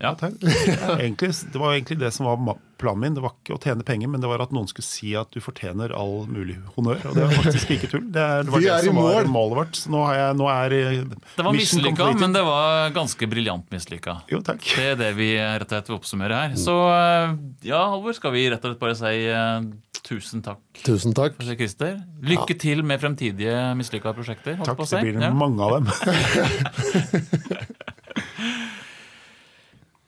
Ja. 0.00 0.12
Egentlig, 1.02 1.32
det 1.52 1.58
var 1.58 1.72
egentlig 1.74 1.96
det 1.98 2.12
som 2.14 2.26
var 2.28 2.58
planen 2.78 3.00
min. 3.02 3.14
Det 3.16 3.22
var 3.24 3.32
ikke 3.34 3.56
å 3.56 3.58
tjene 3.58 3.82
penger, 3.82 4.06
men 4.12 4.22
det 4.22 4.28
var 4.30 4.44
at 4.44 4.52
noen 4.54 4.68
skulle 4.70 4.86
si 4.86 5.10
at 5.18 5.32
du 5.34 5.40
fortjener 5.42 5.90
all 5.98 6.28
mulig 6.30 6.54
honnør. 6.76 7.00
Og 7.10 7.16
det 7.18 7.24
var 7.26 7.34
faktisk 7.40 7.72
ikke 7.74 7.90
tull. 7.90 8.04
Det, 8.14 8.22
er, 8.22 8.46
det 8.46 8.54
var 8.54 8.62
Vi 8.62 8.68
det 8.68 8.76
er 8.76 8.86
i 8.86 8.92
som 8.92 9.00
var 9.02 9.26
målet 9.34 9.58
vårt. 9.58 9.80
Så 9.80 9.90
nå, 9.90 10.04
har 10.06 10.14
jeg, 10.20 10.36
nå 10.38 10.46
er 10.52 10.76
eh, 10.76 11.00
Det 11.34 11.46
var 11.48 11.56
mislykka, 11.58 12.06
men 12.22 12.36
det 12.38 12.44
var 12.46 12.94
ganske 12.94 13.30
briljant 13.34 13.66
mislykka. 13.74 14.14
Jo, 14.30 14.38
takk. 14.46 14.62
Det 14.78 14.86
er 14.92 15.00
det 15.02 15.10
vi 15.18 15.32
rett 15.40 15.66
og 15.66 15.74
slett 15.74 15.90
vil 15.90 15.98
oppsummere 15.98 16.42
her. 16.44 16.54
Så 16.62 16.78
eh, 16.94 17.34
ja, 17.72 17.82
Halvor, 17.90 18.14
skal 18.20 18.36
vi 18.38 18.46
rett 18.54 18.62
og 18.62 18.70
slett 18.76 18.82
bare 18.86 18.98
si 19.02 19.14
eh, 19.34 19.68
tusen 20.08 20.40
takk 20.46 20.62
Tusen 20.86 21.12
takk. 21.18 21.34
for 21.42 21.58
Christer. 21.58 21.98
Lykke 22.22 22.54
til 22.62 22.84
med 22.86 23.02
fremtidige 23.02 23.58
mislykka 23.76 24.14
prosjekter. 24.16 24.62
Takk, 24.62 24.78
det 24.94 25.02
blir 25.08 25.18
Ja. 25.26 25.34
mange 25.34 25.58
av 25.66 25.80
dem. 25.80 25.90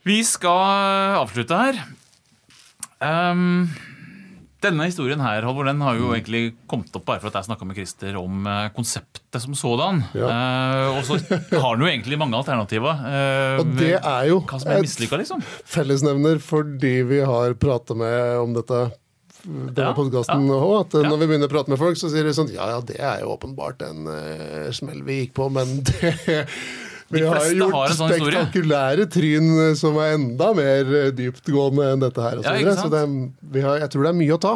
Vi 0.07 0.19
skal 0.25 1.17
avslutte 1.21 1.57
her. 1.61 1.81
Um, 3.01 3.69
denne 4.61 4.85
historien 4.91 5.21
her, 5.25 5.45
Halvor, 5.47 5.65
den 5.69 5.81
har 5.85 5.97
jo 5.97 6.11
egentlig 6.13 6.55
kommet 6.69 6.93
opp 6.97 7.07
bare 7.09 7.21
for 7.23 7.31
at 7.31 7.39
jeg 7.41 7.49
snakka 7.49 7.65
med 7.69 7.79
Christer 7.79 8.17
om 8.21 8.45
eh, 8.49 8.67
konseptet 8.77 9.41
som 9.41 9.55
sådan. 9.57 10.03
Ja. 10.17 10.29
Uh, 10.29 10.99
og 10.99 11.05
så 11.09 11.17
har 11.23 11.77
den 11.79 11.85
jo 11.87 11.89
egentlig 11.89 12.19
mange 12.21 12.37
alternativer. 12.37 13.01
Uh, 13.01 13.61
Og 13.63 13.71
det 13.79 13.95
er 13.97 14.27
jo 14.29 14.41
hva 14.45 14.61
som 14.61 14.73
er 14.75 14.85
mislykka, 14.85 15.21
liksom. 15.23 15.45
fellesnevner 15.69 16.41
fordi 16.45 16.95
vi 17.09 17.23
har 17.25 17.57
prata 17.61 17.97
med 17.97 18.37
om 18.43 18.57
dette 18.57 18.83
denne 19.41 19.87
Ja, 19.87 19.95
podkasten 19.97 20.45
ja. 20.51 20.59
òg. 20.61 20.75
At 20.83 20.99
Ja. 21.01 21.09
når 21.09 21.23
vi 21.23 21.31
begynner 21.31 21.49
å 21.49 21.55
prate 21.57 21.73
med 21.73 21.81
folk, 21.81 21.97
så 21.97 22.11
sier 22.13 22.29
de 22.29 22.37
sånn 22.37 22.53
Ja, 22.53 22.69
ja, 22.75 22.81
det 22.85 22.99
er 23.01 23.23
jo 23.25 23.33
åpenbart 23.39 23.81
en 23.89 24.05
uh, 24.13 24.69
smell 24.77 25.01
vi 25.09 25.23
gikk 25.23 25.33
på, 25.41 25.49
men 25.57 25.79
det 25.89 26.13
Vi 27.11 27.23
har 27.27 27.41
gjort 27.43 27.95
sånn 27.99 28.13
spektakulære 28.15 29.07
tryn 29.11 29.49
eh, 29.69 29.73
som 29.79 29.97
er 29.99 30.15
enda 30.17 30.53
mer 30.55 30.93
eh, 31.01 31.09
dyptgående 31.17 31.89
enn 31.95 32.05
dette 32.05 32.23
her. 32.23 32.43
Ja, 32.47 32.75
så 32.79 32.91
det, 32.93 33.01
er- 33.03 33.51
vi 33.57 33.65
har, 33.65 33.81
jeg 33.83 33.91
tror 33.95 34.07
det 34.07 34.13
er 34.13 34.19
mye 34.21 34.37
å 34.37 34.41
ta. 34.43 34.55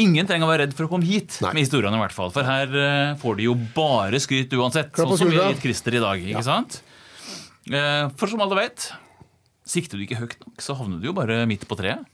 Ingen 0.00 0.24
trenger 0.28 0.46
å 0.46 0.52
være 0.52 0.62
redd 0.66 0.76
for 0.78 0.86
å 0.86 0.90
komme 0.94 1.04
hit 1.04 1.34
Nei. 1.44 1.50
med 1.52 1.66
historiene, 1.66 1.98
i 1.98 2.00
hvert 2.00 2.14
fall. 2.16 2.30
For 2.32 2.46
her 2.48 2.70
eh, 2.72 3.12
får 3.20 3.36
de 3.40 3.48
jo 3.50 3.56
bare 3.74 4.20
skryt 4.22 4.54
uansett. 4.56 4.94
Sånn 4.96 5.18
som 5.20 5.28
vi 5.28 5.36
har 5.42 5.50
gitt 5.52 5.64
Christer 5.66 5.98
i 5.98 6.00
dag. 6.00 6.22
ikke 6.32 6.44
sant? 6.46 6.78
Eh, 7.68 8.06
for 8.16 8.30
som 8.30 8.40
alle 8.46 8.56
vet, 8.62 8.86
sikter 9.68 9.98
du 10.00 10.06
ikke 10.06 10.22
høyt 10.22 10.38
nok, 10.46 10.56
så 10.64 10.78
havner 10.78 11.02
du 11.02 11.10
jo 11.10 11.16
bare 11.18 11.42
midt 11.50 11.66
på 11.68 11.76
treet. 11.78 12.06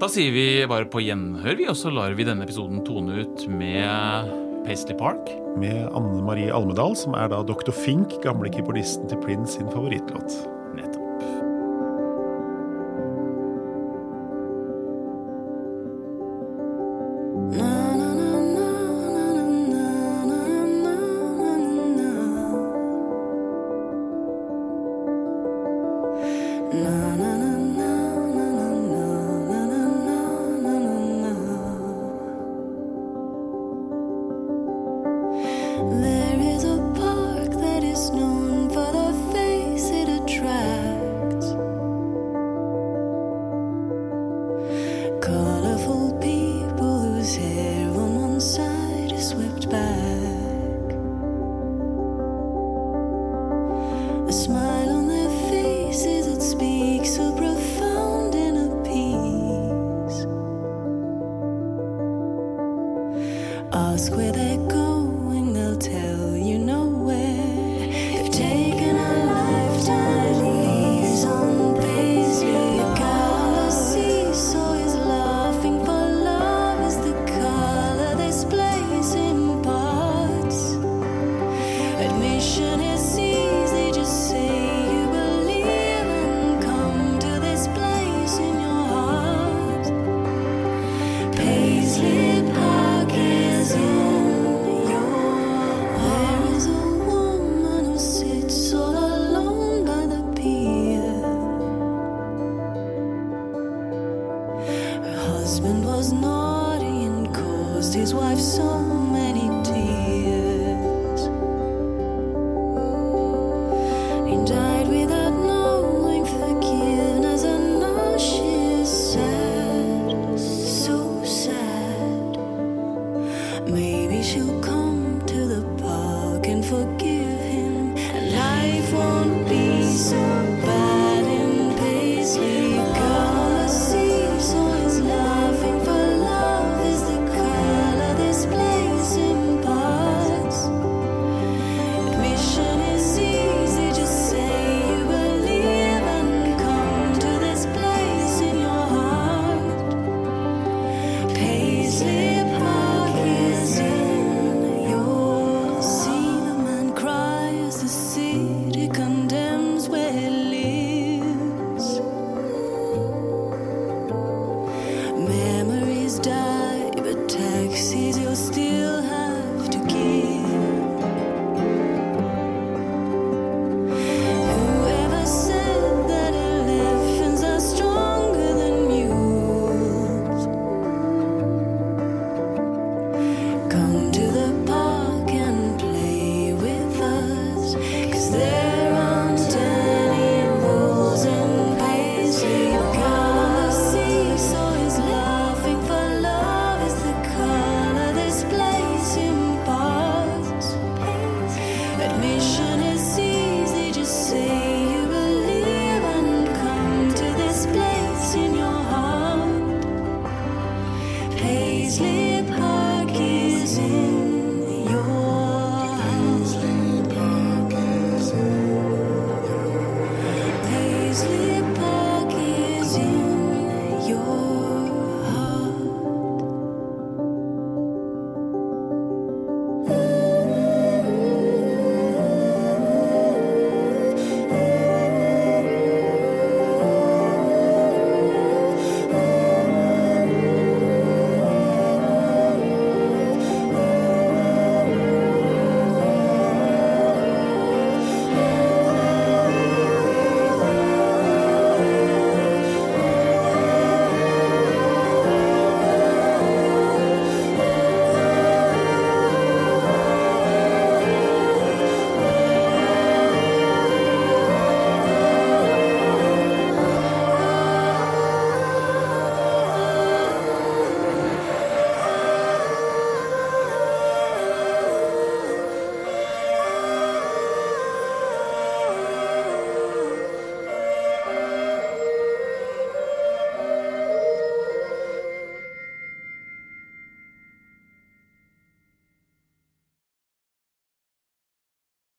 Da 0.00 0.08
sier 0.08 0.32
vi 0.32 0.44
bare 0.68 0.86
på 0.88 1.00
gjenhør, 1.04 1.56
vi, 1.58 1.66
og 1.68 1.76
så 1.76 1.90
lar 1.92 2.14
vi 2.16 2.24
denne 2.24 2.46
episoden 2.46 2.82
tone 2.86 3.18
ut 3.24 3.42
med 3.52 4.30
Paisley 4.70 4.94
Park. 4.94 5.30
Med 5.58 5.88
Anne 5.94 6.22
Marie 6.22 6.52
Almedal, 6.54 6.94
som 6.94 7.16
er 7.18 7.26
da 7.32 7.40
Dr. 7.42 7.72
Fink, 7.74 8.20
gamle 8.22 8.52
keyboardisten 8.54 9.10
til 9.10 9.18
Prince 9.18 9.56
sin 9.56 9.66
favorittlåt. 9.66 10.59